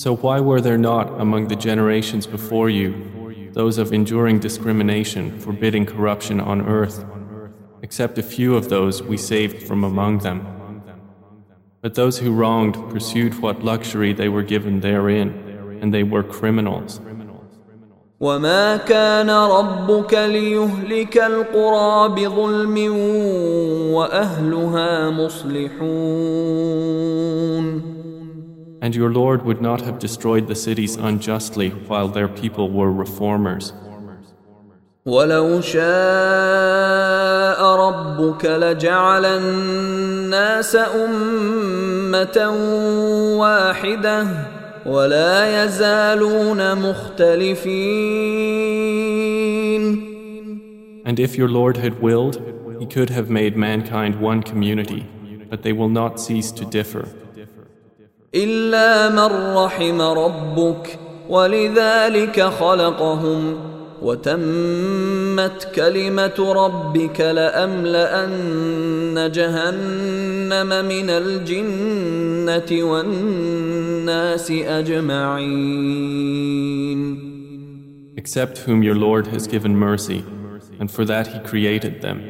So 0.00 0.14
why 0.14 0.40
were 0.40 0.60
there 0.60 0.76
not 0.76 1.20
among 1.20 1.48
the 1.48 1.56
generations 1.56 2.26
before 2.26 2.68
you 2.68 3.50
those 3.52 3.78
of 3.78 3.92
enduring 3.92 4.38
discrimination, 4.38 5.38
forbidding 5.38 5.86
corruption 5.86 6.38
on 6.40 6.60
earth, 6.68 7.04
except 7.82 8.18
a 8.18 8.22
few 8.22 8.54
of 8.54 8.68
those 8.68 9.02
we 9.02 9.16
saved 9.16 9.62
from 9.66 9.84
among 9.84 10.18
them? 10.18 10.46
But 11.80 11.94
those 11.94 12.18
who 12.18 12.32
wronged 12.32 12.74
pursued 12.90 13.40
what 13.40 13.64
luxury 13.64 14.12
they 14.12 14.28
were 14.28 14.42
given 14.42 14.80
therein, 14.80 15.78
and 15.80 15.94
they 15.94 16.02
were 16.02 16.22
criminals. 16.22 17.00
وما 18.20 18.76
كان 18.76 19.30
ربك 19.30 20.14
ليهلك 20.14 21.18
القرى 21.18 22.08
بظلم 22.08 22.76
واهلها 23.92 25.10
مصلحون 25.10 26.56
And 28.82 28.94
your 28.94 29.10
Lord 29.10 29.44
would 29.44 29.60
not 29.60 29.80
have 29.80 29.98
destroyed 29.98 30.46
the 30.46 30.54
cities 30.54 30.96
unjustly 30.96 31.70
while 31.70 32.08
their 32.08 32.28
people 32.28 32.70
were 32.70 32.92
reformers. 32.92 33.72
ولو 35.06 35.60
شاء 35.60 37.62
ربك 37.76 38.44
لجعل 38.44 39.24
الناس 39.24 40.76
امه 40.76 42.48
واحده 43.38 44.26
ولا 44.86 45.64
يزالون 45.64 46.74
مختلفين 46.74 47.76
And 51.04 51.20
if 51.20 51.38
your 51.38 51.48
Lord 51.48 51.76
had 51.76 52.02
willed, 52.02 52.42
He 52.80 52.86
could 52.86 53.10
have 53.10 53.30
made 53.30 53.56
mankind 53.56 54.20
one 54.20 54.42
community, 54.42 55.06
but 55.48 55.62
they 55.62 55.72
will 55.72 55.88
not 55.88 56.20
cease 56.20 56.50
to 56.50 56.64
differ. 56.64 57.08
إلا 58.35 59.09
من 59.09 59.55
رحم 59.57 60.01
ربك 60.01 60.99
ولذلك 61.29 62.41
خلقهم 62.41 63.57
وتمت 64.01 65.67
كلمة 65.75 66.53
ربك 66.53 67.21
لأملأن 67.21 68.31
جهنم 69.31 70.85
من 70.85 71.09
الجنة 71.09 72.83
والناس 72.83 74.51
أجمعين 74.51 76.11
Except 78.17 78.59
whom 78.59 78.83
your 78.83 78.95
Lord 78.95 79.27
has 79.27 79.47
given 79.47 79.75
mercy, 79.75 80.23
and 80.79 80.91
for 80.91 81.03
that 81.05 81.27
He 81.27 81.39
created 81.39 82.01
them. 82.01 82.21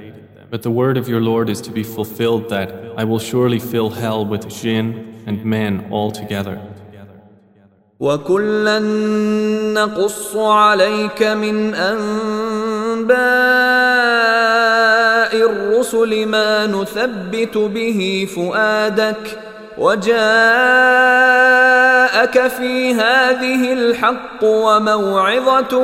But 0.49 0.61
the 0.63 0.71
word 0.71 0.97
of 0.97 1.09
your 1.09 1.19
Lord 1.21 1.49
is 1.49 1.59
to 1.61 1.71
be 1.71 1.83
fulfilled 1.83 2.49
that 2.49 2.71
I 2.97 3.03
will 3.03 3.19
surely 3.19 3.59
fill 3.59 3.89
hell 3.89 4.25
with 4.25 4.47
jinn 4.49 5.10
and 5.25 5.45
men 5.45 5.87
all 5.91 6.11
together. 6.11 6.59
وكلا 8.01 8.79
نقص 9.73 10.35
عليك 10.35 11.23
من 11.23 11.75
انباء 11.75 13.11
الرسل 15.35 16.25
ما 16.25 16.67
نثبت 16.67 17.57
به 17.57 18.27
فؤادك 18.35 19.39
وجاءك 19.77 20.17
في 22.47 22.93
هذه 22.93 23.73
الحق 23.73 24.43
وموعظه 24.43 25.77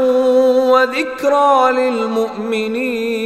وذكرى 0.72 1.72
للمؤمنين 1.72 3.18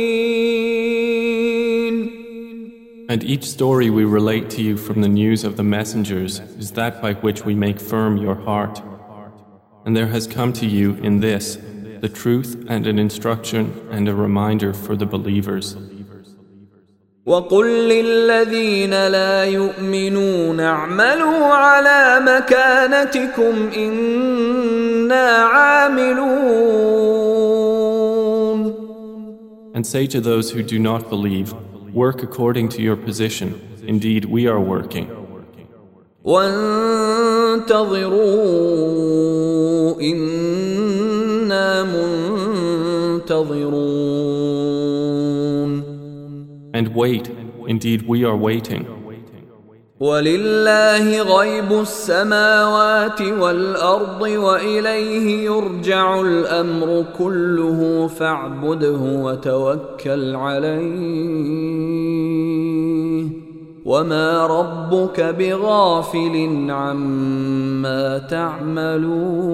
And 3.10 3.23
each 3.23 3.44
story 3.44 3.89
we 3.89 4.05
relate 4.05 4.51
to 4.51 4.62
you 4.62 4.77
from 4.77 5.01
the 5.01 5.09
news 5.09 5.44
of 5.44 5.56
the 5.56 5.62
messengers 5.62 6.40
is 6.59 6.73
that 6.73 7.01
by 7.01 7.12
which 7.14 7.44
we 7.44 7.55
make 7.55 7.78
firm 7.78 8.16
your 8.16 8.35
heart. 8.35 8.82
And 9.85 9.97
there 9.97 10.09
has 10.09 10.27
come 10.27 10.52
to 10.55 10.66
you 10.66 10.94
in 10.97 11.20
this 11.20 11.59
the 12.01 12.09
truth 12.09 12.64
and 12.68 12.86
an 12.86 12.98
instruction 12.98 13.89
and 13.90 14.09
a 14.09 14.14
reminder 14.14 14.73
for 14.74 14.97
the 14.97 15.06
believers. 15.06 15.77
وقل 17.27 17.89
للذين 17.89 19.06
لا 19.06 19.44
يؤمنون 19.44 20.60
اعملوا 20.60 21.44
على 21.47 22.20
مكانتكم 22.27 23.70
إنا 23.77 25.36
عاملون 25.36 26.36
And 29.74 29.86
say 29.86 30.06
to 30.06 30.20
those 30.20 30.52
who 30.52 30.62
do 30.62 30.78
not 30.78 31.10
believe, 31.10 31.52
Work 31.93 32.23
according 32.23 32.69
to 32.69 32.81
your 32.81 32.95
position. 32.95 33.59
Indeed, 33.85 34.26
we 34.26 34.47
are 34.47 34.59
working. 34.61 35.09
And 46.73 46.95
wait. 46.95 47.30
Indeed, 47.68 48.07
we 48.07 48.23
are 48.23 48.38
waiting. 48.38 49.01
ولله 50.02 51.22
غيب 51.22 51.72
السماوات 51.72 53.22
والارض 53.22 54.22
واليه 54.22 55.45
يرجع 55.45 56.22
الامر 56.22 57.06
كله 57.18 58.07
فاعبده 58.07 58.99
وتوكل 58.99 60.36
عليه 60.36 60.82
وما 63.86 64.48
ربك 64.48 65.22
بغافل 65.22 66.65
عما 66.69 68.18
تعملون 68.18 69.52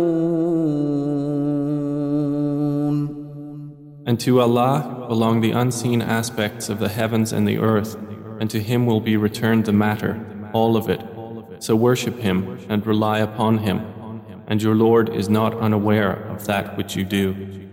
And 4.06 4.18
to 4.22 4.40
Allah 4.40 5.06
belong 5.10 5.42
the 5.42 5.52
unseen 5.52 6.02
aspects 6.02 6.70
of 6.70 6.80
the 6.80 6.88
heavens 6.88 7.34
and 7.34 7.46
the 7.46 7.58
earth, 7.58 7.98
and 8.40 8.50
to 8.50 8.62
Him 8.62 8.86
will 8.86 9.02
be 9.02 9.18
returned 9.18 9.66
the 9.66 9.74
matter, 9.74 10.37
all 10.58 10.76
of 10.76 10.90
it. 10.90 11.02
So 11.60 11.76
worship 11.76 12.18
Him 12.18 12.36
and 12.70 12.86
rely 12.86 13.20
upon 13.20 13.60
Him, 13.60 13.78
and 14.48 14.62
your 14.62 14.76
Lord 14.76 15.10
is 15.10 15.30
not 15.30 15.54
unaware 15.68 16.14
of 16.34 16.46
that 16.46 16.78
which 16.78 16.96
you 16.96 17.04
do. 17.04 17.67